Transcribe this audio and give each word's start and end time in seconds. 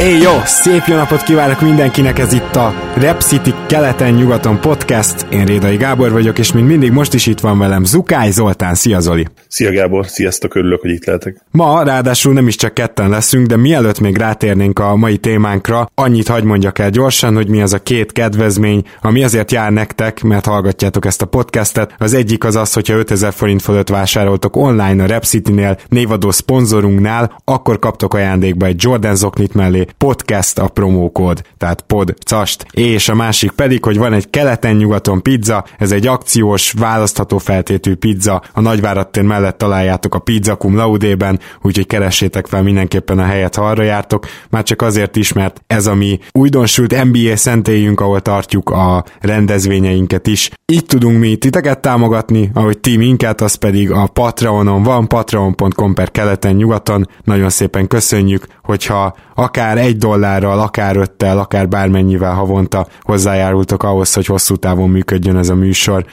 Éj 0.00 0.18
jó, 0.18 0.30
szép 0.44 0.82
jó 0.86 0.96
napot 0.96 1.22
kívánok 1.22 1.60
mindenkinek, 1.60 2.18
ez 2.18 2.32
itt 2.32 2.56
a 2.56 2.74
Rep 2.96 3.20
City 3.20 3.54
keleten-nyugaton 3.66 4.60
podcast. 4.60 5.26
Én 5.30 5.44
Rédai 5.44 5.76
Gábor 5.76 6.12
vagyok, 6.12 6.38
és 6.38 6.52
mint 6.52 6.66
mindig 6.66 6.92
most 6.92 7.14
is 7.14 7.26
itt 7.26 7.40
van 7.40 7.58
velem 7.58 7.84
Zukály 7.84 8.30
Zoltán. 8.30 8.74
Szia 8.74 9.00
Zoli! 9.00 9.26
Szia 9.48 9.72
Gábor, 9.72 10.06
sziasztok, 10.06 10.54
örülök, 10.54 10.80
hogy 10.80 10.90
itt 10.90 11.04
lehetek. 11.04 11.36
Ma 11.50 11.82
ráadásul 11.82 12.32
nem 12.32 12.46
is 12.46 12.56
csak 12.56 12.74
ketten 12.74 13.08
leszünk, 13.08 13.46
de 13.46 13.56
mielőtt 13.56 14.00
még 14.00 14.16
rátérnénk 14.16 14.78
a 14.78 14.96
mai 14.96 15.16
témánkra, 15.16 15.90
annyit 15.94 16.28
hagy 16.28 16.44
mondjak 16.44 16.78
el 16.78 16.90
gyorsan, 16.90 17.34
hogy 17.34 17.48
mi 17.48 17.62
az 17.62 17.72
a 17.72 17.82
két 17.82 18.12
kedvezmény, 18.12 18.82
ami 19.00 19.24
azért 19.24 19.52
jár 19.52 19.72
nektek, 19.72 20.22
mert 20.22 20.46
hallgatjátok 20.46 21.06
ezt 21.06 21.22
a 21.22 21.26
podcastet. 21.26 21.94
Az 21.98 22.14
egyik 22.14 22.44
az 22.44 22.56
az, 22.56 22.72
hogyha 22.72 22.94
5000 22.94 23.32
forint 23.32 23.62
fölött 23.62 23.88
vásároltok 23.88 24.56
online 24.56 25.02
a 25.02 25.06
Rep 25.06 25.24
City-nél, 25.24 25.78
névadó 25.88 26.30
szponzorunknál, 26.30 27.42
akkor 27.44 27.78
kaptok 27.78 28.14
ajándékba 28.14 28.66
egy 28.66 28.82
Jordan 28.82 29.16
zoknit 29.16 29.54
mellé, 29.54 29.86
podcast 29.98 30.58
a 30.58 30.68
promókód, 30.68 31.42
tehát 31.58 31.80
pod 31.80 32.14
cast, 32.24 32.66
és 32.70 33.08
a 33.08 33.14
másik 33.14 33.50
pedig, 33.50 33.84
hogy 33.84 33.98
van 33.98 34.12
egy 34.12 34.30
keleten-nyugaton 34.30 35.22
pizza, 35.22 35.64
ez 35.78 35.92
egy 35.92 36.06
akciós, 36.06 36.72
választható 36.72 37.38
feltétű 37.38 37.94
pizza, 37.94 38.42
a 38.52 38.60
Nagyvárad 38.60 39.08
tér 39.08 39.22
mellett 39.22 39.58
találjátok 39.58 40.14
a 40.14 40.18
Pizza 40.18 40.56
Cum 40.56 40.76
Laudében, 40.76 41.40
úgyhogy 41.62 41.86
keressétek 41.86 42.46
fel 42.46 42.62
mindenképpen 42.62 43.18
a 43.18 43.24
helyet, 43.24 43.54
ha 43.54 43.62
arra 43.62 43.82
jártok, 43.82 44.26
már 44.50 44.62
csak 44.62 44.82
azért 44.82 45.16
is, 45.16 45.32
mert 45.32 45.62
ez 45.66 45.86
a 45.86 45.94
mi 45.94 46.18
újdonsült 46.32 47.04
NBA 47.04 47.36
szentélyünk, 47.36 48.00
ahol 48.00 48.20
tartjuk 48.20 48.70
a 48.70 49.04
rendezvényeinket 49.20 50.26
is. 50.26 50.50
Így 50.66 50.86
tudunk 50.86 51.18
mi 51.18 51.36
titeket 51.36 51.80
támogatni, 51.80 52.50
ahogy 52.54 52.78
ti 52.78 52.96
minket, 52.96 53.40
az 53.40 53.54
pedig 53.54 53.90
a 53.90 54.06
Patreonon 54.06 54.82
van, 54.82 55.08
patreon.com 55.08 55.94
per 55.94 56.10
keleten-nyugaton, 56.10 57.08
nagyon 57.24 57.50
szépen 57.50 57.86
köszönjük, 57.86 58.46
hogyha 58.62 59.16
akár 59.34 59.78
egy 59.80 59.96
dollárral, 59.96 60.58
akár 60.58 60.96
öttel, 60.96 61.38
akár 61.38 61.68
bármennyivel 61.68 62.34
havonta 62.34 62.86
hozzájárultok 63.00 63.82
ahhoz, 63.82 64.14
hogy 64.14 64.26
hosszú 64.26 64.56
távon 64.56 64.90
működjön 64.90 65.36
ez 65.36 65.48
a 65.48 65.54
műsor, 65.54 66.04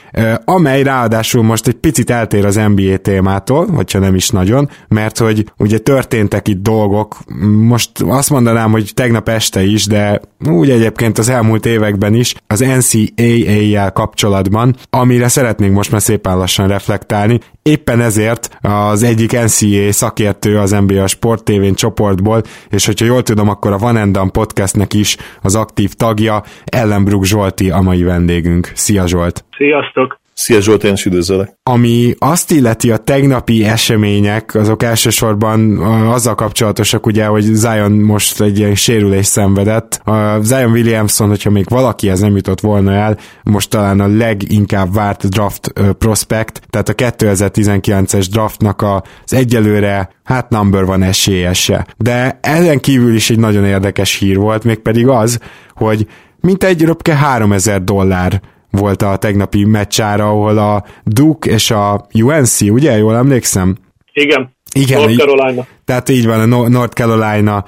amely 0.44 0.82
ráadásul 0.82 1.42
most 1.42 1.66
egy 1.66 1.74
picit 1.74 2.10
eltér 2.10 2.44
az 2.44 2.60
NBA 2.74 2.96
témától, 2.96 3.66
hogyha 3.66 3.98
nem 3.98 4.14
is 4.14 4.30
nagyon, 4.30 4.70
mert 4.88 5.18
hogy 5.18 5.52
ugye 5.56 5.78
történtek 5.78 6.48
itt 6.48 6.62
dolgok, 6.62 7.16
most 7.60 7.90
azt 8.00 8.30
mondanám, 8.30 8.70
hogy 8.70 8.90
tegnap 8.94 9.28
este 9.28 9.62
is, 9.62 9.86
de 9.86 10.20
úgy 10.50 10.70
egyébként 10.70 11.18
az 11.18 11.28
elmúlt 11.28 11.66
években 11.66 12.14
is, 12.14 12.34
az 12.46 12.60
NCAA-jel 12.60 13.92
kapcsolatban, 13.92 14.76
amire 14.90 15.28
szeretnénk 15.28 15.74
most 15.74 15.90
már 15.90 16.02
szépen 16.02 16.36
lassan 16.36 16.68
reflektálni, 16.68 17.40
Éppen 17.68 18.00
ezért 18.00 18.58
az 18.60 19.02
egyik 19.02 19.32
NCAA 19.32 19.92
szakértő 19.92 20.58
az 20.58 20.70
NBA 20.70 21.06
Sport 21.06 21.44
TV 21.44 21.74
csoportból, 21.74 22.42
és 22.70 22.86
hogyha 22.86 23.06
jól 23.06 23.22
tudom, 23.22 23.48
akkor 23.48 23.72
a 23.72 23.78
Van 23.78 23.96
Endam 23.96 24.30
podcastnek 24.30 24.94
is 24.94 25.16
az 25.42 25.56
aktív 25.56 25.92
tagja, 25.92 26.42
Ellenbrook 26.64 27.24
Zsolti 27.24 27.70
a 27.70 27.80
mai 27.80 28.02
vendégünk. 28.02 28.70
Szia 28.74 29.06
Zsolt! 29.06 29.44
Sziasztok! 29.56 30.20
Szia 30.38 30.60
Zsolt, 30.60 30.84
én 30.84 30.92
is 30.92 31.04
üdvözöllek. 31.04 31.54
Ami 31.62 32.14
azt 32.18 32.50
illeti 32.50 32.90
a 32.90 32.96
tegnapi 32.96 33.64
események, 33.64 34.54
azok 34.54 34.82
elsősorban 34.82 35.78
azzal 36.08 36.34
kapcsolatosak 36.34 37.06
ugye, 37.06 37.26
hogy 37.26 37.42
Zion 37.42 37.92
most 37.92 38.40
egy 38.40 38.58
ilyen 38.58 38.74
sérülés 38.74 39.26
szenvedett. 39.26 40.00
A 40.04 40.38
Zion 40.42 40.70
Williamson, 40.70 41.28
hogyha 41.28 41.50
még 41.50 41.64
valaki 41.68 42.08
ez 42.08 42.20
nem 42.20 42.36
jutott 42.36 42.60
volna 42.60 42.92
el, 42.92 43.18
most 43.42 43.70
talán 43.70 44.00
a 44.00 44.06
leginkább 44.06 44.94
várt 44.94 45.28
draft 45.28 45.72
prospect, 45.98 46.60
tehát 46.70 46.88
a 46.88 46.94
2019-es 46.94 48.26
draftnak 48.30 48.82
az 48.82 49.32
egyelőre 49.32 50.10
hát 50.24 50.50
number 50.50 50.84
van 50.84 51.02
esélyese. 51.02 51.86
De 51.96 52.38
ezen 52.42 52.80
kívül 52.80 53.14
is 53.14 53.30
egy 53.30 53.38
nagyon 53.38 53.64
érdekes 53.64 54.14
hír 54.14 54.36
volt, 54.36 54.64
mégpedig 54.64 55.08
az, 55.08 55.38
hogy 55.74 56.06
mint 56.40 56.64
egy 56.64 56.82
röpke 56.82 57.14
3000 57.14 57.84
dollár 57.84 58.40
volt 58.78 59.02
a 59.02 59.16
tegnapi 59.16 59.64
meccsára, 59.64 60.28
ahol 60.28 60.58
a 60.58 60.84
Duke 61.04 61.50
és 61.50 61.70
a 61.70 62.06
UNC, 62.22 62.60
ugye? 62.60 62.96
Jól 62.96 63.16
emlékszem? 63.16 63.76
Igen. 64.12 64.56
Igen, 64.74 65.00
North 65.00 65.16
Carolina. 65.16 65.66
Tehát 65.88 66.08
így 66.08 66.26
van, 66.26 66.52
a 66.52 66.68
North 66.68 66.94
Carolina 66.94 67.64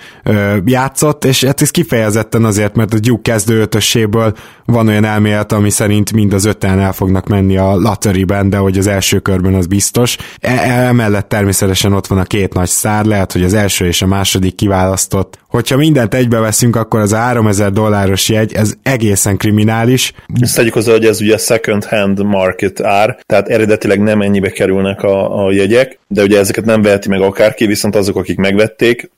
játszott, 0.64 1.24
és 1.24 1.44
hát 1.44 1.62
ez 1.62 1.70
kifejezetten 1.70 2.44
azért, 2.44 2.74
mert 2.76 2.94
a 2.94 2.98
Duke 2.98 3.30
kezdő 3.30 3.60
ötöséből 3.60 4.34
van 4.64 4.88
olyan 4.88 5.04
elmélet, 5.04 5.52
ami 5.52 5.70
szerint 5.70 6.12
mind 6.12 6.32
az 6.32 6.44
öten 6.44 6.78
el 6.78 6.92
fognak 6.92 7.28
menni 7.28 7.56
a 7.56 7.74
lotteryben, 7.76 8.50
de 8.50 8.56
hogy 8.56 8.78
az 8.78 8.86
első 8.86 9.18
körben 9.18 9.54
az 9.54 9.66
biztos. 9.66 10.16
E- 10.40 10.86
emellett 10.86 11.28
természetesen 11.28 11.92
ott 11.92 12.06
van 12.06 12.18
a 12.18 12.22
két 12.22 12.54
nagy 12.54 12.68
szár, 12.68 13.04
lehet, 13.04 13.32
hogy 13.32 13.42
az 13.42 13.54
első 13.54 13.86
és 13.86 14.02
a 14.02 14.06
második 14.06 14.54
kiválasztott. 14.54 15.38
Hogyha 15.48 15.76
mindent 15.76 16.14
egybeveszünk, 16.14 16.76
akkor 16.76 17.00
az 17.00 17.12
a 17.12 17.16
3000 17.16 17.72
dolláros 17.72 18.28
jegy, 18.28 18.52
ez 18.54 18.72
egészen 18.82 19.36
kriminális. 19.36 20.12
Ezt 20.40 20.54
tegyük 20.54 20.72
hozzá, 20.72 20.92
hogy 20.92 21.04
ez 21.04 21.20
ugye 21.20 21.36
second 21.36 21.84
hand 21.84 22.24
market 22.24 22.80
ár, 22.80 23.18
tehát 23.26 23.48
eredetileg 23.48 24.00
nem 24.00 24.20
ennyibe 24.20 24.50
kerülnek 24.50 25.02
a, 25.02 25.44
a 25.44 25.52
jegyek, 25.52 25.98
de 26.08 26.22
ugye 26.22 26.38
ezeket 26.38 26.64
nem 26.64 26.82
veheti 26.82 27.08
meg 27.08 27.20
akárki, 27.20 27.66
viszont 27.66 27.96
azok, 28.10 28.22
akik 28.22 28.38
megvették, 28.38 29.10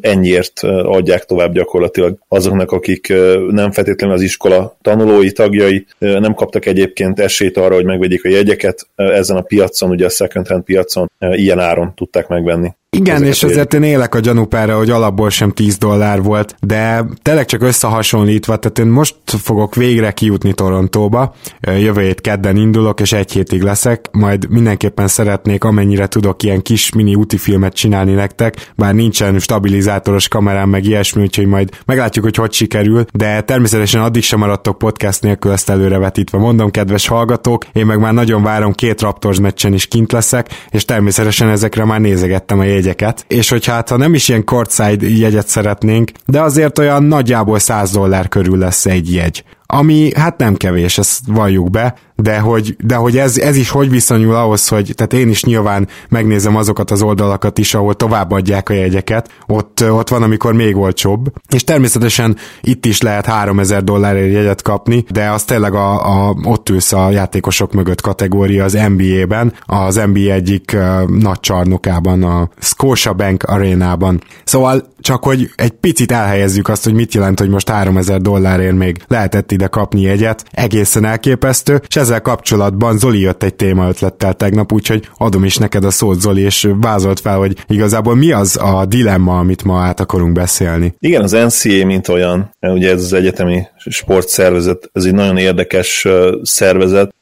ennyiért 0.00 0.60
adják 0.82 1.24
tovább 1.24 1.52
gyakorlatilag 1.52 2.18
azoknak, 2.28 2.72
akik 2.72 3.08
nem 3.50 3.70
feltétlenül 3.70 4.16
az 4.16 4.22
iskola 4.22 4.76
tanulói, 4.82 5.32
tagjai, 5.32 5.86
nem 5.98 6.34
kaptak 6.34 6.66
egyébként 6.66 7.20
esélyt 7.20 7.56
arra, 7.56 7.74
hogy 7.74 7.84
megvegyék 7.84 8.24
a 8.24 8.28
jegyeket, 8.28 8.88
ezen 8.94 9.36
a 9.36 9.40
piacon, 9.40 9.90
ugye 9.90 10.04
a 10.04 10.08
second 10.08 10.48
hand 10.48 10.62
piacon 10.62 11.10
ilyen 11.18 11.58
áron 11.58 11.94
tudták 11.94 12.28
megvenni. 12.28 12.70
Igen, 12.90 13.24
és 13.24 13.42
azért 13.42 13.74
én 13.74 13.82
élek 13.82 14.14
a 14.14 14.20
gyanúpára, 14.20 14.76
hogy 14.76 14.90
alapból 14.90 15.30
sem 15.30 15.50
10 15.50 15.78
dollár 15.78 16.22
volt, 16.22 16.56
de 16.60 17.04
tényleg 17.22 17.44
csak 17.44 17.62
összehasonlítva, 17.62 18.56
tehát 18.56 18.78
én 18.78 18.86
most 18.86 19.16
fogok 19.24 19.74
végre 19.74 20.10
kijutni 20.10 20.52
Torontóba, 20.52 21.34
jövő 21.60 22.02
hét 22.02 22.20
kedden 22.20 22.56
indulok, 22.56 23.00
és 23.00 23.12
egy 23.12 23.32
hétig 23.32 23.62
leszek, 23.62 24.08
majd 24.12 24.50
mindenképpen 24.50 25.08
szeretnék, 25.08 25.64
amennyire 25.64 26.06
tudok 26.06 26.42
ilyen 26.42 26.62
kis 26.62 26.92
mini 26.92 27.14
úti 27.14 27.36
filmet 27.36 27.74
csinálni 27.74 28.12
nektek, 28.12 28.72
bár 28.76 28.94
nincsen 28.94 29.38
stabilizátoros 29.38 30.28
kamerám, 30.28 30.68
meg 30.68 30.84
ilyesmi, 30.84 31.22
úgyhogy 31.22 31.46
majd 31.46 31.70
meglátjuk, 31.86 32.24
hogy 32.24 32.36
hogy 32.36 32.52
sikerül, 32.52 33.04
de 33.12 33.40
természetesen 33.40 34.02
addig 34.02 34.22
sem 34.22 34.38
maradtok 34.38 34.78
podcast 34.78 35.22
nélkül 35.22 35.52
ezt 35.52 35.70
előrevetítve. 35.70 36.38
Mondom, 36.38 36.70
kedves 36.70 37.06
hallgatók, 37.06 37.64
én 37.72 37.86
meg 37.86 37.98
már 37.98 38.12
nagyon 38.12 38.42
várom, 38.42 38.72
két 38.72 39.00
Raptors 39.00 39.40
meccsen 39.40 39.72
is 39.72 39.86
kint 39.86 40.12
leszek, 40.12 40.48
és 40.70 40.84
természetesen 40.84 41.48
ezekre 41.48 41.84
már 41.84 42.00
nézegettem 42.00 42.58
a 42.58 42.64
jegyeket, 42.76 43.24
és 43.28 43.48
hogy 43.48 43.66
hát 43.66 43.88
ha 43.88 43.96
nem 43.96 44.14
is 44.14 44.28
ilyen 44.28 44.44
courtside 44.44 45.08
jegyet 45.08 45.48
szeretnénk, 45.48 46.10
de 46.26 46.40
azért 46.40 46.78
olyan 46.78 47.02
nagyjából 47.02 47.58
100 47.58 47.90
dollár 47.90 48.28
körül 48.28 48.58
lesz 48.58 48.86
egy 48.86 49.14
jegy 49.14 49.44
ami 49.66 50.10
hát 50.14 50.38
nem 50.38 50.54
kevés, 50.54 50.98
ezt 50.98 51.20
valljuk 51.26 51.70
be, 51.70 51.94
de 52.16 52.38
hogy, 52.38 52.76
de 52.84 52.94
hogy 52.94 53.18
ez, 53.18 53.38
ez 53.38 53.56
is 53.56 53.70
hogy 53.70 53.90
viszonyul 53.90 54.34
ahhoz, 54.34 54.68
hogy 54.68 54.92
tehát 54.94 55.12
én 55.12 55.28
is 55.28 55.44
nyilván 55.44 55.88
megnézem 56.08 56.56
azokat 56.56 56.90
az 56.90 57.02
oldalakat 57.02 57.58
is, 57.58 57.74
ahol 57.74 57.94
továbbadják 57.94 58.68
a 58.68 58.72
jegyeket, 58.72 59.30
ott, 59.46 59.90
ott 59.90 60.08
van, 60.08 60.22
amikor 60.22 60.52
még 60.52 60.76
olcsóbb, 60.76 61.32
és 61.54 61.64
természetesen 61.64 62.36
itt 62.60 62.86
is 62.86 63.00
lehet 63.00 63.26
3000 63.26 63.84
dollárért 63.84 64.32
jegyet 64.32 64.62
kapni, 64.62 65.04
de 65.10 65.30
az 65.30 65.44
tényleg 65.44 65.74
a, 65.74 66.28
a, 66.28 66.36
ott 66.44 66.68
ülsz 66.68 66.92
a 66.92 67.10
játékosok 67.10 67.72
mögött 67.72 68.00
kategória 68.00 68.64
az 68.64 68.78
NBA-ben, 68.96 69.52
az 69.66 70.00
NBA 70.12 70.32
egyik 70.32 70.72
uh, 70.74 71.08
nagy 71.08 71.40
csarnokában, 71.40 72.22
a 72.22 72.48
Scotiabank 72.58 73.42
arénában. 73.42 74.22
Szóval 74.44 74.94
csak 75.00 75.24
hogy 75.24 75.50
egy 75.56 75.70
picit 75.70 76.12
elhelyezzük 76.12 76.68
azt, 76.68 76.84
hogy 76.84 76.94
mit 76.94 77.14
jelent, 77.14 77.38
hogy 77.38 77.48
most 77.48 77.70
3000 77.70 78.20
dollárért 78.20 78.76
még 78.76 79.02
lehetett 79.06 79.52
ide 79.56 79.66
kapni 79.66 80.08
egyet, 80.08 80.44
egészen 80.50 81.04
elképesztő, 81.04 81.82
és 81.88 81.96
ezzel 81.96 82.20
kapcsolatban 82.20 82.98
Zoli 82.98 83.20
jött 83.20 83.42
egy 83.42 83.54
téma 83.54 83.88
ötlettel 83.88 84.34
tegnap, 84.34 84.72
úgyhogy 84.72 85.08
adom 85.16 85.44
is 85.44 85.56
neked 85.56 85.84
a 85.84 85.90
szót 85.90 86.20
Zoli, 86.20 86.40
és 86.40 86.68
vázolt 86.80 87.20
fel, 87.20 87.38
hogy 87.38 87.56
igazából 87.66 88.14
mi 88.14 88.32
az 88.32 88.58
a 88.62 88.84
dilemma, 88.84 89.38
amit 89.38 89.64
ma 89.64 89.80
át 89.80 90.00
akarunk 90.00 90.32
beszélni. 90.32 90.94
Igen, 90.98 91.22
az 91.22 91.32
NCA, 91.32 91.84
mint 91.86 92.08
olyan, 92.08 92.50
ugye 92.60 92.90
ez 92.90 93.02
az 93.02 93.12
egyetemi 93.12 93.66
sportszervezet, 93.76 94.90
ez 94.92 95.04
egy 95.04 95.14
nagyon 95.14 95.36
érdekes 95.36 96.06
szervezet, 96.42 97.14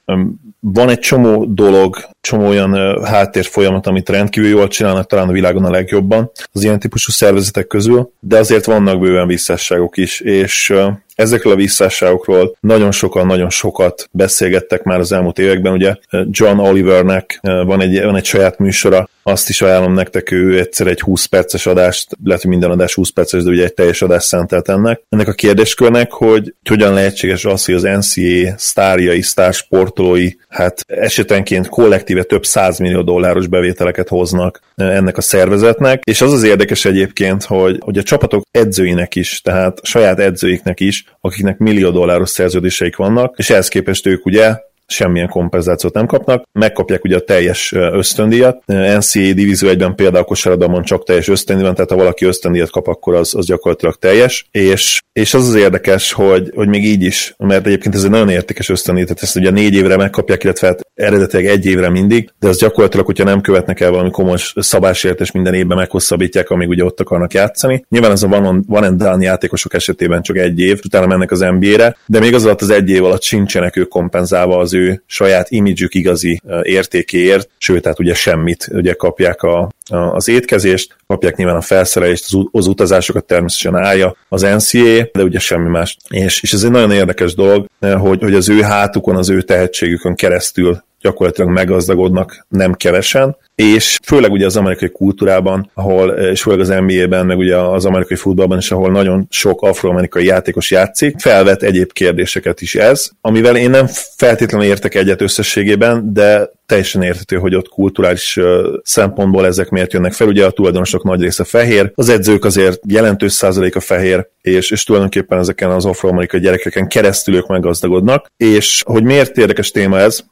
van 0.60 0.88
egy 0.88 0.98
csomó 0.98 1.44
dolog, 1.44 1.96
csomó 2.20 2.46
olyan 2.46 3.04
háttér 3.04 3.44
folyamat, 3.44 3.86
amit 3.86 4.08
rendkívül 4.08 4.48
jól 4.48 4.68
csinálnak, 4.68 5.06
talán 5.06 5.28
a 5.28 5.32
világon 5.32 5.64
a 5.64 5.70
legjobban 5.70 6.30
az 6.52 6.62
ilyen 6.62 6.78
típusú 6.78 7.10
szervezetek 7.10 7.66
közül, 7.66 8.10
de 8.20 8.38
azért 8.38 8.64
vannak 8.64 9.00
bőven 9.00 9.26
visszásságok 9.26 9.96
is, 9.96 10.20
és 10.20 10.72
Ezekről 11.14 11.52
a 11.52 11.56
visszásságokról 11.56 12.56
nagyon 12.60 12.90
sokan, 12.90 13.26
nagyon 13.26 13.50
sokat 13.50 14.08
beszélgettek 14.10 14.82
már 14.82 14.98
az 14.98 15.12
elmúlt 15.12 15.38
években. 15.38 15.72
Ugye 15.72 15.96
John 16.30 16.58
Olivernek 16.58 17.38
van 17.42 17.80
egy, 17.80 18.02
van 18.02 18.16
egy 18.16 18.24
saját 18.24 18.58
műsora, 18.58 19.08
azt 19.26 19.48
is 19.48 19.62
ajánlom 19.62 19.92
nektek, 19.92 20.30
ő 20.30 20.58
egyszer 20.58 20.86
egy 20.86 21.00
20 21.00 21.24
perces 21.24 21.66
adást, 21.66 22.16
lehet, 22.24 22.42
hogy 22.42 22.50
minden 22.50 22.70
adás 22.70 22.94
20 22.94 23.10
perces, 23.10 23.42
de 23.42 23.50
ugye 23.50 23.64
egy 23.64 23.74
teljes 23.74 24.02
adást 24.02 24.26
szentelt 24.26 24.68
ennek. 24.68 25.02
Ennek 25.08 25.28
a 25.28 25.32
kérdéskörnek, 25.32 26.12
hogy 26.12 26.54
hogyan 26.68 26.94
lehetséges 26.94 27.44
az, 27.44 27.64
hogy 27.64 27.74
az 27.74 27.82
NCAA 27.82 28.54
sztárjai, 28.56 29.22
sztársportolói, 29.22 30.30
hát 30.48 30.80
esetenként 30.86 31.68
kollektíve 31.68 32.22
több 32.22 32.44
százmillió 32.44 33.02
dolláros 33.02 33.46
bevételeket 33.46 34.08
hoznak 34.08 34.60
ennek 34.74 35.16
a 35.16 35.20
szervezetnek, 35.20 36.02
és 36.04 36.20
az 36.20 36.32
az 36.32 36.42
érdekes 36.42 36.84
egyébként, 36.84 37.44
hogy, 37.44 37.78
hogy 37.80 37.98
a 37.98 38.02
csapatok 38.02 38.44
edzőinek 38.50 39.14
is, 39.14 39.40
tehát 39.40 39.78
saját 39.82 40.18
edzőiknek 40.18 40.80
is, 40.80 41.03
akiknek 41.20 41.58
millió 41.58 41.90
dolláros 41.90 42.28
szerződéseik 42.28 42.96
vannak, 42.96 43.38
és 43.38 43.50
ehhez 43.50 43.68
képest 43.68 44.06
ők 44.06 44.26
ugye 44.26 44.56
semmilyen 44.86 45.28
kompenzációt 45.28 45.94
nem 45.94 46.06
kapnak, 46.06 46.44
megkapják 46.52 47.04
ugye 47.04 47.16
a 47.16 47.20
teljes 47.20 47.72
ösztöndíjat. 47.72 48.62
NCAA 48.66 49.32
Divízió 49.32 49.68
1-ben 49.68 49.94
például 49.94 50.24
kosárlabdában 50.24 50.82
csak 50.82 51.04
teljes 51.04 51.28
ösztöndíj 51.28 51.64
van, 51.64 51.74
tehát 51.74 51.90
ha 51.90 51.96
valaki 51.96 52.24
ösztöndíjat 52.24 52.70
kap, 52.70 52.86
akkor 52.86 53.14
az, 53.14 53.34
az 53.34 53.46
gyakorlatilag 53.46 53.94
teljes, 53.94 54.46
és, 54.50 55.02
és 55.12 55.34
az 55.34 55.48
az 55.48 55.54
érdekes, 55.54 56.12
hogy, 56.12 56.50
hogy 56.54 56.68
még 56.68 56.84
így 56.84 57.02
is, 57.02 57.34
mert 57.38 57.66
egyébként 57.66 57.94
ez 57.94 58.04
egy 58.04 58.10
nagyon 58.10 58.28
értékes 58.28 58.68
ösztöndíj, 58.68 59.04
tehát 59.04 59.22
ezt 59.22 59.36
ugye 59.36 59.50
négy 59.50 59.74
évre 59.74 59.96
megkapják, 59.96 60.44
illetve 60.44 60.66
hát 60.66 60.80
eredetileg 60.94 61.46
egy 61.46 61.66
évre 61.66 61.88
mindig, 61.88 62.30
de 62.38 62.48
az 62.48 62.58
gyakorlatilag, 62.58 63.06
hogyha 63.06 63.24
nem 63.24 63.40
követnek 63.40 63.80
el 63.80 63.90
valami 63.90 64.10
komoly 64.10 64.36
szabásértés 64.54 65.30
minden 65.30 65.54
évben 65.54 65.76
meghosszabbítják, 65.76 66.50
amíg 66.50 66.68
ugye 66.68 66.84
ott 66.84 67.00
akarnak 67.00 67.32
játszani. 67.32 67.84
Nyilván 67.88 68.10
ez 68.10 68.22
a 68.22 68.28
van, 68.28 68.64
van 68.66 68.82
and 68.82 69.02
done 69.02 69.24
játékosok 69.24 69.74
esetében 69.74 70.22
csak 70.22 70.36
egy 70.36 70.60
év, 70.60 70.80
utána 70.84 71.06
mennek 71.06 71.30
az 71.30 71.40
NBA-re, 71.40 71.96
de 72.06 72.18
még 72.18 72.34
az 72.34 72.44
alatt 72.44 72.60
az 72.60 72.70
egy 72.70 72.88
év 72.88 73.04
alatt 73.04 73.22
sincsenek 73.22 73.76
ők 73.76 73.88
kompenzálva 73.88 74.58
az 74.58 74.72
ő 74.74 75.02
saját 75.06 75.50
imidzsük 75.50 75.94
igazi 75.94 76.40
értékéért, 76.62 77.48
sőt, 77.58 77.82
tehát 77.82 77.98
ugye 77.98 78.14
semmit, 78.14 78.68
ugye 78.72 78.92
kapják 78.92 79.42
a, 79.42 79.70
a, 79.88 79.96
az 79.96 80.28
étkezést, 80.28 80.96
kapják 81.06 81.36
nyilván 81.36 81.56
a 81.56 81.60
felszerelést, 81.60 82.24
az, 82.24 82.46
az 82.50 82.66
utazásokat 82.66 83.24
természetesen 83.24 83.76
állja 83.76 84.16
az 84.28 84.42
NCA, 84.42 85.08
de 85.12 85.22
ugye 85.22 85.38
semmi 85.38 85.68
más. 85.68 85.96
És, 86.08 86.42
és 86.42 86.52
ez 86.52 86.64
egy 86.64 86.70
nagyon 86.70 86.90
érdekes 86.90 87.34
dolog, 87.34 87.66
hogy, 87.80 88.22
hogy 88.22 88.34
az 88.34 88.48
ő 88.48 88.60
hátukon, 88.60 89.16
az 89.16 89.30
ő 89.30 89.42
tehetségükön 89.42 90.14
keresztül 90.14 90.82
gyakorlatilag 91.04 91.50
meggazdagodnak 91.50 92.46
nem 92.48 92.74
kevesen, 92.74 93.36
és 93.54 93.98
főleg 94.04 94.32
ugye 94.32 94.46
az 94.46 94.56
amerikai 94.56 94.90
kultúrában, 94.90 95.70
ahol, 95.74 96.08
és 96.08 96.42
főleg 96.42 96.60
az 96.60 96.68
NBA-ben, 96.68 97.26
meg 97.26 97.38
ugye 97.38 97.56
az 97.56 97.84
amerikai 97.84 98.16
futballban 98.16 98.58
is, 98.58 98.70
ahol 98.70 98.90
nagyon 98.90 99.26
sok 99.30 99.62
afroamerikai 99.62 100.24
játékos 100.24 100.70
játszik, 100.70 101.20
felvet 101.20 101.62
egyéb 101.62 101.92
kérdéseket 101.92 102.60
is 102.60 102.74
ez, 102.74 103.10
amivel 103.20 103.56
én 103.56 103.70
nem 103.70 103.86
feltétlenül 104.16 104.66
értek 104.66 104.94
egyet 104.94 105.20
összességében, 105.20 106.12
de 106.12 106.50
teljesen 106.66 107.02
érthető, 107.02 107.36
hogy 107.36 107.54
ott 107.54 107.68
kulturális 107.68 108.40
szempontból 108.82 109.46
ezek 109.46 109.68
miért 109.68 109.92
jönnek 109.92 110.12
fel. 110.12 110.26
Ugye 110.26 110.44
a 110.44 110.50
tulajdonosok 110.50 111.04
nagy 111.04 111.20
része 111.20 111.44
fehér, 111.44 111.92
az 111.94 112.08
edzők 112.08 112.44
azért 112.44 112.80
jelentős 112.88 113.32
százalék 113.32 113.76
a 113.76 113.80
fehér, 113.80 114.28
és, 114.40 114.70
és 114.70 114.84
tulajdonképpen 114.84 115.38
ezeken 115.38 115.70
az 115.70 115.84
afroamerikai 115.84 116.40
gyerekeken 116.40 116.88
keresztül 116.88 117.34
ők 117.34 117.46
meggazdagodnak. 117.46 118.26
És 118.36 118.82
hogy 118.86 119.02
miért 119.02 119.38
érdekes 119.38 119.70
téma 119.70 119.98
ez, 119.98 120.24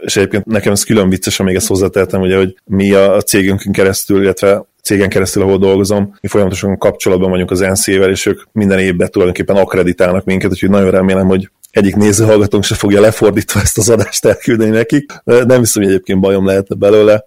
és 0.00 0.16
egyébként 0.16 0.44
nekem 0.44 0.72
ez 0.72 0.84
külön 0.84 1.08
vicces, 1.08 1.40
amíg 1.40 1.54
ezt 1.54 1.66
hozzátettem, 1.66 2.20
ugye, 2.20 2.36
hogy 2.36 2.56
mi 2.64 2.92
a 2.92 3.20
cégünkön 3.20 3.72
keresztül, 3.72 4.22
illetve 4.22 4.64
cégen 4.82 5.08
keresztül, 5.08 5.42
ahol 5.42 5.58
dolgozom, 5.58 6.16
mi 6.20 6.28
folyamatosan 6.28 6.78
kapcsolatban 6.78 7.30
vagyunk 7.30 7.50
az 7.50 7.60
NC-vel, 7.60 8.10
és 8.10 8.26
ők 8.26 8.42
minden 8.52 8.78
évben 8.78 9.10
tulajdonképpen 9.10 9.56
akreditálnak 9.56 10.24
minket, 10.24 10.50
úgyhogy 10.50 10.70
nagyon 10.70 10.90
remélem, 10.90 11.26
hogy 11.26 11.50
egyik 11.70 11.96
nézőhallgatónk 11.96 12.64
se 12.64 12.74
fogja 12.74 13.00
lefordítva 13.00 13.60
ezt 13.60 13.78
az 13.78 13.88
adást 13.88 14.24
elküldeni 14.24 14.70
nekik. 14.70 15.12
Nem 15.24 15.58
hiszem, 15.58 15.82
hogy 15.82 15.92
egyébként 15.92 16.20
bajom 16.20 16.46
lehetne 16.46 16.74
belőle, 16.74 17.24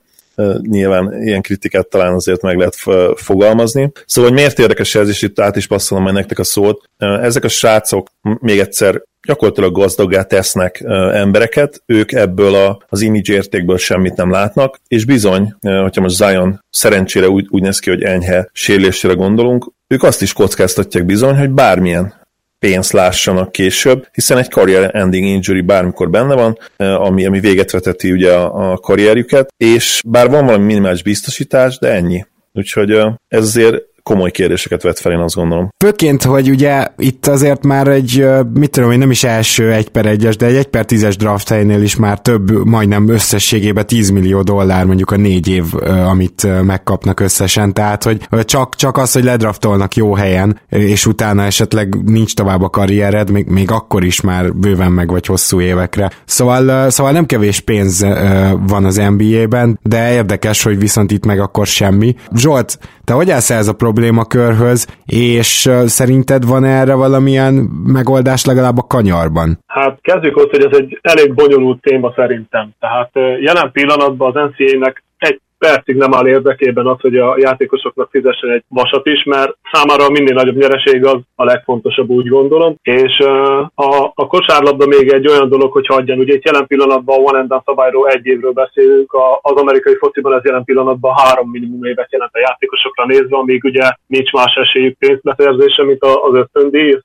nyilván 0.62 1.22
ilyen 1.22 1.42
kritikát 1.42 1.88
talán 1.88 2.14
azért 2.14 2.42
meg 2.42 2.58
lehet 2.58 2.76
fogalmazni. 3.16 3.92
Szóval, 4.06 4.30
hogy 4.30 4.40
miért 4.40 4.60
érdekes 4.60 4.96
ez, 4.96 5.10
és 5.10 5.22
itt 5.22 5.40
át 5.40 5.56
is 5.56 5.68
passzolom 5.68 6.04
majd 6.04 6.16
nektek 6.16 6.40
a 6.40 6.44
szót. 6.44 6.90
Ezek 6.98 7.44
a 7.44 7.48
srácok 7.48 8.08
még 8.22 8.60
egyszer 8.60 9.02
gyakorlatilag 9.28 9.74
gazdaggá 9.74 10.24
tesznek 10.24 10.84
embereket, 11.14 11.84
ők 11.86 12.12
ebből 12.12 12.56
a, 12.56 12.80
az 12.90 13.02
image 13.02 13.34
értékből 13.34 13.78
semmit 13.78 14.16
nem 14.16 14.32
látnak, 14.32 14.80
és 14.88 15.06
bizony, 15.06 15.56
hogyha 15.62 16.02
most 16.02 16.16
Zion 16.16 16.64
szerencsére 16.70 17.30
úgy, 17.30 17.48
úgy 17.50 17.62
néz 17.62 17.80
ki, 17.80 17.90
hogy 17.90 18.04
enyhe 18.04 18.50
sérülésére 18.52 19.14
gondolunk, 19.14 19.72
ők 19.88 20.04
azt 20.04 20.22
is 20.22 20.34
kockáztatják 20.34 21.06
bizony, 21.06 21.38
hogy 21.38 21.50
bármilyen 21.50 22.14
pénzt 22.60 22.92
lássanak 22.92 23.52
később, 23.52 24.08
hiszen 24.12 24.38
egy 24.38 24.50
career 24.50 24.96
ending 24.96 25.26
injury 25.26 25.62
bármikor 25.62 26.10
benne 26.10 26.36
van, 26.36 26.58
ami, 26.78 27.26
ami 27.26 27.40
véget 27.40 27.72
veteti 27.72 28.12
ugye 28.12 28.34
a, 28.34 28.72
a 28.72 28.78
karrierjüket, 28.78 29.54
és 29.58 30.02
bár 30.06 30.30
van 30.30 30.46
valami 30.46 30.66
minimális 30.66 31.04
biztosítás, 31.04 31.78
de 31.78 31.92
ennyi. 31.92 32.26
Úgyhogy 32.54 32.92
ez 33.28 33.44
azért 33.44 33.84
komoly 34.10 34.32
kérdéseket 34.32 34.84
vet 34.84 35.00
fel, 35.00 35.12
én 35.12 35.20
azt 35.20 35.36
gondolom. 35.36 35.70
Főként, 35.84 36.24
hogy 36.24 36.50
ugye 36.50 36.88
itt 36.98 37.28
azért 37.28 37.66
már 37.66 37.88
egy, 37.88 38.26
mit 38.54 38.70
tudom 38.70 38.92
én, 38.92 38.98
nem 38.98 39.12
is 39.12 39.24
első 39.24 39.74
egy 39.74 39.90
per 39.90 40.06
egyes, 40.06 40.38
de 40.38 40.46
egy 40.46 40.56
egy 40.56 40.68
per 40.68 40.86
tízes 40.86 41.18
draft 41.18 41.50
helynél 41.50 41.82
is 41.82 41.96
már 41.96 42.20
több, 42.20 42.66
majdnem 42.66 43.10
összességében 43.10 43.88
10 43.88 44.10
millió 44.10 44.42
dollár 44.42 44.86
mondjuk 44.86 45.12
a 45.12 45.16
négy 45.16 45.48
év, 45.48 45.64
amit 46.06 46.64
megkapnak 46.64 47.20
összesen, 47.20 47.74
tehát 47.74 48.04
hogy 48.04 48.28
csak, 48.46 48.76
csak 48.76 48.98
az, 48.98 49.12
hogy 49.12 49.24
ledraftolnak 49.24 49.96
jó 49.96 50.14
helyen, 50.14 50.60
és 50.70 51.06
utána 51.06 51.44
esetleg 51.44 52.04
nincs 52.06 52.34
tovább 52.34 52.62
a 52.62 52.70
karriered, 52.70 53.32
még, 53.32 53.46
még 53.46 53.72
akkor 53.72 54.04
is 54.04 54.22
már 54.22 54.54
bőven 54.54 54.92
meg 54.92 55.10
vagy 55.10 55.26
hosszú 55.26 55.62
évekre. 55.62 56.12
Szóval, 56.26 56.90
szóval 56.90 57.12
nem 57.12 57.26
kevés 57.26 57.60
pénz 57.60 58.06
van 58.68 58.86
az 58.86 59.02
NBA-ben, 59.18 59.80
de 59.84 60.14
érdekes, 60.14 60.64
hogy 60.64 60.80
viszont 60.80 61.12
itt 61.12 61.26
meg 61.26 61.40
akkor 61.40 61.68
semmi. 61.68 62.16
Zsolt, 62.36 62.80
te 63.10 63.16
hogy 63.16 63.32
állsz 63.32 63.50
ez 63.50 63.68
a 63.68 63.74
problémakörhöz, 63.74 64.88
és 65.06 65.70
szerinted 65.86 66.46
van 66.46 66.64
erre 66.64 66.94
valamilyen 66.94 67.54
megoldás 67.86 68.46
legalább 68.46 68.78
a 68.78 68.88
kanyarban? 68.88 69.60
Hát 69.68 70.00
kezdjük 70.02 70.38
ott, 70.38 70.52
hogy 70.52 70.66
ez 70.66 70.78
egy 70.78 71.00
elég 71.02 71.34
bonyolult 71.34 71.82
téma 71.82 72.14
szerintem. 72.16 72.70
Tehát 72.80 73.12
jelen 73.42 73.72
pillanatban 73.72 74.36
az 74.36 74.50
NCA-nek 74.50 75.04
percig 75.60 75.96
nem 75.96 76.14
áll 76.14 76.28
érdekében 76.28 76.88
az, 76.88 77.00
hogy 77.02 77.18
a 77.18 77.36
játékosoknak 77.38 78.10
fizessen 78.12 78.50
egy 78.50 78.64
vasat 78.68 79.06
is, 79.06 79.24
mert 79.24 79.58
számára 79.72 80.10
minél 80.10 80.34
nagyobb 80.34 80.56
nyereség 80.56 81.06
az 81.06 81.20
a 81.36 81.44
legfontosabb, 81.44 82.10
úgy 82.10 82.28
gondolom. 82.28 82.76
És 82.82 83.20
a, 83.76 84.12
a 84.16 84.28
kosárlabda 84.28 84.86
még 84.86 85.12
egy 85.12 85.28
olyan 85.28 85.50
dolog, 85.50 85.72
hogy 85.72 85.86
hagyjan. 85.88 86.20
Ugye 86.20 86.34
itt 86.34 86.46
jelen 86.46 86.68
pillanatban 86.68 87.18
a 87.18 87.22
one 87.22 87.40
and 87.40 87.62
szabályról 87.66 88.08
egy 88.08 88.26
évről 88.26 88.52
beszélünk, 88.52 89.14
a, 89.14 89.40
az 89.42 89.56
amerikai 89.56 89.96
fociban 89.96 90.34
ez 90.34 90.44
jelen 90.44 90.64
pillanatban 90.64 91.14
három 91.18 91.50
minimum 91.50 91.84
évet 91.84 92.12
jelent 92.12 92.34
a 92.34 92.40
játékosokra 92.40 93.06
nézve, 93.06 93.38
amíg 93.38 93.64
ugye 93.64 93.92
nincs 94.08 94.32
más 94.32 94.54
esélyük 94.56 94.98
pénzbeszerzése, 94.98 95.84
mint 95.84 96.04
az 96.04 96.34
ösztöndíj. 96.34 96.98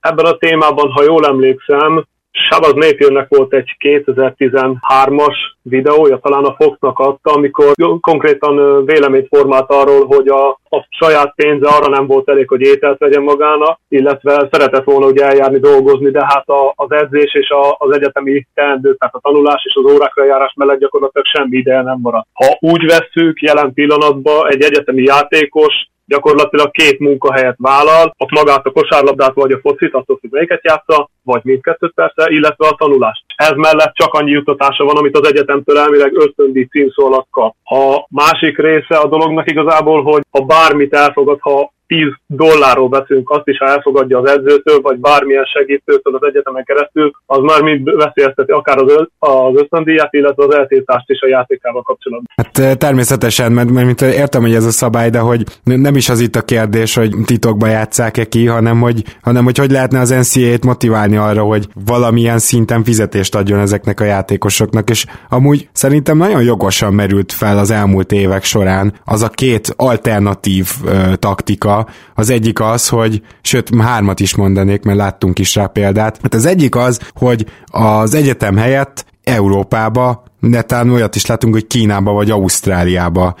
Ebben 0.00 0.24
a 0.24 0.36
témában, 0.36 0.90
ha 0.90 1.02
jól 1.02 1.26
emlékszem, 1.26 2.04
Shabazz 2.32 2.74
Napiernek 2.74 3.28
volt 3.28 3.54
egy 3.54 3.76
2013-as 3.84 5.36
videója, 5.62 6.18
talán 6.18 6.44
a 6.44 6.54
Foxnak 6.58 6.98
adta, 6.98 7.32
amikor 7.32 7.72
konkrétan 8.00 8.84
véleményt 8.84 9.26
formált 9.28 9.70
arról, 9.70 10.06
hogy 10.06 10.28
a, 10.28 10.48
a 10.48 10.86
saját 10.88 11.32
pénze 11.34 11.68
arra 11.68 11.88
nem 11.88 12.06
volt 12.06 12.28
elég, 12.28 12.48
hogy 12.48 12.60
ételt 12.60 12.98
vegyen 12.98 13.22
magána, 13.22 13.78
illetve 13.88 14.48
szeretett 14.50 14.84
volna 14.84 15.06
ugye 15.06 15.24
eljárni 15.24 15.58
dolgozni, 15.58 16.10
de 16.10 16.24
hát 16.24 16.48
a, 16.48 16.72
az 16.76 16.92
edzés 16.92 17.34
és 17.34 17.48
a, 17.48 17.76
az 17.78 17.94
egyetemi 17.94 18.46
teendő, 18.54 18.94
tehát 18.94 19.14
a 19.14 19.20
tanulás 19.20 19.62
és 19.64 19.74
az 19.74 19.92
órákra 19.92 20.24
járás 20.24 20.52
mellett 20.56 20.78
gyakorlatilag 20.78 21.26
semmi 21.26 21.56
ideje 21.56 21.82
nem 21.82 21.98
maradt. 22.02 22.28
Ha 22.32 22.56
úgy 22.60 22.84
vesszük, 22.86 23.40
jelen 23.40 23.72
pillanatban 23.72 24.50
egy 24.50 24.62
egyetemi 24.62 25.02
játékos 25.02 25.90
gyakorlatilag 26.06 26.70
két 26.70 26.98
munkahelyet 26.98 27.56
vállal, 27.58 28.14
ott 28.18 28.30
magát 28.30 28.66
a 28.66 28.70
kosárlabdát 28.70 29.34
vagy 29.34 29.52
a 29.52 29.58
focit, 29.58 29.94
attól 29.94 30.18
függ 30.20 30.32
melyiket 30.32 30.64
játsza, 30.64 31.10
vagy 31.22 31.40
mindkettőt 31.44 31.92
persze, 31.94 32.30
illetve 32.30 32.66
a 32.66 32.74
tanulást. 32.78 33.24
Ez 33.36 33.52
mellett 33.56 33.94
csak 33.94 34.14
annyi 34.14 34.30
juttatása 34.30 34.84
van, 34.84 34.96
amit 34.96 35.16
az 35.16 35.26
egyetemtől 35.26 35.78
elvileg 35.78 36.12
ösztöndi 36.14 36.66
címszó 36.66 37.26
kap. 37.30 37.54
A 37.64 38.06
másik 38.08 38.58
része 38.58 38.96
a 38.96 39.08
dolognak 39.08 39.50
igazából, 39.50 40.02
hogy 40.02 40.22
ha 40.30 40.40
bármit 40.44 40.94
elfogad, 40.94 41.38
ha 41.40 41.72
10 41.92 42.12
dollárról 42.26 42.88
beszélünk, 42.88 43.30
azt 43.30 43.48
is, 43.48 43.58
ha 43.58 43.66
elfogadja 43.66 44.18
az 44.18 44.30
edzőtől, 44.30 44.80
vagy 44.80 44.98
bármilyen 44.98 45.44
segítőtől 45.44 46.14
az 46.14 46.26
egyetemen 46.28 46.64
keresztül, 46.64 47.10
az 47.26 47.38
már 47.42 47.62
mind 47.62 47.96
veszélyezteti 47.96 48.52
akár 48.52 48.78
az, 48.78 49.06
az 49.18 49.54
ösztöndíjat, 49.54 50.12
illetve 50.12 50.44
az 50.44 50.54
eltiltást 50.54 51.10
is 51.10 51.20
a 51.20 51.28
játékával 51.28 51.82
kapcsolatban. 51.82 52.30
Hát 52.36 52.78
természetesen, 52.78 53.52
mert, 53.52 53.70
mert 53.70 53.86
mint 53.86 54.00
értem, 54.00 54.42
hogy 54.42 54.54
ez 54.54 54.64
a 54.64 54.70
szabály, 54.70 55.10
de 55.10 55.18
hogy 55.18 55.44
nem 55.64 55.96
is 55.96 56.08
az 56.08 56.20
itt 56.20 56.36
a 56.36 56.42
kérdés, 56.42 56.94
hogy 56.94 57.10
titokba 57.24 57.66
játszák-e 57.66 58.24
ki, 58.24 58.46
hanem 58.46 58.80
hogy, 58.80 59.02
hanem 59.22 59.44
hogy 59.44 59.58
hogy 59.58 59.70
lehetne 59.70 60.00
az 60.00 60.10
NCAA-t 60.10 60.64
motiválni 60.64 61.16
arra, 61.16 61.42
hogy 61.42 61.66
valamilyen 61.86 62.38
szinten 62.38 62.84
fizetést 62.84 63.34
adjon 63.34 63.60
ezeknek 63.60 64.00
a 64.00 64.04
játékosoknak, 64.04 64.90
és 64.90 65.04
amúgy 65.28 65.68
szerintem 65.72 66.16
nagyon 66.16 66.42
jogosan 66.42 66.94
merült 66.94 67.32
fel 67.32 67.58
az 67.58 67.70
elmúlt 67.70 68.12
évek 68.12 68.44
során 68.44 68.92
az 69.04 69.22
a 69.22 69.28
két 69.28 69.72
alternatív 69.76 70.66
ö, 70.84 71.16
taktika. 71.16 71.81
Az 72.14 72.30
egyik 72.30 72.60
az, 72.60 72.88
hogy, 72.88 73.22
sőt, 73.42 73.70
hármat 73.80 74.20
is 74.20 74.34
mondanék, 74.34 74.82
mert 74.82 74.98
láttunk 74.98 75.38
is 75.38 75.54
rá 75.54 75.66
példát. 75.66 76.18
Hát 76.22 76.34
az 76.34 76.46
egyik 76.46 76.76
az, 76.76 77.00
hogy 77.14 77.46
az 77.66 78.14
egyetem 78.14 78.56
helyett 78.56 79.04
Európába 79.24 80.24
netán 80.50 80.90
olyat 80.90 81.16
is 81.16 81.26
látunk, 81.26 81.54
hogy 81.54 81.66
Kínába 81.66 82.12
vagy 82.12 82.30
Ausztráliába 82.30 83.34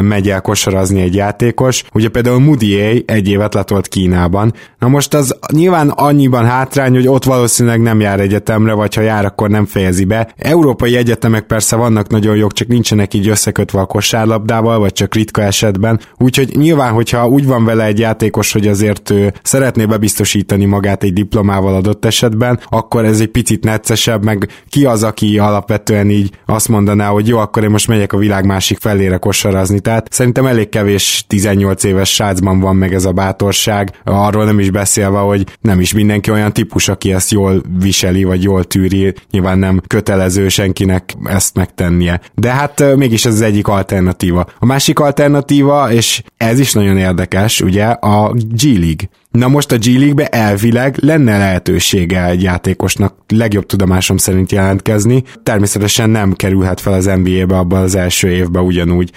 megy 0.00 0.30
el 0.30 0.40
kosarazni 0.40 1.00
egy 1.00 1.14
játékos. 1.14 1.84
Ugye 1.92 2.08
például 2.08 2.38
Mudié 2.38 3.04
egy 3.06 3.28
évet 3.28 3.54
letolt 3.54 3.88
Kínában. 3.88 4.52
Na 4.78 4.88
most 4.88 5.14
az 5.14 5.36
nyilván 5.52 5.88
annyiban 5.88 6.46
hátrány, 6.46 6.94
hogy 6.94 7.08
ott 7.08 7.24
valószínűleg 7.24 7.80
nem 7.80 8.00
jár 8.00 8.20
egyetemre, 8.20 8.72
vagy 8.72 8.94
ha 8.94 9.00
jár, 9.00 9.24
akkor 9.24 9.50
nem 9.50 9.64
fejezi 9.64 10.04
be. 10.04 10.28
Európai 10.36 10.96
egyetemek 10.96 11.42
persze 11.42 11.76
vannak 11.76 12.08
nagyon 12.08 12.36
jók, 12.36 12.52
csak 12.52 12.68
nincsenek 12.68 13.14
így 13.14 13.28
összekötve 13.28 13.80
a 13.80 13.86
kosárlabdával, 13.86 14.78
vagy 14.78 14.92
csak 14.92 15.14
ritka 15.14 15.42
esetben. 15.42 16.00
Úgyhogy 16.18 16.56
nyilván, 16.56 16.92
hogyha 16.92 17.28
úgy 17.28 17.46
van 17.46 17.64
vele 17.64 17.84
egy 17.84 17.98
játékos, 17.98 18.52
hogy 18.52 18.66
azért 18.66 19.10
ő 19.10 19.32
szeretné 19.42 19.86
bebiztosítani 19.86 20.64
magát 20.64 21.02
egy 21.02 21.12
diplomával 21.12 21.74
adott 21.74 22.04
esetben, 22.04 22.60
akkor 22.68 23.04
ez 23.04 23.20
egy 23.20 23.30
picit 23.30 23.64
neccesebb, 23.64 24.24
meg 24.24 24.48
ki 24.68 24.84
az, 24.84 25.02
aki 25.02 25.38
alapvetően 25.38 26.10
így 26.10 26.30
azt 26.46 26.68
mondaná, 26.68 27.08
hogy 27.08 27.28
jó, 27.28 27.38
akkor 27.38 27.62
én 27.62 27.70
most 27.70 27.88
megyek 27.88 28.12
a 28.12 28.16
világ 28.16 28.46
másik 28.46 28.78
felére 28.78 29.16
kosarazni. 29.16 29.80
Tehát 29.80 30.12
szerintem 30.12 30.46
elég 30.46 30.68
kevés 30.68 31.24
18 31.28 31.84
éves 31.84 32.14
srácban 32.14 32.60
van 32.60 32.76
meg 32.76 32.94
ez 32.94 33.04
a 33.04 33.12
bátorság, 33.12 33.90
arról 34.04 34.44
nem 34.44 34.58
is 34.58 34.70
beszélve, 34.70 35.18
hogy 35.18 35.46
nem 35.60 35.80
is 35.80 35.92
mindenki 35.92 36.30
olyan 36.30 36.52
típus, 36.52 36.88
aki 36.88 37.12
ezt 37.12 37.30
jól 37.30 37.62
viseli, 37.78 38.24
vagy 38.24 38.42
jól 38.42 38.64
tűri, 38.64 39.14
nyilván 39.30 39.58
nem 39.58 39.80
kötelező 39.86 40.48
senkinek 40.48 41.14
ezt 41.24 41.54
megtennie. 41.54 42.20
De 42.34 42.50
hát 42.50 42.96
mégis 42.96 43.24
ez 43.24 43.32
az 43.34 43.40
egyik 43.40 43.68
alternatíva. 43.68 44.46
A 44.58 44.66
másik 44.66 44.98
alternatíva, 44.98 45.92
és 45.92 46.22
ez 46.36 46.58
is 46.58 46.72
nagyon 46.72 46.96
érdekes, 46.96 47.60
ugye, 47.60 47.84
a 47.84 48.32
G 48.32 48.62
League. 48.62 49.08
Na 49.34 49.48
most 49.48 49.72
a 49.72 49.76
G 49.78 49.84
League-be 49.84 50.26
elvileg 50.26 50.96
lenne 51.00 51.38
lehetősége 51.38 52.24
egy 52.26 52.42
játékosnak 52.42 53.14
legjobb 53.28 53.66
tudomásom 53.66 54.16
szerint 54.16 54.52
jelentkezni. 54.52 55.22
Természetesen 55.42 56.10
nem 56.10 56.32
kerülhet 56.32 56.80
fel 56.80 56.92
az 56.92 57.04
NBA-be 57.04 57.58
abban 57.58 57.82
az 57.82 57.94
első 57.94 58.28
évben 58.28 58.64
ugyanúgy. 58.64 59.12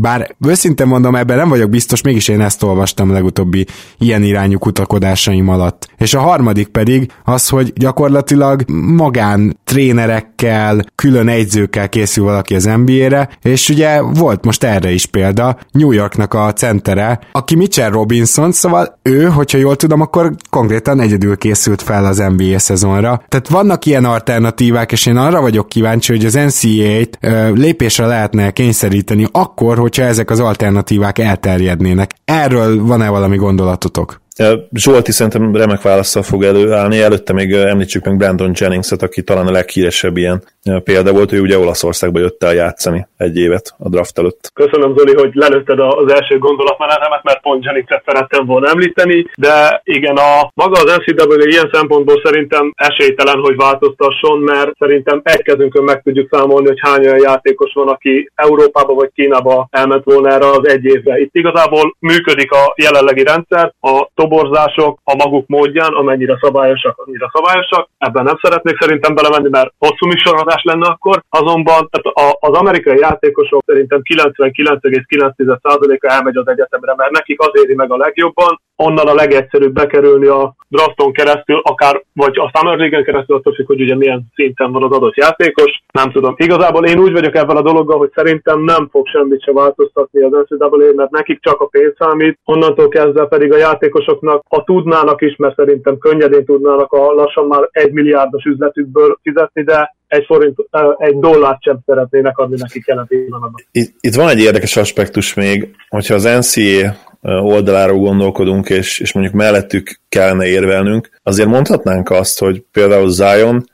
Bár 0.00 0.36
őszintén 0.46 0.86
mondom, 0.86 1.14
ebben 1.14 1.36
nem 1.36 1.48
vagyok 1.48 1.70
biztos, 1.70 2.02
mégis 2.02 2.28
én 2.28 2.40
ezt 2.40 2.62
olvastam 2.62 3.12
legutóbbi 3.12 3.66
ilyen 3.98 4.22
irányú 4.22 4.58
kutakodásaim 4.58 5.48
alatt. 5.48 5.88
És 5.98 6.14
a 6.14 6.20
harmadik 6.20 6.68
pedig 6.68 7.12
az, 7.24 7.48
hogy 7.48 7.72
gyakorlatilag 7.72 8.62
magán 8.70 9.58
trénerekkel, 9.64 10.84
külön 10.94 11.28
egyzőkkel 11.28 11.88
készül 11.88 12.24
valaki 12.24 12.54
az 12.54 12.64
NBA-re, 12.64 13.28
és 13.42 13.68
ugye 13.68 14.00
volt 14.00 14.44
most 14.44 14.64
erre 14.64 14.90
is 14.90 15.06
példa, 15.06 15.58
New 15.70 15.92
Yorknak 15.92 16.34
a 16.34 16.52
centere, 16.52 17.20
aki 17.32 17.56
Mitchell 17.56 17.90
Robinson, 17.90 18.52
szóval 18.52 18.98
ő, 19.02 19.24
hogyha 19.44 19.58
jól 19.58 19.76
tudom, 19.76 20.00
akkor 20.00 20.32
konkrétan 20.50 21.00
egyedül 21.00 21.36
készült 21.36 21.82
fel 21.82 22.04
az 22.04 22.22
NBA 22.36 22.58
szezonra. 22.58 23.22
Tehát 23.28 23.48
vannak 23.48 23.86
ilyen 23.86 24.04
alternatívák, 24.04 24.92
és 24.92 25.06
én 25.06 25.16
arra 25.16 25.40
vagyok 25.40 25.68
kíváncsi, 25.68 26.12
hogy 26.12 26.24
az 26.24 26.34
NCAA-t 26.34 27.18
lépésre 27.54 28.06
lehetne 28.06 28.50
kényszeríteni 28.50 29.26
akkor, 29.32 29.78
hogyha 29.78 30.02
ezek 30.02 30.30
az 30.30 30.40
alternatívák 30.40 31.18
elterjednének. 31.18 32.10
Erről 32.24 32.84
van-e 32.84 33.08
valami 33.08 33.36
gondolatotok? 33.36 34.22
Zsolti 34.72 35.12
szerintem 35.12 35.56
remek 35.56 35.82
válaszsal 35.82 36.22
fog 36.22 36.42
előállni, 36.42 37.00
előtte 37.00 37.32
még 37.32 37.52
említsük 37.52 38.04
meg 38.04 38.16
Brandon 38.16 38.52
Jennings-et, 38.54 39.02
aki 39.02 39.22
talán 39.22 39.46
a 39.46 39.50
leghíresebb 39.50 40.16
ilyen 40.16 40.42
példa 40.84 41.12
volt, 41.12 41.30
hogy 41.30 41.40
ugye 41.40 41.58
Olaszországba 41.58 42.18
jött 42.18 42.42
el 42.42 42.54
játszani 42.54 43.06
egy 43.16 43.36
évet 43.36 43.74
a 43.78 43.88
draft 43.88 44.18
előtt. 44.18 44.50
Köszönöm 44.54 44.96
Zoli, 44.96 45.14
hogy 45.14 45.30
lelőtted 45.34 45.78
az 45.80 46.12
első 46.12 46.38
gondolatmenetemet, 46.38 47.22
mert 47.22 47.40
pont 47.40 47.64
Jennings-et 47.64 48.02
szerettem 48.06 48.46
volna 48.46 48.68
említeni, 48.68 49.26
de 49.36 49.80
igen, 49.84 50.16
a 50.16 50.50
maga 50.54 50.80
az 50.80 51.00
NCAA 51.06 51.44
ilyen 51.44 51.70
szempontból 51.72 52.20
szerintem 52.24 52.72
esélytelen, 52.76 53.38
hogy 53.38 53.56
változtasson, 53.56 54.38
mert 54.38 54.70
szerintem 54.78 55.20
egy 55.24 55.42
kezünkön 55.42 55.84
meg 55.84 56.02
tudjuk 56.02 56.28
számolni, 56.30 56.66
hogy 56.66 56.80
hány 56.80 57.06
olyan 57.06 57.20
játékos 57.22 57.72
van, 57.72 57.88
aki 57.88 58.30
Európába 58.34 58.94
vagy 58.94 59.10
Kínába 59.14 59.68
elment 59.70 60.04
volna 60.04 60.30
erre 60.30 60.46
az 60.46 60.68
egy 60.68 60.84
évre. 60.84 61.20
Itt 61.20 61.34
igazából 61.34 61.96
működik 61.98 62.52
a 62.52 62.72
jelenlegi 62.76 63.22
rendszer, 63.22 63.72
a 63.80 64.08
toborzások 64.24 64.98
a 65.04 65.14
maguk 65.14 65.46
módján, 65.46 65.92
amennyire 65.92 66.38
szabályosak, 66.40 66.94
annyira 67.04 67.30
szabályosak. 67.32 67.88
Ebben 67.98 68.24
nem 68.24 68.38
szeretnék 68.42 68.76
szerintem 68.80 69.14
belemenni, 69.14 69.48
mert 69.50 69.72
hosszú 69.78 70.06
műsorhatás 70.06 70.62
lenne 70.62 70.86
akkor. 70.86 71.22
Azonban 71.28 71.88
az 72.40 72.54
amerikai 72.62 72.98
játékosok 72.98 73.62
szerintem 73.66 74.00
99,9%-a 74.14 76.12
elmegy 76.12 76.36
az 76.36 76.48
egyetemre, 76.48 76.94
mert 76.96 77.10
nekik 77.10 77.40
az 77.40 77.50
éri 77.52 77.74
meg 77.74 77.92
a 77.92 77.96
legjobban, 77.96 78.60
onnan 78.76 79.06
a 79.06 79.14
legegyszerűbb 79.14 79.72
bekerülni 79.72 80.26
a 80.26 80.54
drafton 80.68 81.12
keresztül, 81.12 81.60
akár 81.62 82.02
vagy 82.12 82.38
a 82.38 82.50
Summer 82.54 82.78
League-en 82.78 83.04
keresztül, 83.04 83.36
attól 83.36 83.54
függ, 83.54 83.66
hogy 83.66 83.80
ugye 83.80 83.96
milyen 83.96 84.22
szinten 84.34 84.72
van 84.72 84.82
az 84.82 84.90
adott 84.90 85.16
játékos. 85.16 85.82
Nem 85.92 86.10
tudom. 86.10 86.34
Igazából 86.36 86.86
én 86.86 86.98
úgy 86.98 87.12
vagyok 87.12 87.34
ebben 87.34 87.56
a 87.56 87.62
dologgal, 87.62 87.98
hogy 87.98 88.10
szerintem 88.14 88.60
nem 88.60 88.88
fog 88.90 89.06
semmit 89.06 89.42
se 89.42 89.52
változtatni 89.52 90.22
az 90.22 90.46
NCAA, 90.48 90.92
mert 90.94 91.10
nekik 91.10 91.38
csak 91.42 91.60
a 91.60 91.66
pénz 91.66 91.94
számít, 91.98 92.38
onnantól 92.44 92.88
kezdve 92.88 93.26
pedig 93.26 93.52
a 93.52 93.56
játékosoknak, 93.56 94.44
ha 94.48 94.64
tudnának 94.64 95.22
is, 95.22 95.36
mert 95.36 95.56
szerintem 95.56 95.98
könnyedén 95.98 96.44
tudnának 96.44 96.92
a 96.92 97.12
lassan 97.12 97.46
már 97.46 97.68
egy 97.70 97.92
milliárdos 97.92 98.44
üzletükből 98.44 99.18
fizetni, 99.22 99.62
de 99.62 99.94
egy 100.14 100.24
forint, 100.26 100.56
egy 100.98 101.18
dollárt 101.18 101.62
sem 101.62 101.78
szeretnének 101.86 102.38
adni 102.38 102.56
nekik 102.58 102.86
jelen 102.86 103.06
pillanatban. 103.06 103.64
Itt, 103.70 103.94
itt 104.00 104.14
van 104.14 104.28
egy 104.28 104.40
érdekes 104.40 104.76
aspektus 104.76 105.34
még, 105.34 105.74
hogyha 105.88 106.14
az 106.14 106.24
NCA 106.24 106.96
oldaláról 107.24 107.98
gondolkodunk, 107.98 108.68
és, 108.68 108.98
és 108.98 109.12
mondjuk 109.12 109.34
mellettük 109.34 110.00
kellene 110.08 110.46
érvelnünk, 110.46 111.10
azért 111.22 111.48
mondhatnánk 111.48 112.10
azt, 112.10 112.38
hogy 112.38 112.64
például 112.72 113.10
Zion 113.10 113.64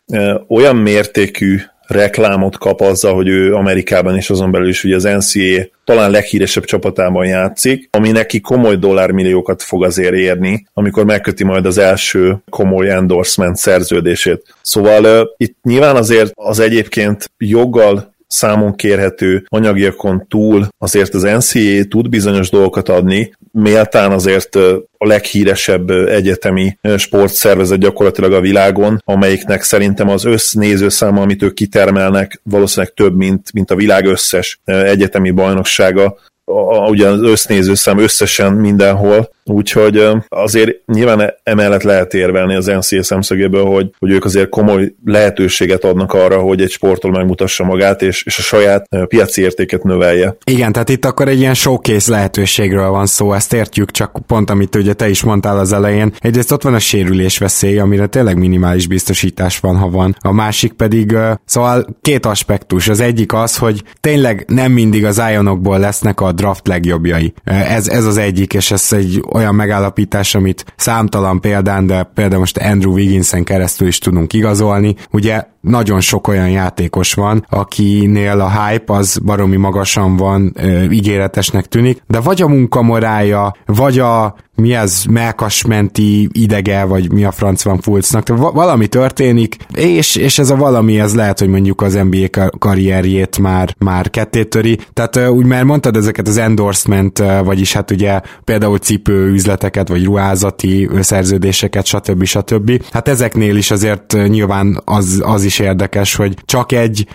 olyan 0.48 0.76
mértékű 0.76 1.56
reklámot 1.90 2.58
kap 2.58 2.80
azzal, 2.80 3.14
hogy 3.14 3.28
ő 3.28 3.54
Amerikában 3.54 4.16
és 4.16 4.30
azon 4.30 4.50
belül 4.50 4.68
is 4.68 4.84
ugye 4.84 4.94
az 4.94 5.02
NCA 5.02 5.68
talán 5.84 6.10
leghíresebb 6.10 6.64
csapatában 6.64 7.26
játszik, 7.26 7.88
ami 7.92 8.10
neki 8.10 8.40
komoly 8.40 8.76
dollármilliókat 8.76 9.62
fog 9.62 9.84
azért 9.84 10.14
érni, 10.14 10.66
amikor 10.72 11.04
megköti 11.04 11.44
majd 11.44 11.66
az 11.66 11.78
első 11.78 12.42
komoly 12.50 12.90
endorsement 12.90 13.56
szerződését. 13.56 14.54
Szóval 14.62 15.04
uh, 15.04 15.28
itt 15.36 15.56
nyilván 15.62 15.96
azért 15.96 16.32
az 16.34 16.58
egyébként 16.58 17.30
joggal 17.38 18.14
számon 18.30 18.74
kérhető 18.74 19.44
anyagiakon 19.48 20.26
túl 20.28 20.68
azért 20.78 21.14
az 21.14 21.22
NCA 21.22 21.84
tud 21.88 22.08
bizonyos 22.08 22.50
dolgokat 22.50 22.88
adni, 22.88 23.32
méltán 23.52 24.12
azért 24.12 24.54
a 24.98 25.06
leghíresebb 25.06 25.90
egyetemi 25.90 26.78
sportszervezet 26.96 27.78
gyakorlatilag 27.78 28.32
a 28.32 28.40
világon, 28.40 29.02
amelyiknek 29.04 29.62
szerintem 29.62 30.08
az 30.08 30.24
össznézőszáma, 30.24 31.22
amit 31.22 31.42
ők 31.42 31.54
kitermelnek, 31.54 32.40
valószínűleg 32.42 32.94
több, 32.94 33.16
mint, 33.16 33.52
mint 33.52 33.70
a 33.70 33.76
világ 33.76 34.06
összes 34.06 34.60
egyetemi 34.64 35.30
bajnoksága, 35.30 36.18
a, 36.44 36.88
ugye 36.88 37.08
az 37.08 37.22
össznézőszám 37.22 37.98
összesen 37.98 38.52
mindenhol, 38.52 39.30
Úgyhogy 39.44 40.08
azért 40.28 40.70
nyilván 40.86 41.34
emellett 41.42 41.82
lehet 41.82 42.14
érvelni 42.14 42.54
az 42.54 42.66
NCA 42.66 43.02
szemszögéből, 43.02 43.64
hogy, 43.64 43.90
hogy 43.98 44.10
ők 44.10 44.24
azért 44.24 44.48
komoly 44.48 44.94
lehetőséget 45.04 45.84
adnak 45.84 46.12
arra, 46.12 46.38
hogy 46.38 46.60
egy 46.60 46.70
sportol 46.70 47.10
megmutassa 47.10 47.64
magát, 47.64 48.02
és, 48.02 48.24
és 48.24 48.38
a 48.38 48.42
saját 48.42 48.88
piaci 49.06 49.42
értéket 49.42 49.82
növelje. 49.82 50.36
Igen, 50.44 50.72
tehát 50.72 50.88
itt 50.88 51.04
akkor 51.04 51.28
egy 51.28 51.38
ilyen 51.38 51.54
showcase 51.54 52.10
lehetőségről 52.10 52.88
van 52.88 53.06
szó, 53.06 53.32
ezt 53.32 53.52
értjük, 53.52 53.90
csak 53.90 54.18
pont 54.26 54.50
amit 54.50 54.74
ugye 54.74 54.92
te 54.92 55.08
is 55.08 55.22
mondtál 55.22 55.58
az 55.58 55.72
elején. 55.72 56.12
Egyrészt 56.18 56.52
ott 56.52 56.62
van 56.62 56.74
a 56.74 56.78
sérülés 56.78 57.38
veszély, 57.38 57.78
amire 57.78 58.06
tényleg 58.06 58.38
minimális 58.38 58.86
biztosítás 58.86 59.58
van, 59.58 59.76
ha 59.76 59.90
van. 59.90 60.16
A 60.20 60.32
másik 60.32 60.72
pedig, 60.72 61.16
szóval 61.44 61.86
két 62.02 62.26
aspektus. 62.26 62.88
Az 62.88 63.00
egyik 63.00 63.32
az, 63.32 63.56
hogy 63.56 63.82
tényleg 64.00 64.44
nem 64.48 64.72
mindig 64.72 65.04
az 65.04 65.22
Ionokból 65.30 65.78
lesznek 65.78 66.20
a 66.20 66.32
draft 66.32 66.66
legjobbjai. 66.66 67.32
Ez, 67.44 67.88
ez 67.88 68.04
az 68.04 68.16
egyik, 68.16 68.54
és 68.54 68.70
ez 68.70 68.86
egy 68.90 69.22
olyan 69.40 69.54
megállapítás, 69.54 70.34
amit 70.34 70.64
számtalan 70.76 71.40
példán, 71.40 71.86
de 71.86 72.02
például 72.02 72.40
most 72.40 72.58
Andrew 72.58 72.92
Wigginsen 72.92 73.44
keresztül 73.44 73.88
is 73.88 73.98
tudunk 73.98 74.32
igazolni. 74.32 74.94
Ugye 75.10 75.44
nagyon 75.60 76.00
sok 76.00 76.28
olyan 76.28 76.50
játékos 76.50 77.14
van, 77.14 77.46
akinél 77.48 78.40
a 78.40 78.64
hype 78.64 78.92
az 78.92 79.18
baromi 79.24 79.56
magasan 79.56 80.16
van, 80.16 80.52
ö, 80.54 80.82
ígéretesnek 80.82 81.66
tűnik, 81.66 82.02
de 82.06 82.20
vagy 82.20 82.42
a 82.42 82.48
munkamorája, 82.48 83.54
vagy 83.66 83.98
a 83.98 84.34
mi 84.60 84.74
ez 84.74 85.04
melkasmenti 85.10 86.28
idege, 86.32 86.84
vagy 86.84 87.12
mi 87.12 87.24
a 87.24 87.30
franc 87.30 87.62
van 87.62 87.80
Fulcnak, 87.80 88.22
tehát 88.22 88.52
valami 88.52 88.86
történik, 88.86 89.56
és, 89.74 90.16
és 90.16 90.38
ez 90.38 90.50
a 90.50 90.56
valami, 90.56 91.00
ez 91.00 91.14
lehet, 91.14 91.38
hogy 91.38 91.48
mondjuk 91.48 91.82
az 91.82 91.94
NBA 91.94 92.48
karrierjét 92.58 93.38
már, 93.38 93.74
már 93.78 94.10
kettétöri, 94.10 94.78
tehát 94.92 95.28
úgy 95.28 95.46
már 95.46 95.64
mondtad 95.64 95.96
ezeket 95.96 96.28
az 96.28 96.36
endorsement, 96.36 97.22
vagyis 97.44 97.72
hát 97.72 97.90
ugye 97.90 98.20
például 98.44 98.78
cipő 98.78 99.32
üzleteket, 99.32 99.88
vagy 99.88 100.04
ruházati 100.04 100.88
szerződéseket, 101.00 101.86
stb. 101.86 102.24
stb. 102.24 102.82
Hát 102.92 103.08
ezeknél 103.08 103.56
is 103.56 103.70
azért 103.70 104.16
nyilván 104.28 104.82
az, 104.84 105.22
az 105.24 105.44
is 105.44 105.58
érdekes, 105.58 106.14
hogy 106.14 106.34
csak 106.44 106.72
egy 106.72 107.06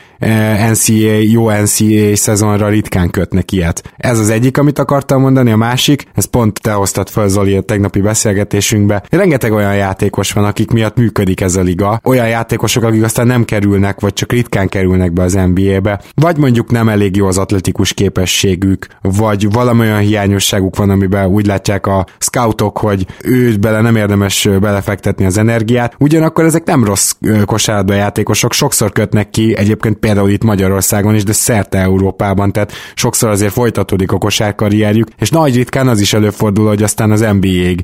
NCAA, 0.72 1.18
jó 1.22 1.50
NCAA 1.50 2.16
szezonra 2.16 2.70
ritkán 2.70 3.10
kötnek 3.10 3.52
ilyet. 3.52 3.94
Ez 3.98 4.20
az 4.20 4.30
egyik, 4.30 4.58
amit 4.58 4.80
akartam 4.80 5.22
mondani, 5.22 5.52
a 5.52 5.58
másik, 5.58 6.08
ez 6.14 6.26
pont 6.26 6.62
te 6.62 6.72
hoztad 6.72 7.10
fel 7.10 7.28
Zoli 7.36 7.56
a 7.56 7.62
tegnapi 7.62 8.02
beszélgetésünkbe. 8.02 9.04
Rengeteg 9.10 9.52
olyan 9.52 9.76
játékos 9.76 10.32
van, 10.32 10.44
akik 10.44 10.72
miatt 10.72 10.98
működik 10.98 11.42
ez 11.42 11.56
a 11.56 11.62
liga. 11.62 12.00
Olyan 12.04 12.28
játékosok, 12.28 12.84
akik 12.84 13.04
aztán 13.04 13.28
nem 13.28 13.46
kerülnek, 13.46 14.00
vagy 14.00 14.14
csak 14.14 14.32
ritkán 14.32 14.68
kerülnek 14.68 15.12
be 15.12 15.24
az 15.24 15.34
NBA-be, 15.34 16.02
vagy 16.14 16.38
mondjuk 16.38 16.72
nem 16.72 16.90
elég 16.90 17.16
jó 17.16 17.28
az 17.28 17.38
atletikus 17.38 17.94
képességük, 17.94 18.88
vagy 19.02 19.52
valami 19.52 19.80
olyan 19.80 20.00
hiányosságuk 20.00 20.76
van, 20.76 20.90
amiben 20.90 21.28
úgy 21.28 21.46
látják 21.46 21.88
a 21.88 22.06
scoutok, 22.18 22.78
hogy 22.78 23.06
őt 23.24 23.60
bele 23.60 23.82
nem 23.82 23.96
érdemes 23.96 24.50
belefektetni 24.62 25.26
az 25.26 25.38
energiát. 25.38 25.96
Ugyanakkor 26.00 26.46
ezek 26.46 26.66
nem 26.66 26.84
rossz 26.84 27.12
kosárlabda 27.46 27.94
játékosok, 27.94 28.54
sokszor 28.54 28.92
kötnek 28.92 29.30
ki, 29.30 29.56
egyébként 29.58 29.98
például 29.98 30.30
itt 30.30 30.44
Magyarországon 30.44 31.16
is, 31.16 31.24
de 31.24 31.34
szerte 31.34 31.78
Európában, 31.78 32.52
tehát 32.52 32.72
sokszor 32.94 33.30
azért 33.30 33.54
folytatódik 33.54 34.12
a 34.12 34.18
kosárkarrierjük, 34.18 35.08
és 35.18 35.30
nagy 35.30 35.56
ritkán 35.56 35.88
az 35.88 36.00
is 36.00 36.14
előfordul, 36.14 36.68
hogy 36.68 36.84
aztán 36.84 37.12
az 37.12 37.22
NBA-ig 37.34 37.82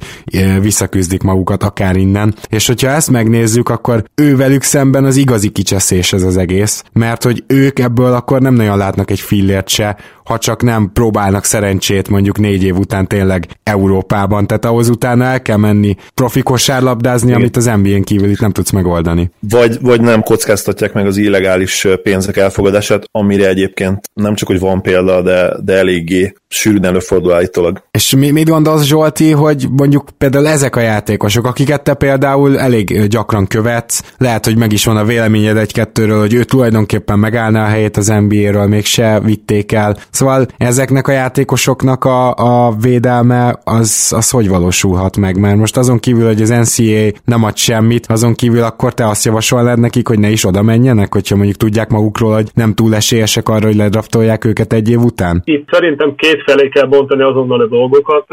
visszaküzdik 0.62 1.22
magukat 1.22 1.64
akár 1.64 1.96
innen. 1.96 2.36
És 2.50 2.68
hogyha 2.68 2.88
ezt 2.88 3.10
megnézzük, 3.10 3.70
akkor 3.70 4.04
ővelük 4.16 4.64
szemben 4.64 5.06
az 5.06 5.16
igazi 5.16 5.50
kicseszés 5.50 6.14
ez 6.14 6.24
az 6.24 6.38
egész, 6.38 6.84
mert 6.94 7.24
hogy 7.24 7.44
ők 7.48 7.80
ebből 7.80 8.14
akkor 8.14 8.42
nem 8.42 8.54
nagyon 8.54 8.78
látnak 8.78 9.12
egy 9.12 9.20
fillért 9.20 9.70
se, 9.70 9.98
ha 10.32 10.38
csak 10.38 10.64
nem 10.64 10.90
próbálnak 10.94 11.44
szerencsét 11.44 12.10
mondjuk 12.10 12.38
négy 12.38 12.64
év 12.64 12.78
után 12.78 13.08
tényleg 13.08 13.48
Európában, 13.64 14.48
tehát 14.48 14.66
ahhoz 14.66 14.90
utána 14.90 15.24
el 15.24 15.42
kell 15.42 15.58
menni 15.58 15.96
profi 16.14 16.42
kosárlabdázni, 16.42 17.28
Igen. 17.28 17.40
amit 17.40 17.58
az 17.58 17.66
NBA-n 17.66 18.02
kívül 18.02 18.30
itt 18.30 18.40
nem 18.40 18.52
tudsz 18.52 18.72
megoldani. 18.72 19.32
Vagy, 19.50 19.78
vagy 19.82 20.02
nem 20.02 20.22
kockáztatják 20.22 20.94
meg 20.94 21.06
az 21.06 21.18
illegális 21.18 21.88
pénzek 22.04 22.38
elfogadását, 22.38 23.04
amire 23.12 23.48
egyébként 23.48 24.10
nem 24.14 24.36
csak, 24.36 24.48
hogy 24.48 24.60
van 24.60 24.82
példa, 24.82 25.22
de, 25.22 25.54
de 25.64 25.74
eléggé 25.74 26.34
sűrűn 26.48 26.86
előfordul 26.86 27.34
állítólag. 27.34 27.84
És 27.92 28.16
mi, 28.16 28.30
mit 28.30 28.50
gondolsz 28.50 28.84
Zsolti, 28.84 29.32
hogy 29.32 29.68
mondjuk 29.78 30.10
például 30.18 30.48
ezek 30.48 30.76
a 30.76 30.80
játékosok, 30.80 31.46
akiket 31.46 31.84
te 31.84 31.94
például 31.94 32.60
elég 32.60 33.08
gyakran 33.08 33.48
követsz, 33.48 34.04
lehet, 34.18 34.46
hogy 34.46 34.58
meg 34.58 34.72
is 34.72 34.86
van 34.86 34.98
a 34.98 35.06
véleményed 35.06 35.58
egy-kettőről, 35.58 36.20
hogy 36.20 36.34
ő 36.34 36.44
tulajdonképpen 36.44 37.20
megállná 37.20 37.66
a 37.66 37.70
helyét 37.70 37.98
az 37.98 38.08
NBA-ről, 38.08 38.68
mégse 38.68 39.20
vitték 39.20 39.72
el. 39.72 39.98
Szóval 40.10 40.21
ezeknek 40.58 41.08
a 41.08 41.12
játékosoknak 41.12 42.06
a, 42.06 42.34
a 42.34 42.72
védelme 42.82 43.56
az, 43.64 44.14
az 44.16 44.30
hogy 44.30 44.50
valósulhat 44.50 45.18
meg? 45.18 45.40
Mert 45.40 45.58
most 45.58 45.78
azon 45.78 46.00
kívül, 46.00 46.26
hogy 46.26 46.42
az 46.42 46.50
NCA 46.50 47.20
nem 47.26 47.44
ad 47.44 47.58
semmit, 47.58 48.06
azon 48.10 48.34
kívül 48.34 48.64
akkor 48.64 48.94
te 48.94 49.08
azt 49.08 49.26
javasolnád 49.26 49.80
nekik, 49.80 50.08
hogy 50.08 50.20
ne 50.20 50.30
is 50.30 50.46
oda 50.46 50.62
menjenek, 50.62 51.14
hogyha 51.14 51.36
mondjuk 51.36 51.58
tudják 51.58 51.90
magukról, 51.90 52.34
hogy 52.34 52.50
nem 52.54 52.74
túl 52.74 52.96
esélyesek 52.96 53.50
arra, 53.50 53.66
hogy 53.66 53.76
ledraftolják 53.76 54.46
őket 54.46 54.74
egy 54.74 54.90
év 54.90 55.00
után? 55.00 55.42
Itt 55.44 55.70
szerintem 55.72 56.16
két 56.16 56.44
felé 56.46 56.70
kell 56.70 56.88
bontani 56.88 57.24
azonnal 57.24 57.62
a 57.62 57.68
dolgokat. 57.68 58.26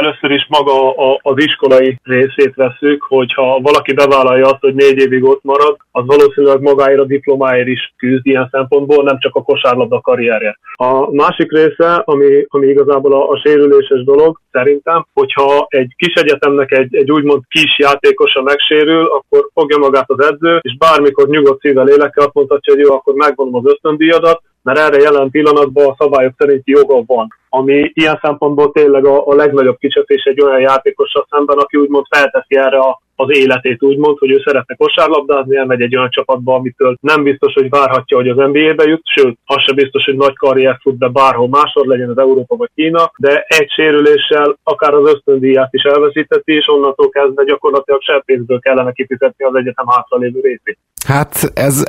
Először 0.00 0.30
is 0.30 0.46
maga 0.48 0.94
az 1.22 1.34
iskolai 1.36 1.98
részét 2.02 2.54
veszük, 2.54 3.02
hogyha 3.08 3.60
valaki 3.62 3.92
bevállalja 3.92 4.44
azt, 4.44 4.60
hogy 4.60 4.74
négy 4.74 4.98
évig 4.98 5.24
ott 5.24 5.42
marad, 5.42 5.76
az 5.90 6.04
valószínűleg 6.06 6.60
magáért 6.60 7.00
a 7.00 7.04
diplomáért 7.04 7.68
is 7.68 7.94
küzd 7.96 8.26
ilyen 8.26 8.48
szempontból, 8.50 9.04
nem 9.04 9.18
csak 9.20 9.34
a 9.34 9.42
kosárlabda 9.42 10.00
karrierje. 10.00 10.58
A 10.72 11.10
másik 11.24 11.52
része, 11.52 11.94
ami, 11.94 12.44
ami 12.48 12.66
igazából 12.66 13.12
a, 13.12 13.28
a 13.28 13.40
sérüléses 13.44 14.04
dolog, 14.04 14.40
szerintem, 14.50 15.06
hogyha 15.12 15.66
egy 15.68 15.92
kis 15.96 16.14
egyetemnek 16.14 16.72
egy, 16.72 16.94
egy 16.94 17.10
úgymond 17.10 17.42
kis 17.48 17.78
játékosa 17.78 18.42
megsérül, 18.42 19.04
akkor 19.04 19.48
fogja 19.54 19.78
magát 19.78 20.10
az 20.10 20.24
edző, 20.24 20.58
és 20.62 20.76
bármikor 20.76 21.28
nyugodt 21.28 21.60
szívvel 21.60 21.84
lélekkel 21.84 22.24
azt 22.24 22.34
mondhatja, 22.34 22.74
hogy 22.74 22.82
jó, 22.82 22.94
akkor 22.94 23.14
megvonom 23.14 23.54
az 23.54 23.70
ösztöndíjadat, 23.72 24.42
mert 24.62 24.78
erre 24.78 25.02
jelen 25.02 25.30
pillanatban 25.30 25.86
a 25.86 25.96
szabályok 25.98 26.34
szerinti 26.36 26.70
joga 26.70 27.02
van, 27.06 27.28
ami 27.48 27.90
ilyen 27.94 28.18
szempontból 28.22 28.72
tényleg 28.72 29.04
a, 29.06 29.26
a 29.26 29.34
legnagyobb 29.34 29.78
kicsetés 29.78 30.22
egy 30.22 30.40
olyan 30.40 30.60
játékossal 30.60 31.26
szemben, 31.30 31.58
aki 31.58 31.76
úgymond 31.76 32.04
felteszi 32.08 32.56
erre 32.56 32.78
a 32.78 33.00
az 33.20 33.36
életét 33.36 33.82
úgymond, 33.82 34.18
hogy 34.18 34.30
ő 34.30 34.42
szeretne 34.44 34.74
kosárlabdázni, 34.74 35.56
elmegy 35.56 35.80
egy 35.80 35.96
olyan 35.96 36.10
csapatba, 36.10 36.54
amitől 36.54 36.96
nem 37.00 37.22
biztos, 37.22 37.52
hogy 37.52 37.68
várhatja, 37.68 38.16
hogy 38.16 38.28
az 38.28 38.36
NBA-be 38.36 38.84
jut, 38.84 39.02
sőt, 39.04 39.38
az 39.46 39.62
sem 39.66 39.74
biztos, 39.74 40.04
hogy 40.04 40.16
nagy 40.16 40.36
karrier 40.36 40.78
fut 40.80 40.98
be 40.98 41.08
bárhol 41.08 41.48
máshol, 41.48 41.86
legyen 41.86 42.08
az 42.08 42.18
Európa 42.18 42.56
vagy 42.56 42.70
Kína, 42.74 43.10
de 43.18 43.44
egy 43.48 43.70
sérüléssel 43.70 44.58
akár 44.62 44.94
az 44.94 45.12
ösztöndíját 45.12 45.72
is 45.72 45.82
elveszíteti, 45.82 46.52
és 46.52 46.68
onnantól 46.68 47.08
kezdve 47.08 47.44
gyakorlatilag 47.44 48.02
se 48.02 48.22
pénzből 48.26 48.58
kellene 48.58 48.92
kifizetni 48.92 49.44
az 49.44 49.54
egyetem 49.54 49.86
hátralévő 49.86 50.40
részét. 50.40 50.78
Hát 51.06 51.50
ez 51.54 51.82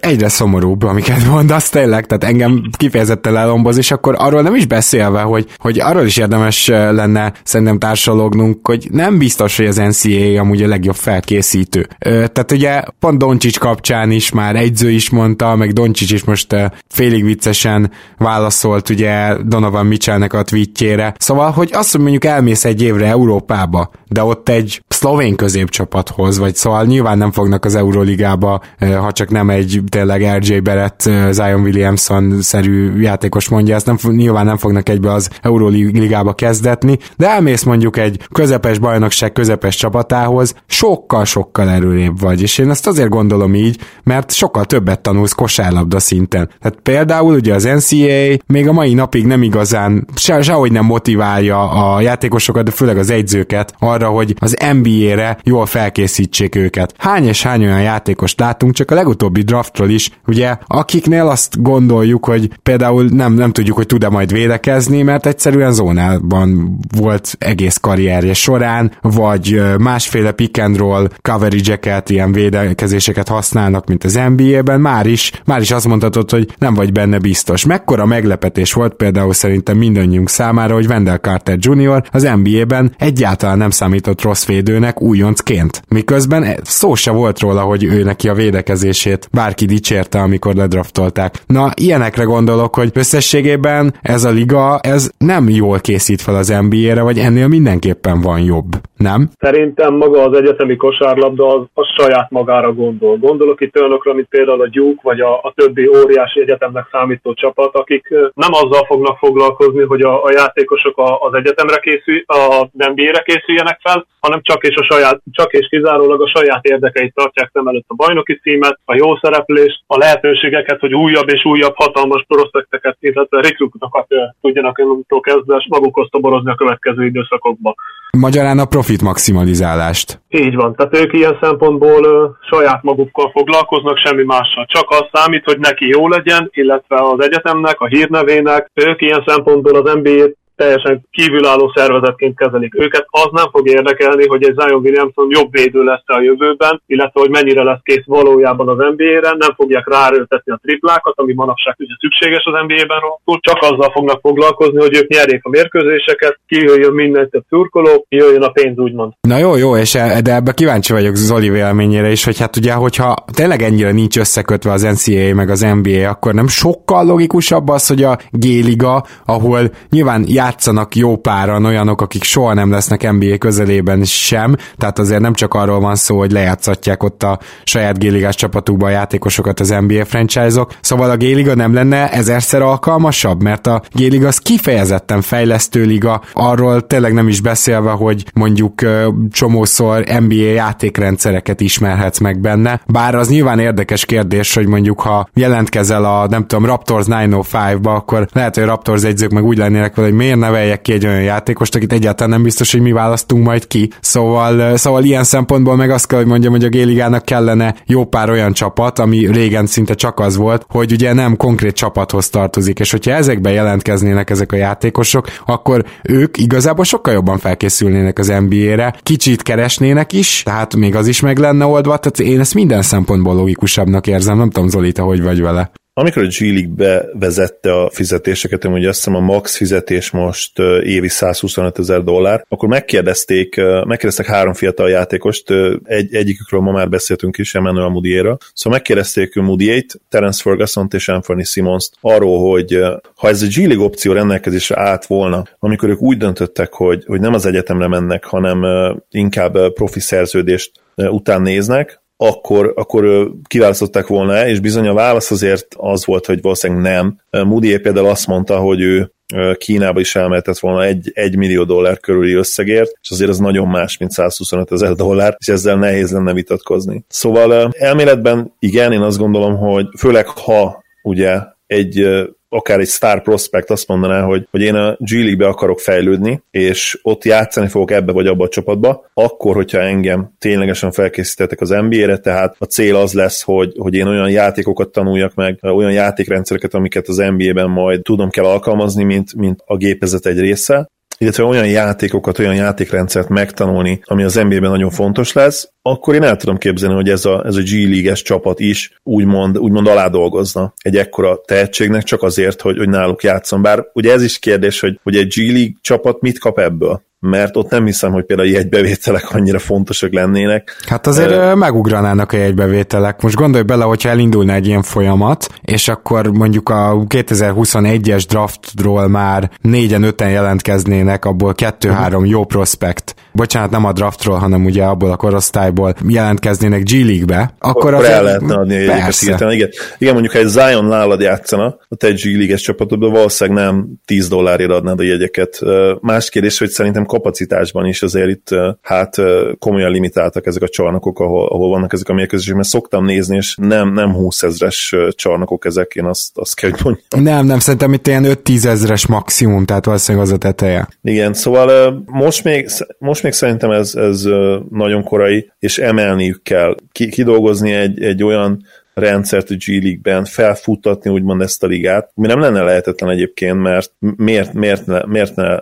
egyre 0.00 0.28
szomorúbb, 0.28 0.82
amiket 0.82 1.26
mondasz 1.30 1.68
tényleg, 1.70 2.06
tehát 2.06 2.24
engem 2.24 2.62
kifejezetten 2.76 3.36
elomboz, 3.36 3.78
és 3.78 3.90
akkor 3.90 4.14
arról 4.18 4.42
nem 4.42 4.54
is 4.54 4.66
beszélve, 4.94 5.20
hogy, 5.20 5.46
hogy 5.56 5.80
arról 5.80 6.04
is 6.04 6.16
érdemes 6.16 6.66
lenne 6.66 7.32
szerintem 7.44 7.78
társalognunk, 7.78 8.66
hogy 8.66 8.88
nem 8.90 9.18
biztos, 9.18 9.56
hogy 9.56 9.66
az 9.66 9.76
NCAA 9.76 10.40
amúgy 10.40 10.62
a 10.62 10.68
legjobb 10.68 10.94
felkészítő. 10.94 11.86
Tehát 11.98 12.52
ugye 12.52 12.82
pont 12.98 13.18
Doncsics 13.18 13.58
kapcsán 13.58 14.10
is 14.10 14.30
már 14.30 14.56
egyző 14.56 14.90
is 14.90 15.10
mondta, 15.10 15.56
meg 15.56 15.72
Doncsics 15.72 16.12
is 16.12 16.24
most 16.24 16.56
félig 16.88 17.24
viccesen 17.24 17.90
válaszolt 18.18 18.88
ugye 18.88 19.36
Donovan 19.42 19.86
Mitchellnek 19.86 20.32
a 20.32 20.42
tweetjére. 20.42 21.14
Szóval, 21.18 21.50
hogy 21.50 21.70
azt, 21.72 21.92
hogy 21.92 22.00
mondjuk 22.00 22.24
elmész 22.24 22.64
egy 22.64 22.82
évre 22.82 23.06
Európába, 23.06 23.90
de 24.08 24.22
ott 24.22 24.48
egy 24.48 24.82
szlovén 25.04 25.36
középcsapathoz, 25.36 26.38
vagy 26.38 26.54
szóval 26.54 26.84
nyilván 26.84 27.18
nem 27.18 27.32
fognak 27.32 27.64
az 27.64 27.74
Euroligába, 27.74 28.60
ha 28.78 29.12
csak 29.12 29.30
nem 29.30 29.50
egy 29.50 29.82
tényleg 29.88 30.38
RJ 30.38 30.58
Barrett, 30.58 31.00
Zion 31.30 31.60
Williamson-szerű 31.60 33.00
játékos 33.00 33.48
mondja, 33.48 33.74
ezt 33.74 33.86
nem, 33.86 33.96
nyilván 34.02 34.44
nem 34.44 34.56
fognak 34.56 34.88
egybe 34.88 35.12
az 35.12 35.30
Euroligába 35.42 36.32
kezdetni, 36.32 36.98
de 37.16 37.28
elmész 37.28 37.62
mondjuk 37.62 37.96
egy 37.96 38.20
közepes 38.32 38.78
bajnokság 38.78 39.32
közepes 39.32 39.76
csapatához, 39.76 40.54
sokkal-sokkal 40.66 41.68
erőrébb 41.68 42.20
vagy, 42.20 42.42
és 42.42 42.58
én 42.58 42.70
ezt 42.70 42.86
azért 42.86 43.08
gondolom 43.08 43.54
így, 43.54 43.78
mert 44.02 44.32
sokkal 44.32 44.64
többet 44.64 45.00
tanulsz 45.00 45.32
kosárlabda 45.32 45.98
szinten. 45.98 46.50
Tehát 46.60 46.78
például 46.82 47.34
ugye 47.34 47.54
az 47.54 47.64
NCAA 47.64 48.36
még 48.46 48.68
a 48.68 48.72
mai 48.72 48.94
napig 48.94 49.26
nem 49.26 49.42
igazán, 49.42 50.06
se, 50.14 50.42
sehogy 50.42 50.72
nem 50.72 50.84
motiválja 50.84 51.70
a 51.70 52.00
játékosokat, 52.00 52.64
de 52.64 52.70
főleg 52.70 52.98
az 52.98 53.10
egyzőket 53.10 53.74
arra, 53.78 54.08
hogy 54.08 54.34
az 54.38 54.56
NBA-re 54.94 55.38
jól 55.42 55.66
felkészítsék 55.66 56.54
őket. 56.54 56.94
Hány 56.98 57.26
és 57.26 57.42
hány 57.42 57.64
olyan 57.64 57.82
játékost 57.82 58.40
látunk, 58.40 58.74
csak 58.74 58.90
a 58.90 58.94
legutóbbi 58.94 59.42
draftról 59.42 59.90
is, 59.90 60.10
ugye, 60.26 60.56
akiknél 60.66 61.26
azt 61.26 61.62
gondoljuk, 61.62 62.24
hogy 62.24 62.50
például 62.62 63.04
nem, 63.04 63.32
nem 63.32 63.52
tudjuk, 63.52 63.76
hogy 63.76 63.86
tud-e 63.86 64.08
majd 64.08 64.32
védekezni, 64.32 65.02
mert 65.02 65.26
egyszerűen 65.26 65.72
zónában 65.72 66.78
volt 66.98 67.36
egész 67.38 67.76
karrierje 67.76 68.34
során, 68.34 68.92
vagy 69.00 69.62
másféle 69.78 70.32
pick 70.32 70.58
and 70.58 70.76
roll 70.76 71.08
coverage-eket, 71.22 72.10
ilyen 72.10 72.32
védekezéseket 72.32 73.28
használnak, 73.28 73.86
mint 73.86 74.04
az 74.04 74.20
NBA-ben, 74.36 74.80
már 74.80 75.06
is, 75.06 75.32
már 75.44 75.60
is 75.60 75.70
azt 75.70 75.86
mondhatod, 75.86 76.30
hogy 76.30 76.54
nem 76.58 76.74
vagy 76.74 76.92
benne 76.92 77.18
biztos. 77.18 77.64
Mekkora 77.64 78.06
meglepetés 78.06 78.72
volt 78.72 78.94
például 78.94 79.32
szerintem 79.32 79.76
mindannyiunk 79.76 80.28
számára, 80.28 80.74
hogy 80.74 80.86
Wendell 80.86 81.18
Carter 81.18 81.56
Jr. 81.60 82.02
az 82.10 82.22
NBA-ben 82.42 82.94
egyáltalán 82.98 83.58
nem 83.58 83.70
számított 83.70 84.22
rossz 84.22 84.44
védőnek, 84.44 84.83
kezdőnek 84.84 85.02
újoncként. 85.02 85.82
Miközben 85.88 86.42
szó 86.62 86.94
se 86.94 87.12
volt 87.12 87.40
róla, 87.40 87.60
hogy 87.60 87.84
ő 87.84 88.02
neki 88.02 88.28
a 88.28 88.34
védekezését 88.34 89.28
bárki 89.32 89.66
dicsérte, 89.66 90.18
amikor 90.18 90.54
ledraftolták. 90.54 91.32
Na, 91.46 91.70
ilyenekre 91.74 92.24
gondolok, 92.24 92.74
hogy 92.74 92.90
összességében 92.94 93.94
ez 94.02 94.24
a 94.24 94.30
liga, 94.30 94.78
ez 94.80 95.10
nem 95.18 95.48
jól 95.48 95.78
készít 95.80 96.20
fel 96.20 96.34
az 96.34 96.48
NBA-re, 96.68 97.02
vagy 97.02 97.18
ennél 97.18 97.48
mindenképpen 97.48 98.20
van 98.20 98.40
jobb, 98.40 98.70
nem? 98.96 99.28
Szerintem 99.38 99.94
maga 99.94 100.22
az 100.22 100.36
egyetemi 100.36 100.76
kosárlabda 100.76 101.46
az, 101.46 101.62
az 101.74 101.86
saját 101.98 102.30
magára 102.30 102.72
gondol. 102.72 103.16
Gondolok 103.16 103.60
itt 103.60 103.76
olyanokra, 103.76 104.12
mint 104.14 104.28
például 104.28 104.62
a 104.62 104.68
Duke, 104.68 105.00
vagy 105.02 105.20
a, 105.20 105.32
a 105.42 105.52
többi 105.56 105.88
óriási 105.88 106.40
egyetemnek 106.40 106.86
számító 106.90 107.32
csapat, 107.32 107.74
akik 107.74 108.08
nem 108.34 108.52
azzal 108.52 108.84
fognak 108.86 109.18
foglalkozni, 109.18 109.82
hogy 109.82 110.02
a, 110.02 110.24
a 110.24 110.30
játékosok 110.30 110.98
a, 110.98 111.18
az 111.20 111.34
egyetemre 111.34 111.78
készül, 111.78 112.22
a 112.26 112.68
NBA-re 112.72 113.22
készüljenek 113.22 113.78
fel, 113.82 114.06
hanem 114.20 114.40
csak 114.42 114.62
és, 114.62 114.73
a 114.74 114.86
saját, 114.90 115.20
csak 115.30 115.52
és 115.52 115.66
kizárólag 115.68 116.20
a 116.22 116.32
saját 116.36 116.64
érdekeit 116.64 117.14
tartják 117.14 117.50
szem 117.52 117.66
előtt 117.66 117.84
a 117.86 117.94
bajnoki 117.94 118.38
címet, 118.42 118.78
a 118.84 118.94
jó 118.94 119.16
szereplést, 119.16 119.82
a 119.86 119.98
lehetőségeket, 119.98 120.80
hogy 120.80 120.94
újabb 120.94 121.28
és 121.28 121.44
újabb 121.44 121.74
hatalmas 121.76 122.24
prospekteket, 122.28 122.96
illetve 123.00 123.40
rekrutokat 123.40 124.06
tudjanak 124.40 124.78
önöktől 124.78 125.20
kezdve 125.20 125.64
magukhoz 125.68 126.08
toborozni 126.10 126.50
a 126.50 126.54
következő 126.54 127.04
időszakokban. 127.04 127.74
Magyarán 128.18 128.58
a 128.58 128.64
profit 128.64 129.02
maximalizálást. 129.02 130.20
Így 130.28 130.54
van, 130.54 130.74
tehát 130.74 130.96
ők 130.96 131.12
ilyen 131.12 131.38
szempontból 131.40 132.04
ö, 132.04 132.26
saját 132.50 132.82
magukkal 132.82 133.30
foglalkoznak, 133.30 133.98
semmi 133.98 134.22
mással. 134.22 134.66
Csak 134.66 134.90
az 134.90 135.04
számít, 135.12 135.44
hogy 135.44 135.58
neki 135.58 135.86
jó 135.86 136.08
legyen, 136.08 136.50
illetve 136.52 136.96
az 136.96 137.24
egyetemnek, 137.24 137.80
a 137.80 137.86
hírnevének. 137.86 138.70
Ők 138.74 139.02
ilyen 139.02 139.22
szempontból 139.26 139.76
az 139.76 139.94
NBA-t 139.94 140.36
teljesen 140.56 141.06
kívülálló 141.10 141.72
szervezetként 141.74 142.36
kezelik 142.36 142.74
őket. 142.78 143.06
Az 143.10 143.28
nem 143.30 143.48
fog 143.50 143.68
érdekelni, 143.68 144.26
hogy 144.26 144.44
egy 144.44 144.56
Zion 144.58 144.82
Williamson 144.84 145.26
jobb 145.30 145.50
védő 145.50 145.82
lesz 145.82 146.06
a 146.06 146.20
jövőben, 146.20 146.82
illetve 146.86 147.20
hogy 147.20 147.30
mennyire 147.30 147.62
lesz 147.62 147.82
kész 147.82 148.06
valójában 148.06 148.68
az 148.68 148.76
NBA-re, 148.76 149.30
nem 149.38 149.52
fogják 149.56 149.88
ráerőltetni 149.88 150.52
a 150.52 150.60
triplákat, 150.62 151.14
ami 151.16 151.32
manapság 151.32 151.74
ugye 151.78 151.94
szükséges 152.00 152.44
az 152.44 152.66
NBA-ben, 152.66 153.00
csak 153.40 153.58
azzal 153.60 153.90
fognak 153.92 154.20
foglalkozni, 154.20 154.80
hogy 154.80 154.96
ők 154.96 155.08
nyerjék 155.08 155.44
a 155.44 155.48
mérkőzéseket, 155.48 156.38
kijöjjön 156.46 156.92
minden 156.92 157.30
több 157.30 157.44
turkoló, 157.48 158.06
kijöjjön 158.08 158.42
a 158.42 158.48
pénz 158.48 158.78
úgymond. 158.78 159.12
Na 159.20 159.38
jó, 159.38 159.56
jó, 159.56 159.76
és 159.76 159.94
e, 159.94 160.20
de 160.20 160.34
ebbe 160.34 160.52
kíváncsi 160.52 160.92
vagyok 160.92 161.14
Zoli 161.14 161.48
véleményére 161.50 162.10
is, 162.10 162.24
hogy 162.24 162.38
hát 162.38 162.56
ugye, 162.56 162.72
hogyha 162.72 163.14
tényleg 163.32 163.62
ennyire 163.62 163.92
nincs 163.92 164.18
összekötve 164.18 164.72
az 164.72 164.82
NCAA 164.82 165.34
meg 165.34 165.50
az 165.50 165.60
NBA, 165.60 166.08
akkor 166.08 166.34
nem 166.34 166.48
sokkal 166.48 167.04
logikusabb 167.04 167.68
az, 167.68 167.86
hogy 167.86 168.02
a 168.02 168.18
G-liga, 168.30 169.04
ahol 169.24 169.60
nyilván 169.90 170.24
játszanak 170.44 170.96
jó 170.96 171.16
páran 171.16 171.64
olyanok, 171.64 172.00
akik 172.00 172.22
soha 172.22 172.54
nem 172.54 172.70
lesznek 172.70 173.12
NBA 173.12 173.38
közelében 173.38 174.04
sem, 174.04 174.56
tehát 174.76 174.98
azért 174.98 175.20
nem 175.20 175.34
csak 175.34 175.54
arról 175.54 175.80
van 175.80 175.94
szó, 175.94 176.18
hogy 176.18 176.32
lejátszatják 176.32 177.02
ott 177.02 177.22
a 177.22 177.38
saját 177.64 177.98
géligás 177.98 178.34
csapatukba 178.34 178.86
a 178.86 178.90
játékosokat 178.90 179.60
az 179.60 179.68
NBA 179.68 180.04
franchise-ok, 180.04 180.72
szóval 180.80 181.10
a 181.10 181.16
Géliga 181.16 181.54
nem 181.54 181.74
lenne 181.74 182.10
ezerszer 182.10 182.62
alkalmasabb, 182.62 183.42
mert 183.42 183.66
a 183.66 183.82
Géliga 183.92 184.26
az 184.26 184.38
kifejezetten 184.38 185.20
fejlesztő 185.20 185.84
liga, 185.84 186.22
arról 186.32 186.86
tényleg 186.86 187.12
nem 187.12 187.28
is 187.28 187.40
beszélve, 187.40 187.90
hogy 187.90 188.24
mondjuk 188.34 188.82
csomószor 189.30 190.04
NBA 190.20 190.34
játékrendszereket 190.34 191.60
ismerhetsz 191.60 192.18
meg 192.18 192.40
benne, 192.40 192.80
bár 192.86 193.14
az 193.14 193.28
nyilván 193.28 193.58
érdekes 193.58 194.04
kérdés, 194.04 194.54
hogy 194.54 194.66
mondjuk 194.66 195.00
ha 195.00 195.28
jelentkezel 195.34 196.04
a 196.04 196.26
nem 196.26 196.46
tudom 196.46 196.66
Raptors 196.66 197.04
905-ba, 197.08 197.94
akkor 197.94 198.28
lehet, 198.32 198.54
hogy 198.54 198.62
a 198.62 198.66
Raptors 198.66 199.02
egyzők 199.02 199.30
meg 199.30 199.44
úgy 199.44 199.58
lennének 199.58 199.94
vele, 199.94 200.08
hogy 200.08 200.16
miért 200.16 200.33
neveljek 200.38 200.82
ki 200.82 200.92
egy 200.92 201.06
olyan 201.06 201.22
játékost, 201.22 201.74
akit 201.74 201.92
egyáltalán 201.92 202.32
nem 202.32 202.42
biztos, 202.42 202.72
hogy 202.72 202.80
mi 202.80 202.92
választunk 202.92 203.44
majd 203.44 203.66
ki. 203.66 203.90
Szóval, 204.00 204.76
szóval 204.76 205.04
ilyen 205.04 205.24
szempontból 205.24 205.76
meg 205.76 205.90
azt 205.90 206.06
kell, 206.06 206.18
hogy 206.18 206.28
mondjam, 206.28 206.52
hogy 206.52 206.64
a 206.64 206.68
Géligának 206.68 207.24
kellene 207.24 207.74
jó 207.86 208.04
pár 208.04 208.30
olyan 208.30 208.52
csapat, 208.52 208.98
ami 208.98 209.32
régen 209.32 209.66
szinte 209.66 209.94
csak 209.94 210.20
az 210.20 210.36
volt, 210.36 210.66
hogy 210.68 210.92
ugye 210.92 211.12
nem 211.12 211.36
konkrét 211.36 211.74
csapathoz 211.74 212.28
tartozik, 212.28 212.78
és 212.78 212.90
hogyha 212.90 213.10
ezekbe 213.10 213.50
jelentkeznének 213.50 214.30
ezek 214.30 214.52
a 214.52 214.56
játékosok, 214.56 215.28
akkor 215.46 215.84
ők 216.02 216.38
igazából 216.38 216.84
sokkal 216.84 217.12
jobban 217.12 217.38
felkészülnének 217.38 218.18
az 218.18 218.32
NBA-re, 218.48 218.94
kicsit 219.02 219.42
keresnének 219.42 220.12
is, 220.12 220.42
tehát 220.42 220.76
még 220.76 220.94
az 220.94 221.06
is 221.06 221.20
meg 221.20 221.38
lenne 221.38 221.64
oldva, 221.64 221.96
tehát 221.96 222.32
én 222.32 222.40
ezt 222.40 222.54
minden 222.54 222.82
szempontból 222.82 223.34
logikusabbnak 223.34 224.06
érzem, 224.06 224.36
nem 224.36 224.50
tudom 224.50 224.68
Zoli, 224.68 224.92
te 224.92 225.02
hogy 225.02 225.22
vagy 225.22 225.40
vele. 225.40 225.70
Amikor 225.96 226.22
a 226.22 226.26
G 226.26 226.40
League 226.40 227.06
bevezette 227.12 227.72
a 227.72 227.90
fizetéseket, 227.90 228.64
hogy 228.64 228.86
azt 228.86 228.96
hiszem 228.96 229.14
a 229.14 229.20
max 229.20 229.56
fizetés 229.56 230.10
most 230.10 230.58
évi 230.82 231.08
125 231.08 231.78
ezer 231.78 232.02
dollár, 232.02 232.44
akkor 232.48 232.68
megkérdezték, 232.68 233.56
megkérdeztek 233.56 234.26
három 234.26 234.52
fiatal 234.52 234.90
játékost, 234.90 235.50
egy, 235.84 236.14
egyikükről 236.14 236.60
ma 236.60 236.72
már 236.72 236.88
beszéltünk 236.88 237.38
is, 237.38 237.54
Emmanuel 237.54 237.88
Mudiera, 237.88 238.36
szóval 238.54 238.78
megkérdezték 238.78 239.34
Mudiét, 239.34 240.00
Terence 240.08 240.42
ferguson 240.42 240.88
és 240.90 241.08
Anthony 241.08 241.42
Simmons 241.42 241.90
arról, 242.00 242.50
hogy 242.50 242.78
ha 243.16 243.28
ez 243.28 243.42
a 243.42 243.46
G 243.46 243.56
League 243.56 243.84
opció 243.84 244.12
rendelkezésre 244.12 244.80
állt 244.80 245.06
volna, 245.06 245.44
amikor 245.58 245.88
ők 245.88 246.00
úgy 246.00 246.16
döntöttek, 246.16 246.72
hogy, 246.72 247.04
hogy 247.06 247.20
nem 247.20 247.34
az 247.34 247.46
egyetemre 247.46 247.88
mennek, 247.88 248.24
hanem 248.24 248.62
inkább 249.10 249.72
profi 249.72 250.00
szerződést 250.00 250.72
után 250.96 251.42
néznek, 251.42 252.02
akkor, 252.16 252.72
akkor 252.76 253.30
kiválasztották 253.46 254.06
volna 254.06 254.46
és 254.46 254.60
bizony 254.60 254.86
a 254.86 254.94
válasz 254.94 255.30
azért 255.30 255.66
az 255.76 256.04
volt, 256.04 256.26
hogy 256.26 256.40
valószínűleg 256.42 256.82
nem. 256.82 257.20
Moody 257.30 257.78
például 257.78 258.08
azt 258.08 258.26
mondta, 258.26 258.56
hogy 258.56 258.80
ő 258.80 259.12
Kínába 259.56 260.00
is 260.00 260.16
elmehetett 260.16 260.58
volna 260.58 260.84
egy, 260.84 261.10
egy 261.14 261.36
millió 261.36 261.64
dollár 261.64 261.98
körüli 262.00 262.32
összegért, 262.32 262.92
és 263.02 263.10
azért 263.10 263.30
az 263.30 263.38
nagyon 263.38 263.68
más, 263.68 263.98
mint 263.98 264.10
125 264.10 264.72
ezer 264.72 264.92
dollár, 264.92 265.36
és 265.38 265.48
ezzel 265.48 265.76
nehéz 265.76 266.12
lenne 266.12 266.32
vitatkozni. 266.32 267.04
Szóval 267.08 267.72
elméletben 267.78 268.54
igen, 268.58 268.92
én 268.92 269.00
azt 269.00 269.18
gondolom, 269.18 269.56
hogy 269.56 269.86
főleg 269.98 270.26
ha 270.26 270.82
ugye 271.02 271.40
egy 271.66 272.06
akár 272.54 272.80
egy 272.80 272.88
star 272.88 273.22
prospect 273.22 273.70
azt 273.70 273.88
mondaná, 273.88 274.22
hogy, 274.22 274.46
hogy 274.50 274.60
én 274.60 274.74
a 274.74 274.96
G 274.98 275.10
League-be 275.10 275.46
akarok 275.46 275.80
fejlődni, 275.80 276.42
és 276.50 276.98
ott 277.02 277.24
játszani 277.24 277.68
fogok 277.68 277.90
ebbe 277.90 278.12
vagy 278.12 278.26
abba 278.26 278.44
a 278.44 278.48
csapatba, 278.48 279.10
akkor, 279.14 279.54
hogyha 279.54 279.78
engem 279.78 280.34
ténylegesen 280.38 280.92
felkészítettek 280.92 281.60
az 281.60 281.68
NBA-re, 281.68 282.18
tehát 282.18 282.56
a 282.58 282.64
cél 282.64 282.96
az 282.96 283.12
lesz, 283.12 283.42
hogy, 283.42 283.72
hogy 283.78 283.94
én 283.94 284.06
olyan 284.06 284.30
játékokat 284.30 284.88
tanuljak 284.88 285.34
meg, 285.34 285.58
olyan 285.62 285.92
játékrendszereket, 285.92 286.74
amiket 286.74 287.08
az 287.08 287.16
NBA-ben 287.16 287.70
majd 287.70 288.02
tudom 288.02 288.30
kell 288.30 288.44
alkalmazni, 288.44 289.04
mint, 289.04 289.34
mint 289.34 289.62
a 289.64 289.76
gépezet 289.76 290.26
egy 290.26 290.40
része, 290.40 290.88
illetve 291.24 291.44
olyan 291.44 291.66
játékokat, 291.66 292.38
olyan 292.38 292.54
játékrendszert 292.54 293.28
megtanulni, 293.28 294.00
ami 294.04 294.22
az 294.22 294.34
NBA-ben 294.34 294.70
nagyon 294.70 294.90
fontos 294.90 295.32
lesz, 295.32 295.68
akkor 295.82 296.14
én 296.14 296.22
el 296.22 296.36
tudom 296.36 296.56
képzelni, 296.58 296.94
hogy 296.94 297.08
ez 297.08 297.24
a, 297.24 297.42
ez 297.46 297.56
a 297.56 297.60
G 297.60 297.70
League-es 297.70 298.22
csapat 298.22 298.60
is 298.60 298.98
úgymond, 299.02 299.58
úgymond 299.58 299.86
aládolgozna 299.86 300.72
egy 300.82 300.96
ekkora 300.96 301.40
tehetségnek 301.44 302.02
csak 302.02 302.22
azért, 302.22 302.60
hogy, 302.60 302.78
hogy 302.78 302.88
náluk 302.88 303.22
játszon. 303.22 303.62
Bár 303.62 303.84
ugye 303.92 304.12
ez 304.12 304.22
is 304.22 304.38
kérdés, 304.38 304.80
hogy, 304.80 305.00
hogy 305.02 305.16
egy 305.16 305.28
G 305.28 305.36
League 305.36 305.72
csapat 305.80 306.20
mit 306.20 306.38
kap 306.38 306.58
ebből? 306.58 307.02
Mert 307.24 307.56
ott 307.56 307.70
nem 307.70 307.84
hiszem, 307.84 308.12
hogy 308.12 308.24
például 308.24 308.48
jegybevételek 308.48 309.30
annyira 309.30 309.58
fontosak 309.58 310.12
lennének. 310.12 310.76
Hát 310.86 311.06
azért 311.06 311.30
uh, 311.30 311.54
megugranának 311.54 312.32
a 312.32 312.36
jegybevételek. 312.36 313.22
Most 313.22 313.34
gondolj 313.34 313.64
bele, 313.64 313.84
hogyha 313.84 314.08
elindulna 314.08 314.52
egy 314.52 314.66
ilyen 314.66 314.82
folyamat, 314.82 315.46
és 315.62 315.88
akkor 315.88 316.26
mondjuk 316.26 316.68
a 316.68 317.04
2021-es 317.08 318.24
draftról 318.28 319.08
már 319.08 319.50
négyen, 319.60 320.02
öten 320.02 320.30
jelentkeznének, 320.30 321.24
abból 321.24 321.54
kettő-három 321.54 322.22
uh-huh. 322.22 322.30
jó 322.30 322.44
prospekt. 322.44 323.14
Bocsánat, 323.32 323.70
nem 323.70 323.84
a 323.84 323.92
draftról, 323.92 324.36
hanem 324.36 324.64
ugye 324.64 324.84
abból 324.84 325.10
a 325.10 325.16
korosztályból 325.16 325.94
jelentkeznének 326.08 326.82
G 326.82 326.90
League-be, 326.90 327.54
akkor, 327.58 327.94
akkor 327.94 328.06
el 328.06 328.22
lehetne 328.22 328.54
adni 328.54 328.74
a 328.74 328.78
jegyeket 328.78 329.50
Igen. 329.50 329.70
Igen, 329.98 330.12
mondjuk 330.12 330.32
ha 330.32 330.38
egy 330.38 330.46
Zion 330.46 330.84
nálad 330.84 331.20
játszana, 331.20 331.76
a 331.88 331.94
te 331.96 332.10
G 332.10 332.24
League-es 332.24 332.60
csapatodban 332.60 333.12
valószínűleg 333.12 333.64
nem 333.64 333.86
10 334.04 334.28
dollárért 334.28 334.70
adnád 334.70 335.00
a 335.00 335.02
jegyeket. 335.02 335.58
Más 336.00 336.30
kérdés, 336.30 336.58
hogy 336.58 336.68
szerintem 336.68 337.06
kapacitásban 337.14 337.86
is 337.86 338.02
azért 338.02 338.28
itt 338.28 338.48
hát 338.82 339.16
komolyan 339.58 339.90
limitáltak 339.90 340.46
ezek 340.46 340.62
a 340.62 340.68
csarnokok, 340.68 341.20
ahol, 341.20 341.48
ahol 341.48 341.68
vannak 341.68 341.92
ezek 341.92 342.08
a 342.08 342.14
mérkőzések, 342.14 342.54
mert 342.54 342.68
szoktam 342.68 343.04
nézni, 343.04 343.36
és 343.36 343.56
nem, 343.60 343.92
nem 343.92 344.12
20 344.12 344.42
ezres 344.42 344.94
csarnokok 345.10 345.64
ezek, 345.64 345.94
én 345.94 346.04
azt, 346.04 346.38
azt 346.38 346.54
kell, 346.54 346.70
hogy 346.70 346.80
mondjam. 346.84 347.34
Nem, 347.34 347.46
nem, 347.46 347.58
szerintem 347.58 347.92
itt 347.92 348.06
ilyen 348.06 348.24
5-10 348.26 348.64
ezres 348.64 349.06
maximum, 349.06 349.64
tehát 349.64 349.84
valószínűleg 349.84 350.26
az 350.26 350.32
a 350.32 350.36
teteje. 350.36 350.88
Igen, 351.02 351.34
szóval 351.34 352.02
most 352.06 352.44
még, 352.44 352.68
most 352.98 353.22
még 353.22 353.32
szerintem 353.32 353.70
ez, 353.70 353.94
ez 353.94 354.28
nagyon 354.70 355.04
korai, 355.04 355.50
és 355.58 355.78
emelniük 355.78 356.42
kell. 356.42 356.76
Kidolgozni 356.92 357.72
egy, 357.72 358.02
egy 358.02 358.24
olyan 358.24 358.64
rendszert 358.94 359.50
a 359.50 359.54
G 359.54 359.66
League-ben, 359.66 360.24
felfuttatni 360.24 361.10
úgymond 361.10 361.40
ezt 361.40 361.62
a 361.62 361.66
ligát, 361.66 362.10
mi 362.14 362.26
nem 362.26 362.40
lenne 362.40 362.62
lehetetlen 362.62 363.10
egyébként, 363.10 363.60
mert 363.60 363.92
miért, 363.98 364.52
miért, 364.52 364.86
ne, 364.86 365.04
miért 365.06 365.36
ne 365.36 365.56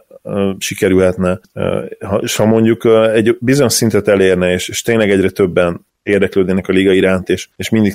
sikerülhetne, 0.58 1.40
és 2.20 2.36
ha 2.36 2.46
mondjuk 2.46 2.84
egy 3.14 3.36
bizonyos 3.40 3.72
szintet 3.72 4.08
elérne, 4.08 4.52
és, 4.52 4.68
és 4.68 4.82
tényleg 4.82 5.10
egyre 5.10 5.30
többen 5.30 5.86
érdeklődnének 6.02 6.68
a 6.68 6.72
liga 6.72 6.92
iránt, 6.92 7.28
és, 7.28 7.48
és 7.56 7.68
mindig 7.68 7.94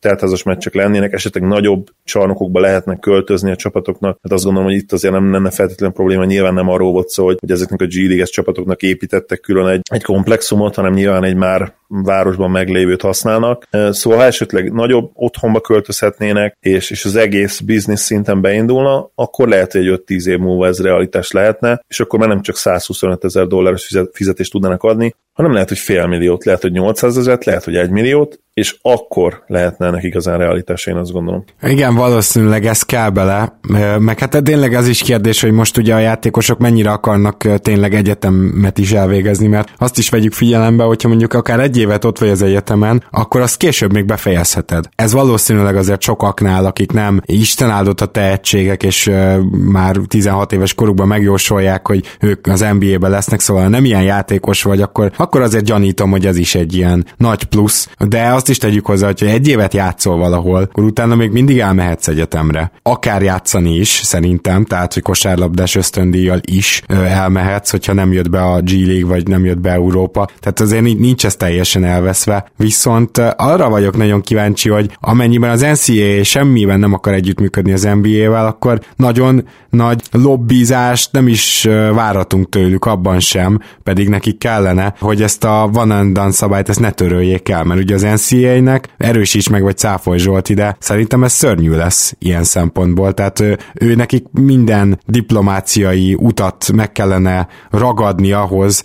teltházas 0.00 0.42
meccsek 0.42 0.74
lennének, 0.74 1.12
esetleg 1.12 1.42
nagyobb 1.42 1.88
csarnokokba 2.04 2.60
lehetnek 2.60 2.98
költözni 2.98 3.50
a 3.50 3.56
csapatoknak. 3.56 4.18
Hát 4.22 4.32
azt 4.32 4.44
gondolom, 4.44 4.68
hogy 4.68 4.78
itt 4.78 4.92
azért 4.92 5.14
nem 5.14 5.32
lenne 5.32 5.50
feltétlenül 5.50 5.94
probléma, 5.94 6.24
nyilván 6.24 6.54
nem 6.54 6.68
arról 6.68 6.92
volt 6.92 7.08
szó, 7.08 7.24
hogy, 7.24 7.36
hogy 7.40 7.50
ezeknek 7.50 7.80
a 7.80 7.86
G 7.86 7.94
league 7.94 8.24
csapatoknak 8.24 8.82
építettek 8.82 9.40
külön 9.40 9.66
egy, 9.66 9.80
egy 9.90 10.02
komplexumot, 10.02 10.74
hanem 10.74 10.92
nyilván 10.92 11.24
egy 11.24 11.36
már 11.36 11.74
városban 11.88 12.50
meglévőt 12.50 13.02
használnak. 13.02 13.68
Szóval 13.90 14.18
ha 14.18 14.24
esetleg 14.24 14.72
nagyobb 14.72 15.10
otthonba 15.14 15.60
költözhetnének, 15.60 16.56
és, 16.60 16.90
és 16.90 17.04
az 17.04 17.16
egész 17.16 17.60
biznisz 17.60 18.00
szinten 18.00 18.40
beindulna, 18.40 19.10
akkor 19.14 19.48
lehet, 19.48 19.72
hogy 19.72 19.86
egy 19.86 20.02
5-10 20.06 20.26
év 20.26 20.38
múlva 20.38 20.66
ez 20.66 20.82
realitás 20.82 21.30
lehetne, 21.30 21.84
és 21.88 22.00
akkor 22.00 22.18
már 22.18 22.28
nem 22.28 22.42
csak 22.42 22.56
125 22.56 23.24
ezer 23.24 23.46
dolláros 23.46 23.96
fizetést 24.12 24.52
tudnának 24.52 24.82
adni, 24.82 25.14
hanem 25.32 25.52
lehet, 25.52 25.68
hogy 25.68 25.78
fél 25.78 26.06
milliót, 26.06 26.44
lehet, 26.44 26.62
hogy 26.62 26.72
800 26.72 27.16
ezeret, 27.16 27.44
lehet, 27.44 27.64
hogy 27.64 27.76
egy 27.76 27.90
milliót, 27.90 28.40
és 28.54 28.76
akkor 28.82 29.42
lehetne 29.46 29.86
ennek 29.86 30.02
igazán 30.02 30.38
realitás, 30.38 30.86
én 30.86 30.96
azt 30.96 31.12
gondolom. 31.12 31.44
Igen, 31.62 31.94
valószínűleg 31.94 32.66
ez 32.66 32.82
kell 32.82 33.10
bele, 33.10 33.58
meg 33.98 34.18
hát 34.18 34.42
tényleg 34.42 34.72
az 34.72 34.88
is 34.88 35.02
kérdés, 35.02 35.40
hogy 35.40 35.50
most 35.50 35.76
ugye 35.76 35.94
a 35.94 35.98
játékosok 35.98 36.58
mennyire 36.58 36.90
akarnak 36.90 37.58
tényleg 37.58 37.94
egyetemet 37.94 38.78
is 38.78 38.92
elvégezni, 38.92 39.46
mert 39.46 39.68
azt 39.76 39.98
is 39.98 40.08
vegyük 40.08 40.32
figyelembe, 40.32 40.84
hogyha 40.84 41.08
mondjuk 41.08 41.34
akár 41.34 41.60
egy 41.60 41.76
évet 41.78 42.04
ott 42.04 42.18
vagy 42.18 42.28
az 42.28 42.42
egyetemen, 42.42 43.02
akkor 43.10 43.40
azt 43.40 43.56
később 43.56 43.92
még 43.92 44.04
befejezheted. 44.04 44.88
Ez 44.96 45.12
valószínűleg 45.12 45.76
azért 45.76 46.02
sokaknál, 46.02 46.64
akik 46.64 46.92
nem 46.92 47.20
Isten 47.24 47.70
áldott 47.70 48.00
a 48.00 48.06
tehetségek, 48.06 48.82
és 48.82 49.10
már 49.50 49.96
16 50.08 50.52
éves 50.52 50.74
korukban 50.74 51.06
megjósolják, 51.06 51.86
hogy 51.86 52.16
ők 52.20 52.46
az 52.46 52.66
NBA-be 52.78 53.08
lesznek, 53.08 53.40
szóval 53.40 53.68
nem 53.68 53.84
ilyen 53.84 54.02
játékos 54.02 54.62
vagy, 54.62 54.80
akkor, 54.80 55.10
akkor 55.16 55.40
azért 55.40 55.64
gyanítom, 55.64 56.10
hogy 56.10 56.26
ez 56.26 56.36
is 56.36 56.54
egy 56.54 56.74
ilyen 56.74 57.06
nagy 57.16 57.44
plusz, 57.44 57.88
de 58.08 58.26
azt 58.26 58.48
is 58.48 58.58
tegyük 58.58 58.86
hozzá, 58.86 59.06
hogy 59.06 59.22
egy 59.28 59.48
évet 59.48 59.74
játszol 59.74 60.16
valahol, 60.16 60.62
akkor 60.62 60.84
utána 60.84 61.14
még 61.14 61.30
mindig 61.30 61.58
elmehetsz 61.58 62.08
egyetemre. 62.08 62.70
Akár 62.82 63.22
játszani 63.22 63.74
is, 63.74 63.88
szerintem, 63.88 64.64
tehát, 64.64 64.94
hogy 64.94 65.02
kosárlabdás 65.02 65.74
ösztöndíjjal 65.74 66.40
is 66.44 66.82
elmehetsz, 66.88 67.70
hogyha 67.70 67.92
nem 67.92 68.12
jött 68.12 68.30
be 68.30 68.42
a 68.42 68.60
G 68.60 68.70
League, 68.70 69.06
vagy 69.06 69.26
nem 69.26 69.44
jött 69.44 69.60
be 69.60 69.70
Európa. 69.70 70.28
Tehát 70.40 70.60
azért 70.60 70.82
nincs 70.82 71.24
ez 71.24 71.36
teljesen 71.72 71.96
elveszve. 71.96 72.50
Viszont 72.56 73.18
arra 73.36 73.68
vagyok 73.68 73.96
nagyon 73.96 74.20
kíváncsi, 74.20 74.68
hogy 74.68 74.96
amennyiben 75.00 75.50
az 75.50 75.60
NCAA 75.60 76.24
semmiben 76.24 76.78
nem 76.80 76.92
akar 76.92 77.12
együttműködni 77.12 77.72
az 77.72 77.82
NBA-vel, 77.82 78.46
akkor 78.46 78.80
nagyon 78.96 79.48
nagy 79.70 80.02
lobbizást 80.12 81.12
nem 81.12 81.28
is 81.28 81.68
váratunk 81.92 82.48
tőlük 82.48 82.84
abban 82.84 83.20
sem, 83.20 83.60
pedig 83.82 84.08
nekik 84.08 84.38
kellene, 84.38 84.94
hogy 85.00 85.22
ezt 85.22 85.44
a 85.44 85.68
van 85.72 85.90
and 85.90 86.14
done 86.14 86.30
szabályt 86.30 86.68
ezt 86.68 86.80
ne 86.80 86.90
töröljék 86.90 87.48
el, 87.48 87.64
mert 87.64 87.80
ugye 87.80 87.94
az 87.94 88.02
NCAA-nek 88.02 88.88
erősíts 88.96 89.50
meg, 89.50 89.62
vagy 89.62 89.76
cáfolj 89.76 90.18
Zsolt 90.18 90.48
ide, 90.48 90.76
szerintem 90.78 91.24
ez 91.24 91.32
szörnyű 91.32 91.70
lesz 91.70 92.14
ilyen 92.18 92.44
szempontból, 92.44 93.12
tehát 93.14 93.40
ő, 93.40 93.58
ő 93.74 93.94
nekik 93.94 94.24
minden 94.30 95.00
diplomáciai 95.06 96.16
utat 96.18 96.72
meg 96.72 96.92
kellene 96.92 97.48
ragadni 97.70 98.32
ahhoz, 98.32 98.82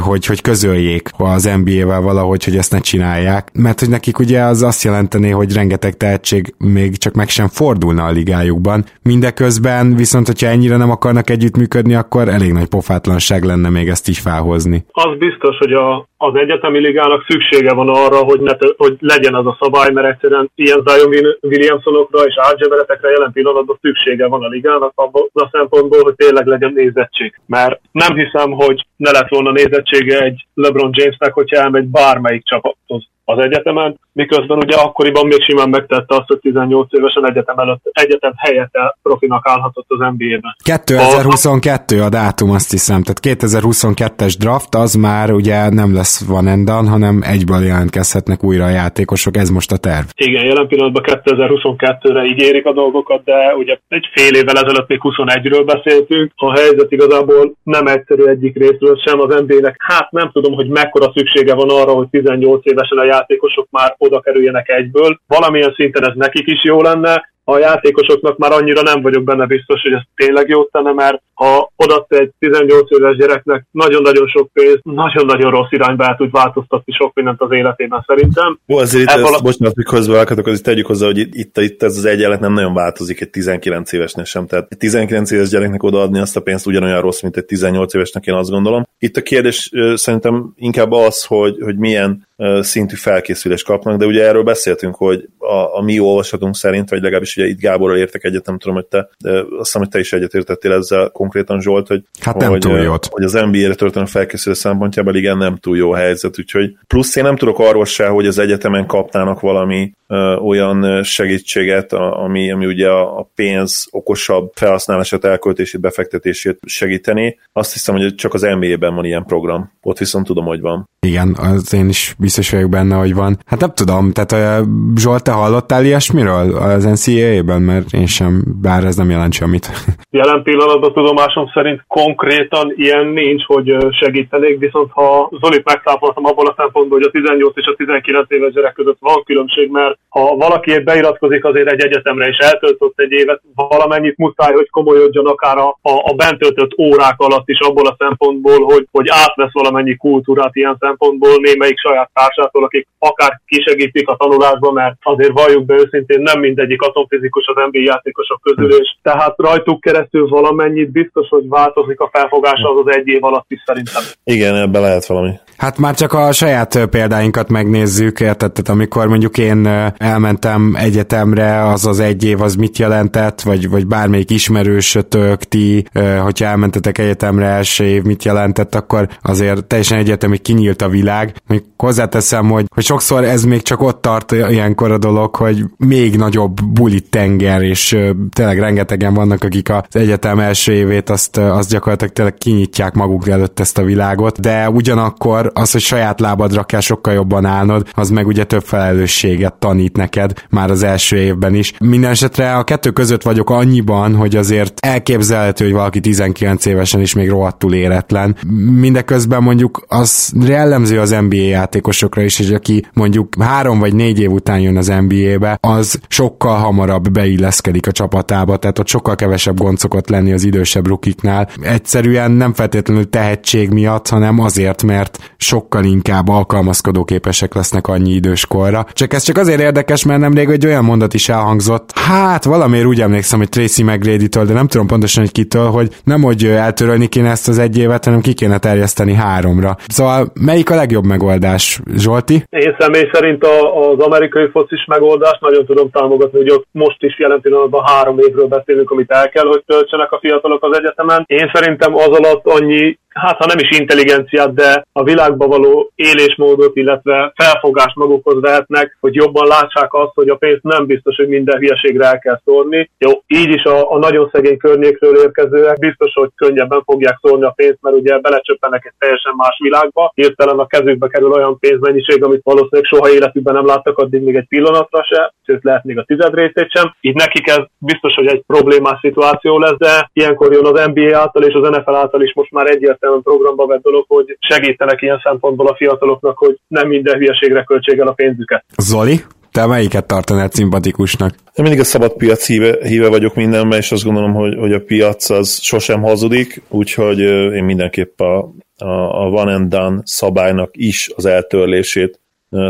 hogy, 0.00 0.26
hogy 0.26 0.40
közöljék 0.40 1.10
az 1.16 1.50
NBA-vel 1.64 2.02
valahogy, 2.18 2.44
hogy 2.44 2.56
ezt 2.56 2.72
ne 2.72 2.80
csinálják, 2.80 3.44
mert 3.52 3.80
hogy 3.80 3.88
nekik 3.88 4.18
ugye 4.18 4.40
az 4.40 4.62
azt 4.62 4.82
jelenteni, 4.82 5.30
hogy 5.30 5.52
rengeteg 5.54 5.94
tehetség 5.96 6.54
még 6.58 6.90
csak 6.96 7.14
meg 7.14 7.28
sem 7.28 7.48
fordulna 7.48 8.04
a 8.04 8.10
ligájukban, 8.18 8.84
mindeközben 9.02 9.96
viszont, 9.96 10.26
hogyha 10.26 10.52
ennyire 10.54 10.76
nem 10.76 10.90
akarnak 10.90 11.30
együttműködni, 11.30 11.94
akkor 11.94 12.28
elég 12.28 12.52
nagy 12.52 12.68
pofátlanság 12.68 13.40
lenne 13.44 13.68
még 13.68 13.88
ezt 13.88 14.08
is 14.08 14.20
felhozni. 14.20 14.84
Az 14.92 15.12
biztos, 15.18 15.56
hogy 15.58 15.72
a, 15.72 16.08
az 16.16 16.34
egyetemi 16.34 16.78
ligának 16.78 17.24
szüksége 17.28 17.72
van 17.74 17.88
arra, 17.88 18.16
hogy, 18.16 18.40
ne, 18.40 18.52
hogy 18.76 18.96
legyen 19.00 19.34
az 19.34 19.46
a 19.46 19.58
szabály, 19.60 19.90
mert 19.92 20.08
egyszerűen 20.12 20.50
ilyen 20.54 20.82
Zion 20.86 21.12
Williamsonokra 21.40 22.20
és 22.24 22.34
Algeberetekre 22.36 23.10
jelen 23.10 23.32
pillanatban 23.32 23.78
szüksége 23.80 24.26
van 24.26 24.42
a 24.42 24.48
ligának 24.48 24.92
abban 24.94 25.28
a 25.32 25.48
szempontból, 25.52 26.02
hogy 26.02 26.14
tényleg 26.14 26.46
legyen 26.46 26.72
nézettség. 26.74 27.40
Mert 27.46 27.80
nem 27.92 28.16
hiszem, 28.16 28.50
hogy 28.50 28.86
ne 28.98 29.10
lett 29.10 29.28
volna 29.28 29.52
nézettsége 29.52 30.18
egy 30.18 30.46
LeBron 30.54 30.90
Jamesnek, 30.92 31.32
hogyha 31.32 31.62
elmegy 31.62 31.86
bármelyik 31.86 32.44
csapathoz 32.44 33.08
az 33.32 33.38
egyetemen, 33.38 33.98
miközben 34.12 34.58
ugye 34.58 34.76
akkoriban 34.76 35.26
még 35.26 35.42
simán 35.42 35.68
megtette 35.68 36.14
azt, 36.14 36.26
hogy 36.26 36.38
18 36.38 36.88
évesen 36.90 37.28
egyetem 37.30 37.58
előtt, 37.58 37.80
egyetem 37.92 38.32
helyett 38.36 38.72
profinak 39.02 39.48
állhatott 39.48 39.86
az 39.88 39.98
NBA-ben. 39.98 40.54
2022 40.64 42.02
a 42.02 42.08
dátum, 42.08 42.50
azt 42.50 42.70
hiszem, 42.70 43.02
tehát 43.02 43.40
2022-es 43.40 44.34
draft 44.38 44.74
az 44.74 44.94
már 44.94 45.30
ugye 45.30 45.68
nem 45.68 45.94
lesz 45.94 46.26
van 46.28 46.46
endan, 46.46 46.88
hanem 46.88 47.20
egyből 47.22 47.62
jelentkezhetnek 47.64 48.44
újra 48.44 48.64
a 48.64 48.76
játékosok, 48.82 49.36
ez 49.36 49.50
most 49.50 49.72
a 49.72 49.76
terv. 49.76 50.06
Igen, 50.14 50.44
jelen 50.44 50.66
pillanatban 50.66 51.02
2022-re 51.06 52.24
ígérik 52.24 52.66
a 52.66 52.72
dolgokat, 52.72 53.24
de 53.24 53.54
ugye 53.58 53.78
egy 53.88 54.06
fél 54.14 54.34
évvel 54.40 54.56
ezelőtt 54.56 54.88
még 54.88 55.00
21-ről 55.02 55.62
beszéltünk, 55.74 56.32
a 56.36 56.52
helyzet 56.58 56.92
igazából 56.92 57.52
nem 57.62 57.86
egyszerű 57.86 58.24
egyik 58.24 58.56
részről 58.58 58.96
sem 59.06 59.20
az 59.20 59.44
NBA-nek. 59.46 59.74
Hát 59.78 60.10
nem 60.10 60.30
tudom, 60.32 60.52
hogy 60.52 60.68
mekkora 60.68 61.12
szüksége 61.14 61.54
van 61.54 61.70
arra, 61.70 61.92
hogy 61.92 62.08
18 62.08 62.60
évesen 62.64 62.98
a 62.98 63.04
játékosok 63.18 63.66
már 63.70 63.94
oda 63.98 64.20
kerüljenek 64.20 64.68
egyből. 64.68 65.20
Valamilyen 65.26 65.74
szinten 65.76 66.08
ez 66.08 66.14
nekik 66.16 66.46
is 66.46 66.64
jó 66.64 66.82
lenne, 66.82 67.22
a 67.50 67.58
játékosoknak 67.58 68.38
már 68.38 68.52
annyira 68.52 68.82
nem 68.82 69.02
vagyok 69.02 69.24
benne 69.24 69.46
biztos, 69.46 69.80
hogy 69.82 69.92
ez 69.92 70.00
tényleg 70.14 70.48
jót 70.48 70.70
tenne, 70.70 70.92
mert 70.92 71.22
ha 71.34 71.72
odatta 71.76 72.16
egy 72.16 72.30
18 72.38 72.90
éves 72.90 73.16
gyereknek 73.16 73.66
nagyon-nagyon 73.70 74.26
sok 74.26 74.48
pénz, 74.52 74.80
nagyon-nagyon 74.82 75.50
rossz 75.50 75.70
irányba 75.70 76.04
el 76.04 76.16
tud 76.16 76.30
változtatni 76.30 76.92
sok 76.92 77.14
mindent 77.14 77.40
az 77.40 77.52
életében 77.52 78.04
szerintem. 78.06 78.58
Jó, 78.66 78.76
azért 78.76 79.02
itt, 79.02 79.16
ezt, 79.16 79.42
bocsánat, 79.42 79.74
hogy 79.74 79.84
közbevághatok, 79.84 80.46
azért 80.46 80.62
tegyük 80.62 80.86
hozzá, 80.86 81.06
hogy 81.06 81.18
itt, 81.18 81.56
itt 81.56 81.82
ez 81.82 81.96
az 81.96 82.04
egyenlet 82.04 82.40
nem 82.40 82.52
nagyon 82.52 82.74
változik 82.74 83.20
egy 83.20 83.30
19 83.30 83.92
évesnek 83.92 84.26
sem, 84.26 84.46
tehát 84.46 84.66
egy 84.68 84.78
19 84.78 85.30
éves 85.30 85.48
gyereknek 85.48 85.82
odaadni 85.82 86.18
azt 86.18 86.36
a 86.36 86.40
pénzt 86.40 86.66
ugyanolyan 86.66 87.00
rossz, 87.00 87.22
mint 87.22 87.36
egy 87.36 87.44
18 87.44 87.94
évesnek, 87.94 88.26
én 88.26 88.34
azt 88.34 88.50
gondolom. 88.50 88.86
Itt 88.98 89.16
a 89.16 89.22
kérdés 89.22 89.70
szerintem 89.94 90.52
inkább 90.56 90.92
az, 90.92 91.24
hogy, 91.24 91.56
hogy 91.60 91.76
milyen 91.76 92.27
szintű 92.60 92.96
felkészülést 92.96 93.64
kapnak, 93.64 93.98
de 93.98 94.06
ugye 94.06 94.26
erről 94.26 94.42
beszéltünk, 94.42 94.94
hogy 94.94 95.28
a, 95.38 95.76
a 95.76 95.82
mi 95.82 95.98
olvasatunk 95.98 96.56
szerint, 96.56 96.90
vagy 96.90 97.02
legalábbis 97.02 97.36
ugye 97.36 97.46
itt 97.46 97.60
Gáborral 97.60 97.96
értek 97.96 98.24
egyet, 98.24 98.46
nem 98.46 98.58
tudom, 98.58 98.74
hogy 98.74 98.86
te, 98.86 99.08
de 99.18 99.30
azt 99.30 99.46
hiszem, 99.56 99.80
hogy 99.80 99.90
te 99.90 99.98
is 99.98 100.12
egyetértettél 100.12 100.72
ezzel 100.72 101.08
konkrétan 101.08 101.60
Zsolt, 101.60 101.86
hogy, 101.86 102.02
hát 102.20 102.36
nem 102.36 102.50
hogy, 102.50 102.58
túl 102.58 102.78
jót. 102.78 103.06
hogy 103.10 103.24
az 103.24 103.32
NBA-re 103.32 103.74
történő 103.74 104.04
felkészülő 104.04 104.54
szempontjából 104.54 105.16
igen 105.16 105.38
nem 105.38 105.56
túl 105.56 105.76
jó 105.76 105.92
helyzet, 105.92 106.38
úgyhogy 106.38 106.76
plusz 106.86 107.16
én 107.16 107.24
nem 107.24 107.36
tudok 107.36 107.58
arról 107.58 107.84
se, 107.84 108.06
hogy 108.06 108.26
az 108.26 108.38
egyetemen 108.38 108.86
kapnának 108.86 109.40
valami 109.40 109.92
ö, 110.06 110.34
olyan 110.34 111.02
segítséget, 111.02 111.92
ami, 111.92 112.52
ami 112.52 112.66
ugye 112.66 112.88
a, 112.88 113.18
a 113.18 113.30
pénz 113.34 113.86
okosabb 113.90 114.52
felhasználását, 114.54 115.24
elköltését, 115.24 115.80
befektetését 115.80 116.58
segíteni. 116.66 117.38
Azt 117.52 117.72
hiszem, 117.72 117.96
hogy 117.96 118.14
csak 118.14 118.34
az 118.34 118.42
NBA-ben 118.42 118.94
van 118.94 119.04
ilyen 119.04 119.24
program. 119.24 119.72
Ott 119.82 119.98
viszont 119.98 120.26
tudom, 120.26 120.44
hogy 120.44 120.60
van. 120.60 120.88
Igen, 121.00 121.36
az 121.38 121.72
én 121.72 121.88
is 121.88 122.14
biztos 122.28 122.50
vagyok 122.50 122.70
benne, 122.70 122.96
hogy 123.04 123.14
van. 123.14 123.32
Hát 123.46 123.60
nem 123.60 123.72
tudom, 123.80 124.12
tehát 124.12 124.64
Zsolt, 124.96 125.24
te 125.24 125.32
hallottál 125.32 125.84
ilyesmiről 125.84 126.46
az 126.56 126.84
NCAA-ben, 126.94 127.62
mert 127.62 127.92
én 127.92 128.06
sem, 128.06 128.32
bár 128.66 128.84
ez 128.84 128.96
nem 128.96 129.10
jelent 129.10 129.32
semmit. 129.32 129.66
Jelen 130.18 130.42
pillanatban 130.42 130.92
tudomásom 130.92 131.46
szerint 131.54 131.84
konkrétan 131.86 132.72
ilyen 132.76 133.06
nincs, 133.06 133.42
hogy 133.44 133.76
segítenék, 134.00 134.58
viszont 134.58 134.90
ha 134.92 135.30
Zolit 135.40 135.64
megszáfoltam 135.64 136.24
abból 136.24 136.46
a 136.46 136.54
szempontból, 136.56 136.98
hogy 136.98 137.06
a 137.06 137.10
18 137.10 137.56
és 137.56 137.66
a 137.66 137.74
19 137.76 138.30
éves 138.30 138.52
gyerek 138.52 138.72
között 138.72 138.96
van 139.00 139.22
különbség, 139.24 139.70
mert 139.70 139.98
ha 140.08 140.36
valaki 140.36 140.78
beiratkozik 140.78 141.44
azért 141.44 141.70
egy 141.70 141.84
egyetemre 141.84 142.26
és 142.26 142.36
eltöltött 142.36 142.98
egy 142.98 143.12
évet, 143.12 143.40
valamennyit 143.54 144.16
muszáj, 144.16 144.52
hogy 144.52 144.70
komolyodjon 144.70 145.26
akár 145.26 145.56
a, 145.56 145.68
a, 145.68 145.92
a 146.10 146.14
bent 146.16 146.38
töltött 146.38 146.78
órák 146.78 147.14
alatt 147.16 147.48
is 147.48 147.58
abból 147.58 147.86
a 147.86 147.96
szempontból, 147.98 148.64
hogy, 148.64 148.86
hogy 148.90 149.06
átvesz 149.08 149.52
valamennyi 149.52 149.96
kultúrát 149.96 150.56
ilyen 150.56 150.76
szempontból 150.80 151.36
némelyik 151.40 151.78
saját 151.78 152.10
társától, 152.18 152.64
akik 152.64 152.86
akár 152.98 153.40
kisegítik 153.46 154.08
a 154.08 154.16
tanulásba, 154.16 154.72
mert 154.72 154.96
azért 155.02 155.32
valljuk 155.40 155.64
be 155.64 155.74
őszintén 155.74 156.20
nem 156.20 156.40
mindegyik 156.40 156.82
atomfizikus 156.82 157.46
az 157.46 157.62
NBA 157.70 157.82
játékosok 157.92 158.40
közül, 158.42 158.70
és 158.82 158.88
tehát 159.02 159.34
rajtuk 159.36 159.80
keresztül 159.80 160.28
valamennyit 160.28 160.90
biztos, 160.90 161.28
hogy 161.28 161.48
változik 161.48 162.00
a 162.00 162.10
felfogása 162.12 162.70
az 162.72 162.86
az 162.86 162.94
egy 162.96 163.08
év 163.08 163.24
alatt 163.24 163.46
is 163.48 163.62
szerintem. 163.66 164.02
Igen, 164.24 164.54
ebbe 164.54 164.78
lehet 164.78 165.06
valami. 165.06 165.32
Hát 165.58 165.78
már 165.78 165.94
csak 165.94 166.12
a 166.12 166.32
saját 166.32 166.86
példáinkat 166.90 167.48
megnézzük, 167.48 168.20
érted? 168.20 168.68
Amikor 168.68 169.06
mondjuk 169.06 169.38
én 169.38 169.66
elmentem 169.96 170.74
egyetemre, 170.78 171.64
az 171.68 171.86
az 171.86 172.00
egy 172.00 172.24
év 172.24 172.40
az 172.40 172.54
mit 172.54 172.78
jelentett, 172.78 173.40
vagy, 173.40 173.68
vagy 173.68 173.86
bármelyik 173.86 174.30
ismerősötök, 174.30 175.42
ti, 175.42 175.84
hogyha 176.22 176.44
elmentetek 176.44 176.98
egyetemre 176.98 177.46
első 177.46 177.84
év 177.84 178.02
mit 178.02 178.24
jelentett, 178.24 178.74
akkor 178.74 179.08
azért 179.22 179.64
teljesen 179.64 179.98
egyetemi 179.98 180.38
kinyílt 180.38 180.82
a 180.82 180.88
világ. 180.88 181.34
Még 181.46 181.62
hozzáteszem, 181.76 182.50
hogy, 182.50 182.66
hogy 182.74 182.84
sokszor 182.84 183.24
ez 183.24 183.44
még 183.44 183.62
csak 183.62 183.82
ott 183.82 184.02
tart 184.02 184.32
ilyenkor 184.32 184.90
a 184.90 184.98
dolog, 184.98 185.36
hogy 185.36 185.64
még 185.76 186.16
nagyobb 186.16 186.62
bulit 186.64 187.10
tenger, 187.10 187.62
és 187.62 187.98
tényleg 188.32 188.58
rengetegen 188.58 189.14
vannak, 189.14 189.44
akik 189.44 189.70
az 189.70 189.82
egyetem 189.90 190.38
első 190.38 190.72
évét 190.72 191.10
azt, 191.10 191.36
azt 191.36 191.70
gyakorlatilag 191.70 192.12
tényleg 192.12 192.34
kinyitják 192.34 192.94
maguk 192.94 193.28
előtt 193.28 193.60
ezt 193.60 193.78
a 193.78 193.82
világot, 193.82 194.40
de 194.40 194.70
ugyanakkor 194.70 195.46
akkor 195.48 195.62
az, 195.62 195.72
hogy 195.72 195.80
saját 195.80 196.20
lábadra 196.20 196.64
kell 196.64 196.80
sokkal 196.80 197.14
jobban 197.14 197.44
állnod, 197.44 197.88
az 197.92 198.10
meg 198.10 198.26
ugye 198.26 198.44
több 198.44 198.62
felelősséget 198.62 199.54
tanít 199.54 199.96
neked 199.96 200.32
már 200.50 200.70
az 200.70 200.82
első 200.82 201.16
évben 201.16 201.54
is. 201.54 201.72
Minden 201.80 202.16
a 202.36 202.64
kettő 202.64 202.90
között 202.90 203.22
vagyok 203.22 203.50
annyiban, 203.50 204.14
hogy 204.14 204.36
azért 204.36 204.80
elképzelhető, 204.80 205.64
hogy 205.64 205.74
valaki 205.74 206.00
19 206.00 206.66
évesen 206.66 207.00
is 207.00 207.14
még 207.14 207.28
rohadtul 207.28 207.74
éretlen. 207.74 208.36
Mindeközben 208.78 209.42
mondjuk 209.42 209.84
az 209.88 210.32
jellemző 210.46 211.00
az 211.00 211.10
NBA 211.10 211.36
játékosokra 211.36 212.22
is, 212.22 212.36
hogy 212.36 212.52
aki 212.52 212.86
mondjuk 212.92 213.34
három 213.40 213.78
vagy 213.78 213.94
négy 213.94 214.20
év 214.20 214.30
után 214.30 214.60
jön 214.60 214.76
az 214.76 214.92
NBA-be, 215.08 215.58
az 215.60 216.00
sokkal 216.08 216.56
hamarabb 216.56 217.10
beilleszkedik 217.10 217.86
a 217.86 217.92
csapatába, 217.92 218.56
tehát 218.56 218.78
ott 218.78 218.88
sokkal 218.88 219.14
kevesebb 219.14 219.58
gond 219.58 219.78
szokott 219.78 220.08
lenni 220.08 220.32
az 220.32 220.44
idősebb 220.44 220.86
rukiknál. 220.86 221.48
Egyszerűen 221.60 222.30
nem 222.30 222.54
feltétlenül 222.54 223.10
tehetség 223.10 223.70
miatt, 223.70 224.08
hanem 224.08 224.38
azért, 224.38 224.82
mert 224.82 225.18
sokkal 225.38 225.84
inkább 225.84 226.28
alkalmazkodóképesek 226.28 227.54
lesznek 227.54 227.86
annyi 227.86 228.10
időskorra. 228.10 228.84
Csak 228.92 229.12
ez 229.12 229.22
csak 229.22 229.36
azért 229.36 229.60
érdekes, 229.60 230.04
mert 230.04 230.20
nemrég 230.20 230.48
egy 230.48 230.66
olyan 230.66 230.84
mondat 230.84 231.14
is 231.14 231.28
elhangzott, 231.28 231.90
hát 231.94 232.44
valamiért 232.44 232.86
úgy 232.86 233.00
emlékszem, 233.00 233.38
hogy 233.38 233.48
Tracy 233.48 233.82
McGrady-től, 233.82 234.44
de 234.44 234.52
nem 234.52 234.66
tudom 234.66 234.86
pontosan, 234.86 235.22
hogy 235.22 235.32
kitől, 235.32 235.66
hogy 235.66 235.88
nem, 236.04 236.22
hogy 236.22 236.44
eltörölni 236.44 237.08
kéne 237.08 237.30
ezt 237.30 237.48
az 237.48 237.58
egy 237.58 237.78
évet, 237.78 238.04
hanem 238.04 238.20
ki 238.20 238.34
kéne 238.34 238.58
terjeszteni 238.58 239.14
háromra. 239.14 239.76
Szóval 239.86 240.32
melyik 240.40 240.70
a 240.70 240.74
legjobb 240.74 241.04
megoldás, 241.04 241.80
Zsolti? 241.96 242.42
Én 242.50 242.76
személy 242.78 243.08
szerint 243.12 243.44
a, 243.44 243.80
az 243.90 243.98
amerikai 243.98 244.48
focis 244.52 244.84
megoldást 244.84 245.40
nagyon 245.40 245.66
tudom 245.66 245.90
támogatni, 245.90 246.38
hogy 246.38 246.64
most 246.72 247.02
is 247.02 247.18
jelen 247.18 247.40
pillanatban 247.40 247.82
három 247.86 248.18
évről 248.18 248.46
beszélünk, 248.46 248.90
amit 248.90 249.10
el 249.10 249.28
kell, 249.28 249.46
hogy 249.46 249.62
töltsenek 249.66 250.12
a 250.12 250.18
fiatalok 250.20 250.64
az 250.64 250.78
egyetemen. 250.78 251.24
Én 251.26 251.50
szerintem 251.52 251.94
az 251.94 252.08
alatt 252.08 252.46
annyi 252.46 252.98
hát 253.18 253.36
ha 253.36 253.46
nem 253.46 253.58
is 253.58 253.78
intelligenciát, 253.78 254.54
de 254.54 254.84
a 254.92 255.02
világba 255.02 255.46
való 255.46 255.90
élésmódot, 255.94 256.76
illetve 256.76 257.32
felfogást 257.34 257.96
magukhoz 257.96 258.40
vehetnek, 258.40 258.96
hogy 259.00 259.14
jobban 259.14 259.46
látsák 259.46 259.94
azt, 259.94 260.14
hogy 260.14 260.28
a 260.28 260.36
pénzt 260.36 260.62
nem 260.62 260.86
biztos, 260.86 261.16
hogy 261.16 261.28
minden 261.28 261.58
hülyeségre 261.58 262.06
el 262.06 262.18
kell 262.18 262.40
szórni. 262.44 262.90
Jó, 262.98 263.10
így 263.26 263.48
is 263.48 263.62
a, 263.62 263.92
a 263.92 263.98
nagyon 263.98 264.28
szegény 264.32 264.56
környékről 264.56 265.16
érkezőek 265.16 265.78
biztos, 265.78 266.12
hogy 266.14 266.30
könnyebben 266.34 266.82
fogják 266.84 267.18
szórni 267.22 267.44
a 267.44 267.52
pénzt, 267.56 267.78
mert 267.80 267.96
ugye 267.96 268.18
belecsöppenek 268.18 268.84
egy 268.84 268.92
teljesen 268.98 269.32
más 269.36 269.58
világba, 269.62 270.12
hirtelen 270.14 270.58
a 270.58 270.66
kezükbe 270.66 271.08
kerül 271.08 271.32
olyan 271.32 271.58
pénzmennyiség, 271.58 272.24
amit 272.24 272.42
valószínűleg 272.44 272.84
soha 272.84 273.10
életükben 273.10 273.54
nem 273.54 273.66
láttak 273.66 273.98
addig 273.98 274.22
még 274.22 274.36
egy 274.36 274.48
pillanatra 274.48 275.04
se, 275.04 275.32
sőt 275.46 275.64
lehet 275.64 275.84
még 275.84 275.98
a 275.98 276.04
tized 276.04 276.34
részét 276.34 276.70
sem. 276.70 276.94
Így 277.00 277.14
nekik 277.14 277.48
ez 277.48 277.62
biztos, 277.78 278.14
hogy 278.14 278.26
egy 278.26 278.42
problémás 278.46 278.98
szituáció 279.00 279.58
lesz, 279.58 279.76
de 279.78 280.10
ilyenkor 280.12 280.52
jön 280.52 280.66
az 280.66 280.90
NBA 280.94 281.18
által 281.18 281.42
és 281.42 281.54
az 281.54 281.68
NFL 281.68 281.94
által 281.94 282.22
is 282.22 282.34
most 282.34 282.50
már 282.50 282.66
egyértelmű 282.66 283.07
egyértelműen 283.08 283.22
programba 283.22 283.66
vett 283.66 283.82
dolog, 283.82 284.04
hogy 284.08 284.36
segítenek 284.40 285.02
ilyen 285.02 285.20
szempontból 285.22 285.66
a 285.66 285.76
fiataloknak, 285.76 286.38
hogy 286.38 286.58
nem 286.68 286.88
minden 286.88 287.18
hülyeségre 287.18 287.64
költség 287.64 287.98
el 287.98 288.08
a 288.08 288.12
pénzüket. 288.12 288.64
Zoli? 288.76 289.20
Te 289.52 289.66
melyiket 289.66 290.06
tartanád 290.06 290.52
szimpatikusnak? 290.52 291.30
Én 291.30 291.64
mindig 291.64 291.80
a 291.80 291.84
szabad 291.84 292.12
piac 292.12 292.46
híve, 292.46 292.76
híve 292.82 293.08
vagyok 293.08 293.34
mindenben, 293.34 293.78
és 293.78 293.92
azt 293.92 294.04
gondolom, 294.04 294.34
hogy, 294.34 294.56
hogy 294.58 294.72
a 294.72 294.80
piac 294.80 295.30
az 295.30 295.60
sosem 295.62 296.02
hazudik, 296.02 296.62
úgyhogy 296.68 297.18
én 297.54 297.64
mindenképp 297.64 298.20
a, 298.20 298.38
a, 298.76 298.88
a 299.22 299.28
one 299.30 299.54
and 299.54 299.68
done 299.68 300.00
szabálynak 300.04 300.70
is 300.72 301.10
az 301.16 301.26
eltörlését 301.26 302.20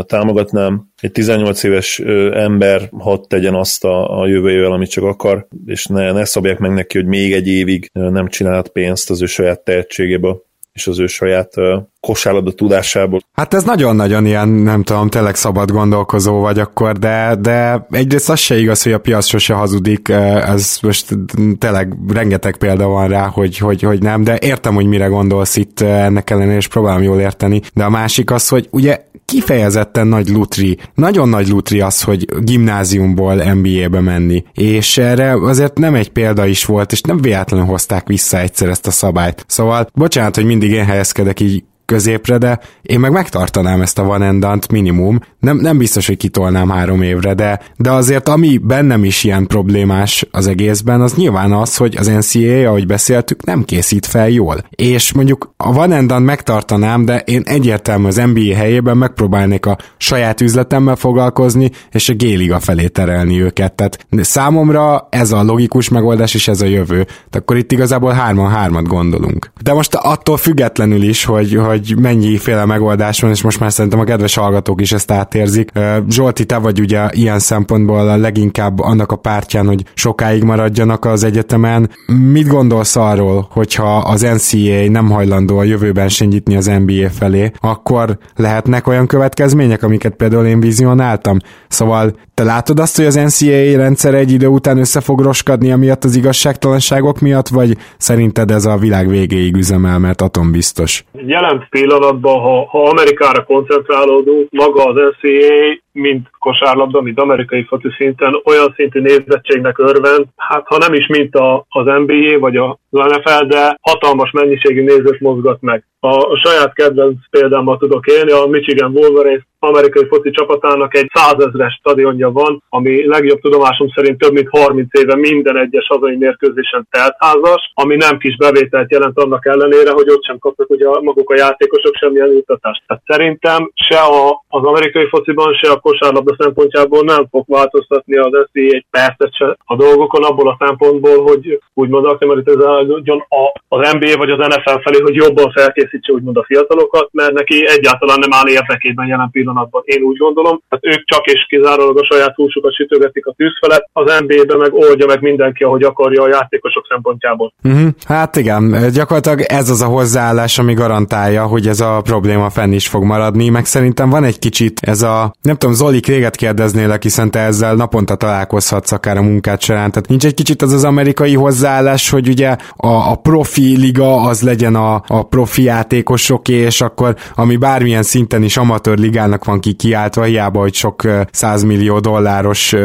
támogatnám. 0.05 0.89
Egy 1.01 1.11
18 1.11 1.63
éves 1.63 1.99
ember 2.33 2.89
hadd 2.97 3.19
tegyen 3.27 3.55
azt 3.55 3.83
a, 3.83 4.19
a 4.19 4.27
jövőjével, 4.27 4.71
amit 4.71 4.89
csak 4.89 5.03
akar, 5.03 5.47
és 5.65 5.85
ne, 5.85 6.11
ne 6.11 6.25
szabják 6.25 6.59
meg 6.59 6.71
neki, 6.71 6.97
hogy 6.97 7.07
még 7.07 7.33
egy 7.33 7.47
évig 7.47 7.89
nem 7.93 8.27
csinált 8.27 8.67
pénzt 8.67 9.09
az 9.09 9.21
ő 9.21 9.25
saját 9.25 9.59
tehetségéből 9.59 10.47
és 10.73 10.87
az 10.87 10.99
ő 10.99 11.07
saját 11.07 11.53
kosárlabda 11.99 12.51
tudásából. 12.51 13.19
Hát 13.33 13.53
ez 13.53 13.63
nagyon-nagyon 13.63 14.25
ilyen, 14.25 14.49
nem 14.49 14.83
tudom, 14.83 15.09
tényleg 15.09 15.35
szabad 15.35 15.71
gondolkozó 15.71 16.39
vagy 16.39 16.59
akkor, 16.59 16.97
de, 16.97 17.35
de 17.41 17.87
egyrészt 17.89 18.29
az 18.29 18.39
se 18.39 18.59
igaz, 18.59 18.83
hogy 18.83 18.91
a 18.91 18.99
piac 18.99 19.25
sose 19.25 19.53
hazudik, 19.53 20.09
ez 20.09 20.77
most 20.81 21.17
tényleg 21.57 21.93
rengeteg 22.07 22.57
példa 22.57 22.87
van 22.87 23.07
rá, 23.07 23.27
hogy, 23.27 23.57
hogy, 23.57 23.81
hogy 23.81 24.01
nem, 24.01 24.23
de 24.23 24.37
értem, 24.41 24.73
hogy 24.73 24.85
mire 24.85 25.05
gondolsz 25.05 25.55
itt 25.55 25.79
ennek 25.79 26.29
ellenére, 26.29 26.57
és 26.57 26.67
próbálom 26.67 27.03
jól 27.03 27.19
érteni, 27.19 27.61
de 27.73 27.83
a 27.83 27.89
másik 27.89 28.31
az, 28.31 28.47
hogy 28.47 28.67
ugye 28.71 29.07
kifejezetten 29.25 30.07
nagy 30.07 30.29
lutri, 30.29 30.77
nagyon 30.95 31.29
nagy 31.29 31.47
lutri 31.47 31.81
az, 31.81 32.01
hogy 32.01 32.25
gimnáziumból 32.43 33.35
NBA-be 33.35 33.99
menni, 34.01 34.43
és 34.53 34.97
erre 34.97 35.31
azért 35.31 35.77
nem 35.77 35.95
egy 35.95 36.09
példa 36.09 36.45
is 36.45 36.65
volt, 36.65 36.91
és 36.91 37.01
nem 37.01 37.21
véletlenül 37.21 37.65
hozták 37.65 38.07
vissza 38.07 38.39
egyszer 38.39 38.69
ezt 38.69 38.87
a 38.87 38.91
szabályt. 38.91 39.45
Szóval, 39.47 39.87
bocsánat, 39.93 40.35
hogy 40.35 40.45
mindig 40.45 40.71
én 40.71 40.85
helyezkedek 40.85 41.39
így 41.39 41.63
középre, 41.89 42.37
de 42.37 42.59
én 42.81 42.99
meg 42.99 43.11
megtartanám 43.11 43.81
ezt 43.81 43.99
a 43.99 44.03
Van 44.03 44.21
Endant 44.21 44.71
minimum. 44.71 45.19
Nem, 45.39 45.57
nem 45.57 45.77
biztos, 45.77 46.07
hogy 46.07 46.17
kitolnám 46.17 46.69
három 46.69 47.01
évre, 47.01 47.33
de, 47.33 47.59
de 47.77 47.91
azért 47.91 48.29
ami 48.29 48.57
bennem 48.57 49.03
is 49.03 49.23
ilyen 49.23 49.47
problémás 49.47 50.25
az 50.31 50.47
egészben, 50.47 51.01
az 51.01 51.13
nyilván 51.13 51.51
az, 51.51 51.75
hogy 51.75 51.95
az 51.97 52.07
NCAA, 52.07 52.67
ahogy 52.67 52.87
beszéltük, 52.87 53.43
nem 53.45 53.63
készít 53.63 54.05
fel 54.05 54.29
jól. 54.29 54.57
És 54.69 55.13
mondjuk 55.13 55.53
a 55.57 55.73
Van 55.73 55.91
Endant 55.91 56.25
megtartanám, 56.25 57.05
de 57.05 57.19
én 57.19 57.41
egyértelmű 57.45 58.07
az 58.07 58.21
NBA 58.33 58.55
helyében 58.55 58.97
megpróbálnék 58.97 59.65
a 59.65 59.77
saját 59.97 60.41
üzletemmel 60.41 60.95
foglalkozni, 60.95 61.71
és 61.91 62.09
a 62.09 62.13
G-liga 62.13 62.59
felé 62.59 62.87
terelni 62.87 63.41
őket. 63.41 63.73
Tehát 63.73 64.05
számomra 64.11 65.07
ez 65.09 65.31
a 65.31 65.43
logikus 65.43 65.89
megoldás, 65.89 66.33
és 66.33 66.47
ez 66.47 66.61
a 66.61 66.65
jövő. 66.65 67.03
Tehát 67.03 67.35
akkor 67.35 67.57
itt 67.57 67.71
igazából 67.71 68.11
hárman-hármat 68.11 68.87
gondolunk. 68.87 69.51
De 69.61 69.73
most 69.73 69.95
attól 69.95 70.37
függetlenül 70.37 71.03
is, 71.03 71.25
hogy, 71.25 71.55
hogy 71.55 71.78
hogy 71.87 71.99
mennyiféle 71.99 72.65
megoldás 72.65 73.21
van, 73.21 73.31
és 73.31 73.41
most 73.41 73.59
már 73.59 73.71
szerintem 73.71 73.99
a 73.99 74.03
kedves 74.03 74.35
hallgatók 74.35 74.81
is 74.81 74.91
ezt 74.91 75.11
átérzik. 75.11 75.71
Zsolti, 76.09 76.45
te 76.45 76.57
vagy 76.57 76.79
ugye 76.79 77.07
ilyen 77.11 77.39
szempontból 77.39 78.09
a 78.09 78.17
leginkább 78.17 78.79
annak 78.79 79.11
a 79.11 79.15
pártján, 79.15 79.65
hogy 79.65 79.83
sokáig 79.93 80.43
maradjanak 80.43 81.05
az 81.05 81.23
egyetemen. 81.23 81.89
Mit 82.31 82.47
gondolsz 82.47 82.95
arról, 82.95 83.47
hogyha 83.51 83.97
az 83.97 84.21
NCAA 84.21 84.89
nem 84.89 85.09
hajlandó 85.09 85.57
a 85.57 85.63
jövőben 85.63 86.09
se 86.09 86.25
nyitni 86.25 86.55
az 86.55 86.65
NBA 86.65 87.09
felé, 87.09 87.51
akkor 87.59 88.17
lehetnek 88.35 88.87
olyan 88.87 89.07
következmények, 89.07 89.83
amiket 89.83 90.15
például 90.15 90.45
én 90.45 90.59
vizionáltam? 90.59 91.37
Szóval 91.67 92.15
te 92.39 92.45
látod 92.45 92.79
azt, 92.79 92.95
hogy 92.97 93.05
az 93.05 93.15
NCAA 93.15 93.77
rendszer 93.77 94.13
egy 94.13 94.31
idő 94.31 94.47
után 94.47 94.77
össze 94.77 95.01
fog 95.01 95.19
roskadni 95.21 95.71
amiatt 95.71 96.03
az 96.03 96.15
igazságtalanságok 96.15 97.19
miatt, 97.19 97.47
vagy 97.47 97.71
szerinted 97.97 98.51
ez 98.51 98.65
a 98.65 98.77
világ 98.77 99.07
végéig 99.07 99.55
üzemel, 99.55 99.99
mert 99.99 100.21
atombiztos? 100.21 101.03
Jelen 101.25 101.67
pillanatban, 101.69 102.39
ha, 102.39 102.67
ha 102.69 102.83
Amerikára 102.83 103.43
koncentrálódunk, 103.43 104.47
maga 104.51 104.83
az 104.85 104.95
NCAA 104.95 105.77
mint 105.91 106.29
kosárlabda, 106.39 107.01
mint 107.01 107.19
amerikai 107.19 107.63
foci 107.63 107.89
szinten 107.97 108.41
olyan 108.45 108.73
szintű 108.75 108.99
nézettségnek 108.99 109.77
örvend, 109.77 110.25
hát 110.35 110.63
ha 110.65 110.77
nem 110.77 110.93
is 110.93 111.07
mint 111.07 111.35
a, 111.35 111.65
az 111.69 111.85
NBA 111.85 112.39
vagy 112.39 112.57
az 112.57 112.75
NFL, 112.89 113.45
de 113.45 113.77
hatalmas 113.81 114.31
mennyiségű 114.31 114.83
nézőt 114.83 115.19
mozgat 115.19 115.61
meg. 115.61 115.83
A, 115.99 116.07
a 116.07 116.41
saját 116.43 116.73
kedvenc 116.73 117.17
példámmal 117.29 117.77
tudok 117.77 118.07
élni, 118.07 118.31
a 118.31 118.45
Michigan 118.45 118.91
Wolverines 118.91 119.47
amerikai 119.59 120.05
foci 120.07 120.31
csapatának 120.31 120.95
egy 120.95 121.09
százezres 121.13 121.73
stadionja 121.73 122.31
van, 122.31 122.63
ami 122.69 123.07
legjobb 123.07 123.39
tudomásom 123.39 123.87
szerint 123.95 124.17
több 124.17 124.33
mint 124.33 124.49
30 124.49 124.99
éve 124.99 125.15
minden 125.15 125.57
egyes 125.57 125.87
hazai 125.87 126.15
mérkőzésen 126.15 126.87
teltházas, 126.89 127.71
ami 127.73 127.95
nem 127.95 128.17
kis 128.17 128.37
bevételt 128.37 128.91
jelent 128.91 129.19
annak 129.19 129.45
ellenére, 129.45 129.91
hogy 129.91 130.09
ott 130.09 130.25
sem 130.25 130.37
kapnak 130.37 130.69
ugye 130.69 130.85
maguk 131.01 131.29
a 131.29 131.37
játékosok 131.37 131.95
semmilyen 131.95 132.31
juttatást. 132.31 132.83
Tehát 132.87 133.03
szerintem 133.05 133.71
se 133.73 133.99
a, 133.99 134.43
az 134.47 134.63
amerikai 134.63 135.07
fociban, 135.07 135.53
se 135.53 135.71
a 135.71 135.79
kosárlabda 135.89 136.35
szempontjából 136.37 137.03
nem 137.03 137.27
fog 137.31 137.43
változtatni 137.47 138.17
az 138.17 138.47
SZI 138.51 138.75
egy 138.75 138.85
percet 138.91 139.33
se 139.35 139.57
a 139.65 139.75
dolgokon 139.75 140.23
abból 140.23 140.49
a 140.49 140.57
szempontból, 140.59 141.23
hogy 141.23 141.59
úgymond 141.73 142.05
aklimatizálódjon 142.05 143.19
az 143.67 143.91
NBA 143.93 144.17
vagy 144.17 144.29
az 144.29 144.45
NFL 144.47 144.79
felé, 144.85 144.99
hogy 144.99 145.15
jobban 145.15 145.51
felkészítse 145.51 146.11
úgymond 146.13 146.37
a 146.37 146.43
fiatalokat, 146.43 147.09
mert 147.11 147.33
neki 147.33 147.67
egyáltalán 147.67 148.19
nem 148.19 148.33
áll 148.33 148.47
érdekében 148.47 149.07
jelen 149.07 149.29
pillanatban, 149.31 149.81
én 149.85 150.01
úgy 150.01 150.17
gondolom. 150.17 150.61
Hát 150.69 150.85
ők 150.85 151.05
csak 151.05 151.25
és 151.25 151.45
kizárólag 151.47 151.97
a 151.97 152.07
saját 152.11 152.35
húsukat 152.35 152.75
sütögetik 152.75 153.25
a 153.25 153.33
tűz 153.37 153.57
felett, 153.61 153.89
az 153.93 154.13
NBA-ben 154.19 154.57
meg 154.57 154.73
oldja 154.73 155.05
meg 155.05 155.21
mindenki, 155.21 155.63
ahogy 155.63 155.83
akarja 155.83 156.23
a 156.23 156.27
játékosok 156.27 156.85
szempontjából. 156.89 157.53
Uh-huh. 157.63 157.89
Hát 158.05 158.35
igen, 158.35 158.91
gyakorlatilag 158.93 159.41
ez 159.41 159.69
az 159.69 159.81
a 159.81 159.85
hozzáállás, 159.85 160.59
ami 160.59 160.73
garantálja, 160.73 161.43
hogy 161.45 161.67
ez 161.67 161.79
a 161.79 162.01
probléma 162.01 162.49
fenn 162.49 162.71
is 162.71 162.87
fog 162.87 163.03
maradni, 163.03 163.49
meg 163.49 163.65
szerintem 163.65 164.09
van 164.09 164.23
egy 164.23 164.39
kicsit 164.39 164.79
ez 164.81 165.01
a, 165.01 165.33
nem 165.41 165.55
tudom, 165.55 165.68
tudom, 165.69 165.87
Zoli, 165.87 166.01
réget 166.05 166.35
kérdeznélek, 166.35 167.03
hiszen 167.03 167.31
te 167.31 167.39
ezzel 167.39 167.75
naponta 167.75 168.15
találkozhatsz 168.15 168.91
akár 168.91 169.17
a 169.17 169.21
munkát 169.21 169.61
során. 169.61 169.91
Tehát 169.91 170.07
nincs 170.07 170.25
egy 170.25 170.33
kicsit 170.33 170.61
az 170.61 170.73
az 170.73 170.83
amerikai 170.83 171.35
hozzáállás, 171.35 172.09
hogy 172.09 172.27
ugye 172.27 172.55
a, 172.75 172.87
a 172.87 173.15
profi 173.15 173.77
liga 173.77 174.21
az 174.21 174.41
legyen 174.41 174.75
a, 174.75 175.03
a 175.07 175.23
profi 175.23 175.63
játékosoké, 175.63 176.53
és 176.53 176.81
akkor 176.81 177.15
ami 177.35 177.55
bármilyen 177.55 178.03
szinten 178.03 178.43
is 178.43 178.57
amatőr 178.57 178.97
ligának 178.97 179.45
van 179.45 179.59
ki 179.59 179.73
kiáltva, 179.73 180.23
hiába, 180.23 180.59
hogy 180.59 180.73
sok 180.73 181.01
100 181.31 181.63
millió 181.63 181.99
dolláros 181.99 182.75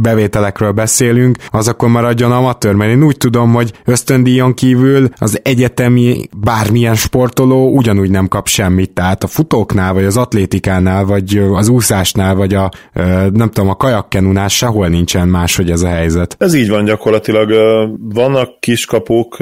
bevételekről 0.00 0.72
beszélünk, 0.72 1.36
az 1.50 1.68
akkor 1.68 1.88
maradjon 1.88 2.32
amatőr, 2.32 2.74
mert 2.74 2.90
én 2.90 3.02
úgy 3.02 3.16
tudom, 3.16 3.52
hogy 3.52 3.72
ösztöndíjon 3.84 4.54
kívül 4.54 5.08
az 5.18 5.40
egyetemi 5.42 6.28
bármilyen 6.36 6.94
sportoló 6.94 7.76
ugyanúgy 7.76 8.10
nem 8.10 8.28
kap 8.28 8.48
semmit, 8.48 8.90
tehát 8.90 9.22
a 9.22 9.26
futóknál, 9.26 9.92
vagy 9.92 10.04
az 10.04 10.16
atlétikánál, 10.16 11.04
vagy 11.04 11.42
az 11.52 11.68
úszásnál, 11.96 12.34
vagy 12.34 12.54
a 12.54 12.70
nem 13.32 13.50
tudom, 13.50 13.68
a 13.68 13.76
kajakkenunál 13.76 14.48
sehol 14.48 14.88
nincsen 14.88 15.28
máshogy 15.28 15.70
ez 15.70 15.82
a 15.82 15.88
helyzet. 15.88 16.36
Ez 16.38 16.54
így 16.54 16.68
van 16.68 16.84
gyakorlatilag. 16.84 17.50
Vannak 17.98 18.60
kiskapuk, 18.60 19.36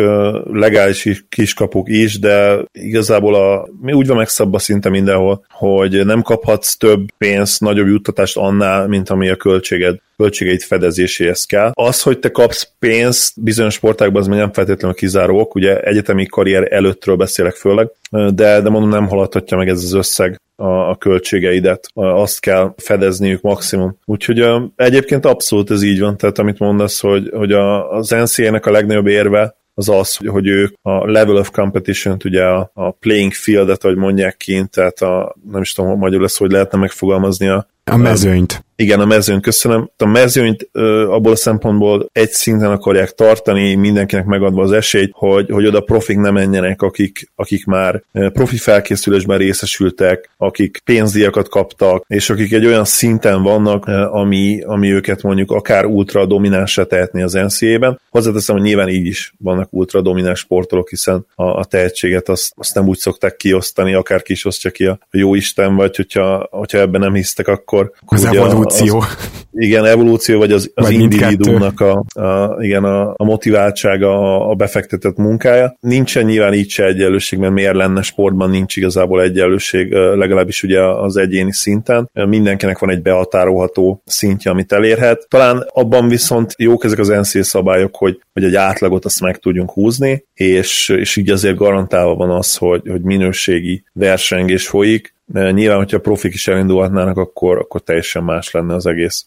legális 0.52 1.24
kiskapuk 1.28 1.88
is, 1.88 2.18
de 2.18 2.64
igazából 2.72 3.34
a, 3.34 3.68
mi 3.80 3.92
úgy 3.92 4.06
van 4.06 4.16
megszabva 4.16 4.58
szinte 4.58 4.88
mindenhol, 4.88 5.44
hogy 5.50 6.06
nem 6.06 6.22
kaphatsz 6.22 6.76
több 6.76 7.00
pénzt, 7.18 7.60
nagyobb 7.60 7.86
juttatást 7.86 8.36
annál, 8.36 8.86
mint 8.88 9.10
ami 9.10 9.28
a 9.28 9.36
költséged 9.36 9.96
költségeit 10.16 10.64
fedezéséhez 10.64 11.44
kell. 11.44 11.70
Az, 11.72 12.02
hogy 12.02 12.18
te 12.18 12.30
kapsz 12.30 12.68
pénzt 12.78 13.42
bizonyos 13.42 13.74
sportákban, 13.74 14.20
az 14.20 14.28
még 14.28 14.38
nem 14.38 14.52
feltétlenül 14.52 14.96
kizárók, 14.96 15.54
ugye 15.54 15.80
egyetemi 15.80 16.26
karrier 16.26 16.72
előttről 16.72 17.16
beszélek 17.16 17.54
főleg, 17.54 17.88
de, 18.10 18.60
de 18.60 18.68
mondom, 18.68 18.88
nem 18.88 19.08
haladhatja 19.08 19.56
meg 19.56 19.68
ez 19.68 19.82
az 19.82 19.92
összeg 19.92 20.40
a, 20.56 20.90
a 20.90 20.96
költségeidet, 20.96 21.86
azt 21.94 22.40
kell 22.40 22.74
fedezniük 22.76 23.40
maximum. 23.40 23.98
Úgyhogy 24.04 24.44
egyébként 24.76 25.24
abszolút 25.26 25.70
ez 25.70 25.82
így 25.82 26.00
van, 26.00 26.16
tehát 26.16 26.38
amit 26.38 26.58
mondasz, 26.58 27.00
hogy, 27.00 27.30
hogy 27.32 27.52
a, 27.52 27.90
az 27.90 28.10
NCA-nek 28.10 28.66
a 28.66 28.70
legnagyobb 28.70 29.06
érve 29.06 29.56
az 29.74 29.88
az, 29.88 30.16
hogy 30.26 30.46
ők 30.46 30.74
a 30.82 31.10
level 31.10 31.36
of 31.36 31.50
competition-t, 31.50 32.24
ugye 32.24 32.44
a, 32.44 32.70
a 32.74 32.90
playing 32.90 33.32
field-et, 33.32 33.84
ahogy 33.84 33.96
mondják 33.96 34.36
kint, 34.36 34.70
tehát 34.70 34.98
a, 34.98 35.36
nem 35.50 35.60
is 35.60 35.72
tudom, 35.72 35.98
magyarul 35.98 36.22
lesz, 36.22 36.38
hogy 36.38 36.50
lehetne 36.50 36.78
megfogalmazni 36.78 37.48
a, 37.48 37.66
a 37.84 37.96
mezőnyt. 37.96 38.64
Igen, 38.76 39.00
a 39.00 39.04
mezőnyt, 39.04 39.42
köszönöm. 39.42 39.90
A 39.96 40.06
mezőnyt 40.06 40.68
abból 41.08 41.32
a 41.32 41.36
szempontból 41.36 42.08
egy 42.12 42.30
szinten 42.30 42.70
akarják 42.70 43.10
tartani, 43.10 43.74
mindenkinek 43.74 44.24
megadva 44.24 44.62
az 44.62 44.72
esélyt, 44.72 45.10
hogy, 45.14 45.50
hogy 45.50 45.66
oda 45.66 45.80
profik 45.80 46.16
ne 46.16 46.30
menjenek, 46.30 46.82
akik, 46.82 47.30
akik 47.34 47.64
már 47.64 48.02
profi 48.12 48.56
felkészülésben 48.56 49.38
részesültek, 49.38 50.30
akik 50.36 50.80
pénzdíjakat 50.84 51.48
kaptak, 51.48 52.04
és 52.08 52.30
akik 52.30 52.52
egy 52.52 52.66
olyan 52.66 52.84
szinten 52.84 53.42
vannak, 53.42 53.86
ami, 54.10 54.62
ami 54.62 54.92
őket 54.92 55.22
mondjuk 55.22 55.50
akár 55.50 55.84
ultra 55.84 56.26
dominánsra 56.26 56.86
tehetni 56.86 57.22
az 57.22 57.32
NCA-ben. 57.32 58.00
Hozzáteszem, 58.10 58.56
hogy 58.56 58.64
nyilván 58.64 58.88
így 58.88 59.06
is 59.06 59.34
vannak 59.38 59.68
ultra 59.70 60.00
domináns 60.00 60.38
sportolók, 60.38 60.88
hiszen 60.88 61.26
a, 61.34 61.44
a 61.44 61.64
tehetséget 61.64 62.28
azt, 62.28 62.52
azt 62.56 62.74
nem 62.74 62.88
úgy 62.88 62.98
szokták 62.98 63.36
kiosztani, 63.36 63.94
akár 63.94 64.22
ki 64.22 64.32
is 64.32 64.44
osztja 64.44 64.70
ki 64.70 64.84
a, 64.84 64.98
a 65.00 65.16
jó 65.16 65.34
Isten, 65.34 65.74
vagy 65.74 65.96
hogyha, 65.96 66.48
hogyha 66.50 66.78
ebben 66.78 67.00
nem 67.00 67.14
hisztek, 67.14 67.48
akkor... 67.48 67.92
Az 68.06 68.24
ugye 68.24 68.40
evolúció. 68.66 68.98
Az, 68.98 69.34
igen, 69.56 69.84
evolúció, 69.84 70.38
vagy 70.38 70.52
az, 70.52 70.70
az 70.74 70.90
individuumnak 70.90 71.80
a, 71.80 72.04
a, 72.20 72.56
igen, 72.62 72.84
a, 72.84 73.14
a 73.16 73.24
motiváltsága, 73.24 74.08
a, 74.08 74.50
a 74.50 74.54
befektetett 74.54 75.16
munkája. 75.16 75.76
Nincsen 75.80 76.24
nyilván 76.24 76.54
így 76.54 76.70
se 76.70 76.84
egyenlőség, 76.84 77.38
mert 77.38 77.52
miért 77.52 77.74
lenne 77.74 78.02
sportban 78.02 78.50
nincs 78.50 78.76
igazából 78.76 79.22
egyenlőség, 79.22 79.92
legalábbis 79.92 80.62
ugye 80.62 80.82
az 80.82 81.16
egyéni 81.16 81.52
szinten. 81.52 82.10
Mindenkinek 82.12 82.78
van 82.78 82.90
egy 82.90 83.02
behatárolható 83.02 84.02
szintje, 84.04 84.50
amit 84.50 84.72
elérhet. 84.72 85.26
Talán 85.28 85.66
abban 85.72 86.08
viszont 86.08 86.54
jók 86.58 86.84
ezek 86.84 86.98
az 86.98 87.08
NCA 87.08 87.42
szabályok, 87.42 87.96
hogy, 87.96 88.20
hogy 88.32 88.44
egy 88.44 88.54
átlagot 88.54 89.04
azt 89.04 89.20
meg 89.20 89.38
tudjunk 89.38 89.70
húzni, 89.70 90.24
és, 90.34 90.88
és 90.88 91.16
így 91.16 91.30
azért 91.30 91.56
garantálva 91.56 92.14
van 92.14 92.30
az, 92.30 92.56
hogy, 92.56 92.82
hogy 92.88 93.02
minőségi 93.02 93.84
versengés 93.92 94.66
folyik, 94.66 95.13
Nyilván, 95.32 95.78
hogyha 95.78 95.98
profik 95.98 96.34
is 96.34 96.48
elindulhatnának, 96.48 97.16
akkor, 97.16 97.58
akkor 97.58 97.80
teljesen 97.80 98.24
más 98.24 98.50
lenne 98.50 98.74
az 98.74 98.86
egész. 98.86 99.26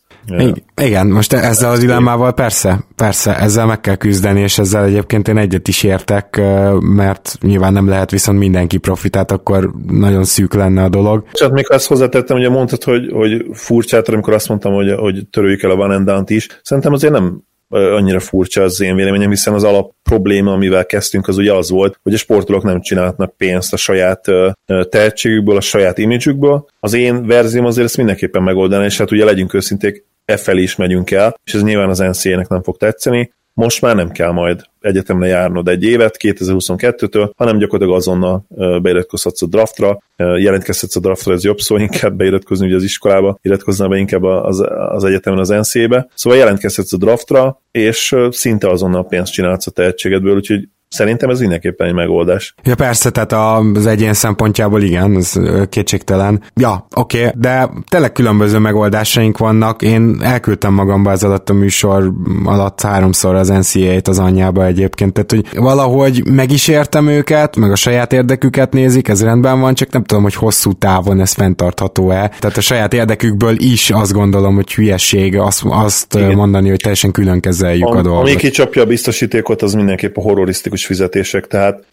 Igen, 0.81 1.07
most 1.07 1.33
ezzel 1.33 1.71
a 1.71 1.77
dilemmával 1.77 2.33
persze, 2.33 2.83
persze, 2.95 3.37
ezzel 3.39 3.65
meg 3.65 3.79
kell 3.79 3.95
küzdeni, 3.95 4.41
és 4.41 4.57
ezzel 4.57 4.83
egyébként 4.83 5.27
én 5.27 5.37
egyet 5.37 5.67
is 5.67 5.83
értek, 5.83 6.41
mert 6.81 7.37
nyilván 7.41 7.73
nem 7.73 7.87
lehet 7.87 8.11
viszont 8.11 8.39
mindenki 8.39 8.77
profitát, 8.77 9.31
akkor 9.31 9.71
nagyon 9.87 10.23
szűk 10.23 10.53
lenne 10.53 10.83
a 10.83 10.89
dolog. 10.89 11.23
Csak 11.31 11.51
még 11.51 11.71
azt 11.71 11.87
hozzátettem, 11.87 12.37
ugye 12.37 12.49
mondtad, 12.49 12.83
hogy, 12.83 13.11
hogy 13.11 13.45
furcsát, 13.53 14.09
amikor 14.09 14.33
azt 14.33 14.47
mondtam, 14.47 14.73
hogy, 14.73 14.91
hogy 14.91 15.27
törőjük 15.29 15.63
el 15.63 15.71
a 15.71 15.75
Van 15.75 16.23
is, 16.27 16.47
szerintem 16.63 16.93
azért 16.93 17.13
nem 17.13 17.41
annyira 17.70 18.20
furcsa 18.20 18.63
az 18.63 18.82
én 18.82 18.95
véleményem, 18.95 19.30
hiszen 19.30 19.53
az 19.53 19.63
alap 19.63 19.91
probléma, 20.03 20.51
amivel 20.51 20.86
kezdtünk, 20.86 21.28
az 21.28 21.38
ugye 21.38 21.53
az 21.53 21.70
volt, 21.70 21.99
hogy 22.03 22.13
a 22.13 22.18
sportolók 22.18 22.63
nem 22.63 22.82
csinálhatnak 22.82 23.38
pénzt 23.38 23.74
a 23.74 23.78
saját 23.78 24.26
tehetségükből, 24.89 25.55
a 25.55 25.61
saját 25.61 25.97
imidzsükből. 25.97 26.65
Az 26.80 26.93
én 26.93 27.26
verzióm 27.26 27.65
azért 27.65 27.86
ezt 27.86 27.97
mindenképpen 27.97 28.43
megoldani, 28.43 28.86
és 28.86 28.97
hát 28.97 29.11
ugye 29.11 29.26
legyünk 29.26 29.53
őszinték, 29.53 30.05
e 30.26 30.38
felé 30.38 30.61
is 30.61 30.76
megyünk 30.76 31.11
el, 31.11 31.39
és 31.43 31.53
ez 31.53 31.63
nyilván 31.63 31.89
az 31.89 31.99
NCA-nek 31.99 32.47
nem 32.47 32.63
fog 32.63 32.78
tetszeni. 32.78 33.32
Most 33.58 33.82
már 33.82 33.95
nem 33.95 34.12
kell 34.12 34.32
majd 34.32 34.62
egyetemre 34.80 35.28
járnod 35.28 35.68
egy 35.68 35.84
évet 35.84 36.18
2022-től, 36.20 37.32
hanem 37.36 37.58
gyakorlatilag 37.58 37.99
azonnal 37.99 38.45
beiratkozhatsz 38.82 39.41
a 39.41 39.47
draftra, 39.47 39.99
jelentkezhetsz 40.18 40.95
a 40.95 40.99
draftra, 40.99 41.34
ez 41.34 41.43
jobb 41.43 41.60
szó, 41.60 41.78
inkább 41.88 42.16
beiratkozni 42.16 42.66
ugye 42.66 42.76
az 42.76 42.84
iskolába, 42.84 43.38
iratkoznál 43.41 43.88
be 43.88 43.97
inkább 43.97 44.24
az, 44.24 44.66
az 44.89 45.03
egyetemen 45.03 45.39
az 45.39 45.49
NC-be. 45.49 46.10
Szóval 46.14 46.39
jelentkezhetsz 46.39 46.93
a 46.93 46.97
draftra, 46.97 47.62
és 47.72 48.16
szinte 48.30 48.70
azonnal 48.70 49.08
pénzt 49.08 49.32
csinálsz 49.32 49.68
a 49.68 49.72
tehetségedből, 49.72 50.36
úgyhogy 50.36 50.68
Szerintem 50.89 51.29
ez 51.29 51.39
mindenképpen 51.39 51.88
egy 51.88 51.93
megoldás. 51.93 52.55
Ja 52.63 52.75
persze, 52.75 53.09
tehát 53.09 53.33
az 53.75 53.85
egyén 53.85 54.13
szempontjából 54.13 54.81
igen, 54.81 55.15
ez 55.15 55.33
kétségtelen. 55.69 56.43
Ja, 56.53 56.88
oké, 56.95 57.17
okay, 57.19 57.31
de 57.35 57.69
tényleg 57.89 58.11
különböző 58.11 58.57
megoldásaink 58.57 59.38
vannak. 59.38 59.81
Én 59.81 60.17
elküldtem 60.21 60.73
magamba 60.73 61.11
ez 61.11 61.23
alatt 61.23 61.49
a 61.49 61.53
műsor 61.53 62.13
alatt 62.45 62.81
háromszor 62.81 63.35
az 63.35 63.47
NCA-t 63.47 64.07
az 64.07 64.19
anyjába 64.19 64.65
egyébként, 64.65 65.13
tehát 65.13 65.31
hogy 65.31 65.61
valahogy 65.61 66.25
meg 66.25 66.51
is 66.51 66.67
értem 66.67 67.07
őket, 67.07 67.55
meg 67.55 67.71
a 67.71 67.75
saját 67.75 68.13
érdeküket 68.13 68.73
nézik, 68.73 69.07
ez 69.07 69.23
rendben 69.23 69.59
van, 69.59 69.73
csak 69.73 69.91
nem 69.91 70.03
tudom, 70.03 70.23
hogy 70.23 70.35
hosszú 70.35 70.73
távon 70.73 71.19
ez 71.19 71.31
fenntartható-e. 71.31 72.31
Tehát 72.39 72.57
a 72.57 72.61
saját 72.61 72.93
érdekükből 72.93 73.55
is 73.57 73.89
azt 73.89 74.13
gondolom, 74.13 74.55
hogy 74.55 74.73
hülyeség 74.73 75.38
azt, 75.38 75.61
azt 75.65 76.33
mondani, 76.35 76.69
hogy 76.69 76.79
teljesen 76.79 77.11
külön 77.11 77.39
kezeljük 77.39 77.88
a, 77.88 77.97
a 77.97 78.01
dolgot. 78.01 78.21
Ami 78.21 78.35
kicsapja 78.35 78.81
a 78.81 78.85
biztosítékot, 78.85 79.61
az 79.61 79.73
mindenképp 79.73 80.17
a 80.17 80.21
horrorisztikus 80.21 80.76
dinamikus 80.78 80.86
fizetések, 80.86 81.47
tehát 81.47 81.86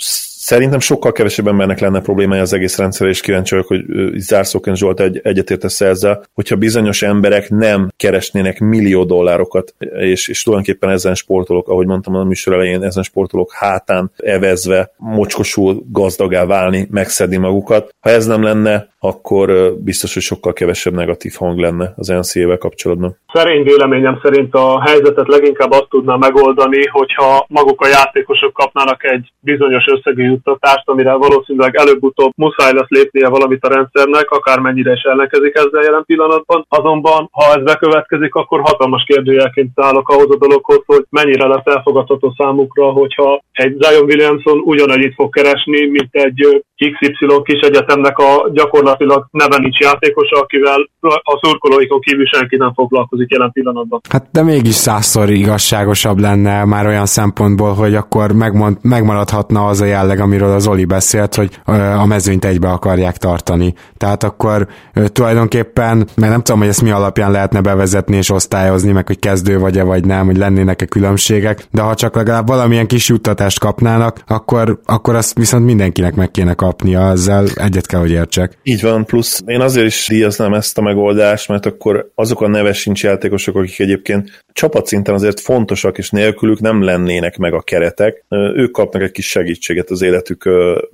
Szerintem 0.47 0.81
sokkal 0.81 1.13
kevesebb 1.13 1.47
embernek 1.47 1.81
lenne 1.81 2.01
problémája 2.01 2.43
az 2.43 2.53
egész 2.53 2.79
rendszer, 2.79 3.09
és 3.09 3.21
kíváncsi 3.21 3.55
vagyok, 3.55 3.69
hogy 3.69 3.85
Zárszóken 4.15 4.75
Zsolt 4.75 5.01
egy, 5.01 5.21
egyetértesz 5.23 5.81
ezzel, 5.81 6.25
hogyha 6.33 6.57
bizonyos 6.57 7.03
emberek 7.03 7.51
nem 7.51 7.89
keresnének 7.97 8.61
millió 8.61 9.05
dollárokat, 9.05 9.75
és, 9.99 10.29
és 10.29 10.43
tulajdonképpen 10.43 10.91
ezen 10.91 11.15
sportolók, 11.15 11.69
ahogy 11.69 11.87
mondtam 11.87 12.15
a 12.15 12.25
műsor 12.25 12.55
elején, 12.55 12.83
ezen 12.83 13.03
sportolók 13.03 13.53
hátán 13.53 14.11
evezve, 14.17 14.91
mocskosul 14.97 15.83
gazdagá 15.91 16.45
válni, 16.45 16.87
megszedni 16.91 17.37
magukat. 17.37 17.95
Ha 18.01 18.11
ez 18.11 18.27
nem 18.27 18.43
lenne, 18.43 18.89
akkor 19.05 19.75
biztos, 19.79 20.15
hogy 20.15 20.23
sokkal 20.23 20.53
kevesebb 20.53 20.95
negatív 20.95 21.33
hang 21.39 21.59
lenne 21.59 21.93
az 21.97 22.09
NCA-vel 22.09 22.59
kapcsolatban. 22.59 23.17
Szerény 23.33 23.63
véleményem 23.63 24.21
szerint 24.23 24.55
a 24.55 24.83
helyzetet 24.83 25.29
leginkább 25.29 25.71
azt 25.71 25.89
tudná 25.89 26.17
megoldani, 26.17 26.87
hogyha 26.87 27.47
maguk 27.49 27.81
a 27.81 27.89
játékosok 27.89 28.53
kapnának 28.53 29.05
egy 29.05 29.33
bizonyos 29.41 29.85
összegű 29.87 30.34
juttatást, 30.35 30.89
amire 30.93 31.13
valószínűleg 31.27 31.73
előbb-utóbb 31.77 32.33
muszáj 32.37 32.73
lesz 32.73 32.95
lépnie 32.97 33.29
valamit 33.29 33.65
a 33.65 33.73
rendszernek, 33.77 34.31
akármennyire 34.31 34.93
is 34.93 35.03
ellenkezik 35.03 35.55
ezzel 35.55 35.83
jelen 35.83 36.05
pillanatban. 36.07 36.67
Azonban, 36.69 37.29
ha 37.33 37.45
ez 37.55 37.63
bekövetkezik, 37.63 38.35
akkor 38.35 38.61
hatalmas 38.61 39.05
kérdőjelként 39.07 39.71
állok 39.75 40.09
ahhoz 40.09 40.31
a 40.31 40.43
dologhoz, 40.45 40.83
hogy 40.87 41.05
mennyire 41.11 41.47
lesz 41.47 41.67
elfogadható 41.75 42.35
számukra, 42.39 42.85
hogyha 42.91 43.43
egy 43.53 43.77
Zion 43.81 44.05
Williamson 44.05 44.59
ugyanannyit 44.59 45.15
fog 45.15 45.35
keresni, 45.35 45.87
mint 45.87 46.09
egy 46.11 46.65
XY 46.77 47.27
kis 47.45 47.61
egyetemnek 47.61 48.19
a 48.19 48.49
gyakorlatilag 48.53 49.27
neve 49.31 49.59
nincs 49.59 49.79
játékosa, 49.79 50.41
akivel 50.41 50.89
a 51.01 51.39
szurkolóikon 51.43 52.01
kívül 52.01 52.27
senki 52.27 52.57
nem 52.57 52.73
foglalkozik 52.75 53.31
jelen 53.31 53.53
pillanatban. 53.53 54.01
Hát 54.09 54.27
de 54.33 54.43
mégis 54.43 54.75
százszor 54.75 55.31
igazságosabb 55.31 56.19
lenne 56.19 56.65
már 56.65 56.87
olyan 56.87 57.07
szempontból, 57.07 57.73
hogy 57.73 57.95
akkor 57.95 58.33
megmond, 58.33 58.77
megmaradhatna 58.83 59.67
az 59.67 59.81
a 59.81 59.85
jelleg, 59.85 60.21
amiről 60.25 60.53
az 60.53 60.67
Oli 60.67 60.85
beszélt, 60.85 61.35
hogy 61.35 61.61
a 61.99 62.07
mezőnyt 62.07 62.45
egybe 62.45 62.69
akarják 62.69 63.17
tartani. 63.17 63.75
Tehát 63.97 64.23
akkor 64.25 64.69
tulajdonképpen, 65.07 65.97
mert 65.97 66.33
nem 66.33 66.43
tudom, 66.43 66.61
hogy 66.61 66.69
ezt 66.69 66.83
mi 66.83 66.91
alapján 66.91 67.31
lehetne 67.31 67.61
bevezetni 67.61 68.17
és 68.17 68.31
osztályozni, 68.31 68.93
meg 68.93 69.07
hogy 69.07 69.19
kezdő 69.19 69.59
vagy-e 69.59 69.83
vagy 69.83 70.05
nem, 70.05 70.27
hogy 70.27 70.37
lennének-e 70.37 70.85
különbségek, 70.85 71.67
de 71.71 71.83
ha 71.83 71.95
csak 71.95 72.15
legalább 72.15 72.47
valamilyen 72.47 72.87
kis 72.87 73.09
juttatást 73.09 73.59
kapnának, 73.59 74.23
akkor, 74.27 74.81
akkor 74.85 75.15
azt 75.15 75.39
viszont 75.39 75.65
mindenkinek 75.65 76.15
meg 76.15 76.31
kéne 76.31 76.55
kapnia, 76.55 77.11
ezzel 77.11 77.47
egyet 77.55 77.87
kell, 77.87 78.01
hogy 78.01 78.11
értsek. 78.11 78.59
Így 78.63 78.83
van, 78.83 79.05
plusz 79.05 79.43
én 79.47 79.61
azért 79.61 79.87
is 79.87 80.07
díjaznám 80.09 80.55
ezt 80.55 80.79
a 80.79 80.83
megoldást, 80.83 81.49
mert 81.49 81.67
akkor 81.67 82.11
azok 82.15 82.41
a 82.41 82.49
neves 82.49 82.79
sincs 82.79 83.03
játékosok, 83.03 83.57
akik 83.57 83.81
egyébként 83.81 84.44
csapatszinten 84.55 85.15
azért 85.15 85.41
fontosak, 85.41 85.99
és 85.99 86.11
nélkülük 86.11 86.61
nem 86.61 86.83
lennének 86.83 87.37
meg 87.37 87.55
a 87.55 87.63
keretek, 87.63 88.25
ők 88.55 88.71
kapnak 88.71 89.03
egy 89.03 89.11
kis 89.11 89.29
segítséget 89.29 89.91
az 89.91 90.03
életük, 90.03 90.49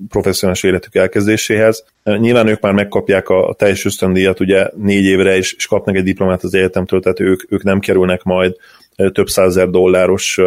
professzionális 0.08 0.62
életük 0.62 0.94
elkezdéséhez. 0.94 1.84
Nyilván 2.02 2.46
ők 2.46 2.61
már 2.61 2.72
megkapják 2.72 3.28
a 3.28 3.54
teljes 3.58 3.84
ösztöndíjat 3.84 4.40
ugye 4.40 4.68
négy 4.76 5.04
évre, 5.04 5.36
és, 5.36 5.52
és 5.52 5.66
kapnak 5.66 5.96
egy 5.96 6.02
diplomát 6.02 6.42
az 6.42 6.54
egyetemtől, 6.54 7.00
tehát 7.00 7.20
ők, 7.20 7.52
ők 7.52 7.62
nem 7.62 7.80
kerülnek 7.80 8.22
majd 8.22 8.56
több 9.12 9.28
százezer 9.28 9.68
dolláros 9.68 10.40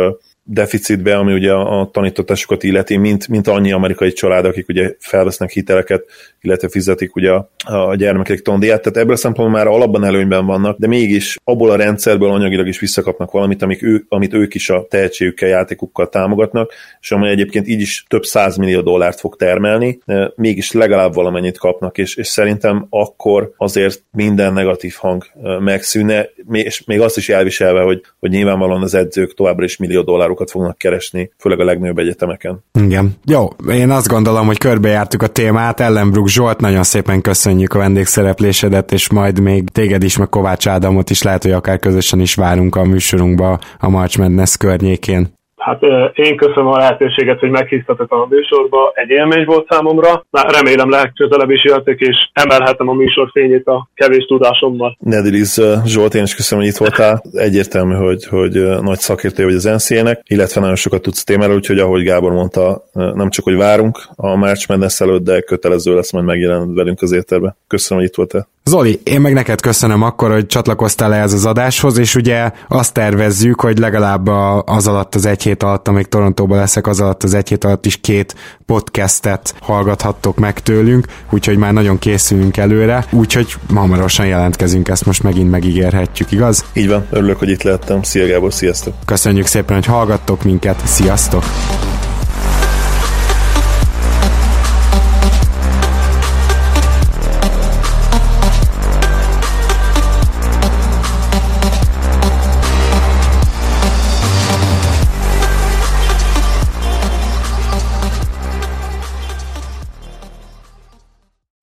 deficitbe, 0.43 1.17
ami 1.17 1.33
ugye 1.33 1.51
a 1.51 1.89
tanítatásokat 1.91 2.63
illeti, 2.63 2.97
mint, 2.97 3.27
mint 3.27 3.47
annyi 3.47 3.71
amerikai 3.71 4.11
család, 4.11 4.45
akik 4.45 4.67
ugye 4.67 4.95
felvesznek 4.99 5.49
hiteleket, 5.49 6.05
illetve 6.41 6.69
fizetik 6.69 7.15
ugye 7.15 7.31
a, 7.31 7.49
a 7.63 7.95
gyermekek 7.95 8.41
tondíját. 8.41 8.81
Tehát 8.81 8.97
ebből 8.97 9.13
a 9.13 9.17
szempontból 9.17 9.57
már 9.57 9.67
alapban 9.67 10.03
előnyben 10.03 10.45
vannak, 10.45 10.77
de 10.77 10.87
mégis 10.87 11.37
abból 11.43 11.69
a 11.69 11.75
rendszerből 11.75 12.29
anyagilag 12.29 12.67
is 12.67 12.79
visszakapnak 12.79 13.31
valamit, 13.31 13.61
amik 13.61 13.83
ő, 13.83 14.05
amit 14.09 14.33
ők 14.33 14.53
is 14.53 14.69
a 14.69 14.85
tehetségükkel, 14.89 15.49
játékukkal 15.49 16.09
támogatnak, 16.09 16.71
és 17.01 17.11
amely 17.11 17.31
egyébként 17.31 17.67
így 17.67 17.81
is 17.81 18.05
több 18.07 18.23
millió 18.57 18.81
dollárt 18.81 19.19
fog 19.19 19.35
termelni, 19.35 19.99
mégis 20.35 20.71
legalább 20.71 21.13
valamennyit 21.13 21.57
kapnak, 21.57 21.97
és, 21.97 22.15
és 22.15 22.27
szerintem 22.27 22.85
akkor 22.89 23.51
azért 23.57 24.03
minden 24.11 24.53
negatív 24.53 24.93
hang 24.97 25.23
megszűnne, 25.59 26.29
és 26.51 26.83
még 26.85 27.01
azt 27.01 27.17
is 27.17 27.29
elviselve, 27.29 27.81
hogy, 27.81 28.01
hogy 28.19 28.29
nyilvánvalóan 28.29 28.81
az 28.81 28.93
edzők 28.93 29.33
továbbra 29.33 29.63
is 29.63 29.77
millió 29.77 30.01
dollár 30.01 30.31
tanárokat 30.33 30.51
fognak 30.51 30.77
keresni, 30.77 31.31
főleg 31.37 31.59
a 31.59 31.63
legnagyobb 31.63 31.97
egyetemeken. 31.97 32.63
Igen. 32.73 33.15
Jó, 33.25 33.47
én 33.69 33.89
azt 33.89 34.07
gondolom, 34.07 34.45
hogy 34.45 34.57
körbejártuk 34.57 35.21
a 35.21 35.27
témát. 35.27 35.79
Ellenbruk 35.79 36.27
Zsolt, 36.27 36.59
nagyon 36.59 36.83
szépen 36.83 37.21
köszönjük 37.21 37.73
a 37.73 37.77
vendégszereplésedet, 37.77 38.91
és 38.91 39.09
majd 39.09 39.39
még 39.39 39.69
téged 39.69 40.03
is, 40.03 40.17
meg 40.17 40.29
Kovács 40.29 40.67
Ádámot 40.67 41.09
is 41.09 41.21
lehet, 41.21 41.43
hogy 41.43 41.51
akár 41.51 41.79
közösen 41.79 42.19
is 42.19 42.35
várunk 42.35 42.75
a 42.75 42.83
műsorunkba 42.83 43.59
a 43.79 43.89
March 43.89 44.17
Madness 44.17 44.57
környékén. 44.57 45.33
Hát 45.63 45.81
én 46.13 46.37
köszönöm 46.37 46.67
a 46.67 46.77
lehetőséget, 46.77 47.39
hogy 47.39 47.49
meghívtatok 47.49 48.11
a 48.11 48.27
műsorba. 48.29 48.91
Egy 48.93 49.09
élmény 49.09 49.45
volt 49.45 49.67
számomra. 49.69 50.25
Már 50.29 50.45
remélem 50.49 50.89
legközelebb 50.89 51.49
is 51.49 51.63
jöttek, 51.63 51.99
és 51.99 52.15
emelhetem 52.33 52.89
a 52.89 52.93
műsor 52.93 53.29
fényét 53.31 53.67
a 53.67 53.89
kevés 53.93 54.25
tudásommal. 54.25 54.97
Nediliz 54.99 55.61
Zsolt, 55.85 56.15
én 56.15 56.23
is 56.23 56.35
köszönöm, 56.35 56.63
hogy 56.63 56.73
itt 56.73 56.79
voltál. 56.79 57.23
Egyértelmű, 57.33 57.93
hogy, 57.93 58.25
hogy 58.25 58.51
nagy 58.81 58.99
szakértő 58.99 59.43
vagy 59.43 59.53
az 59.53 59.63
NCA-nek, 59.63 60.21
illetve 60.27 60.61
nagyon 60.61 60.75
sokat 60.75 61.01
tudsz 61.01 61.23
témáról, 61.23 61.55
úgyhogy 61.55 61.79
ahogy 61.79 62.03
Gábor 62.03 62.31
mondta, 62.31 62.83
nem 62.93 63.29
csak, 63.29 63.43
hogy 63.43 63.55
várunk 63.55 63.97
a 64.15 64.35
March 64.35 64.69
Madness 64.69 64.99
előtt, 64.99 65.23
de 65.23 65.41
kötelező 65.41 65.95
lesz 65.95 66.11
majd 66.11 66.25
megjelenni 66.25 66.73
velünk 66.73 67.01
az 67.01 67.11
étterbe. 67.11 67.55
Köszönöm, 67.67 68.03
hogy 68.03 68.11
itt 68.11 68.17
voltál. 68.17 68.47
Zoli, 68.65 68.99
én 69.03 69.21
meg 69.21 69.33
neked 69.33 69.61
köszönöm 69.61 70.01
akkor, 70.01 70.31
hogy 70.31 70.45
csatlakoztál 70.45 71.13
ehhez 71.13 71.33
az 71.33 71.45
adáshoz, 71.45 71.97
és 71.97 72.15
ugye 72.15 72.51
azt 72.67 72.93
tervezzük, 72.93 73.59
hogy 73.59 73.77
legalább 73.77 74.27
az 74.65 74.87
alatt 74.87 75.15
az 75.15 75.25
egy 75.25 75.43
hét 75.53 75.63
alatt, 75.63 75.87
amíg 75.87 76.05
Torontóban 76.05 76.57
leszek, 76.57 76.87
az 76.87 76.99
alatt 76.99 77.23
az 77.23 77.33
egy 77.33 77.49
hét 77.49 77.63
alatt 77.63 77.85
is 77.85 77.97
két 77.97 78.35
podcastet 78.65 79.55
hallgathattok 79.61 80.37
meg 80.37 80.59
tőlünk, 80.59 81.05
úgyhogy 81.29 81.57
már 81.57 81.73
nagyon 81.73 81.99
készülünk 81.99 82.57
előre, 82.57 83.05
úgyhogy 83.11 83.55
hamarosan 83.73 84.25
jelentkezünk, 84.25 84.87
ezt 84.87 85.05
most 85.05 85.23
megint 85.23 85.51
megígérhetjük, 85.51 86.31
igaz? 86.31 86.65
Így 86.73 86.87
van, 86.87 87.05
örülök, 87.09 87.39
hogy 87.39 87.49
itt 87.49 87.63
lettem. 87.63 88.03
Szia 88.03 88.27
Gábor, 88.27 88.53
sziasztok! 88.53 88.93
Köszönjük 89.05 89.45
szépen, 89.45 89.75
hogy 89.75 89.85
hallgattok 89.85 90.43
minket, 90.43 90.81
sziasztok! 90.85 91.43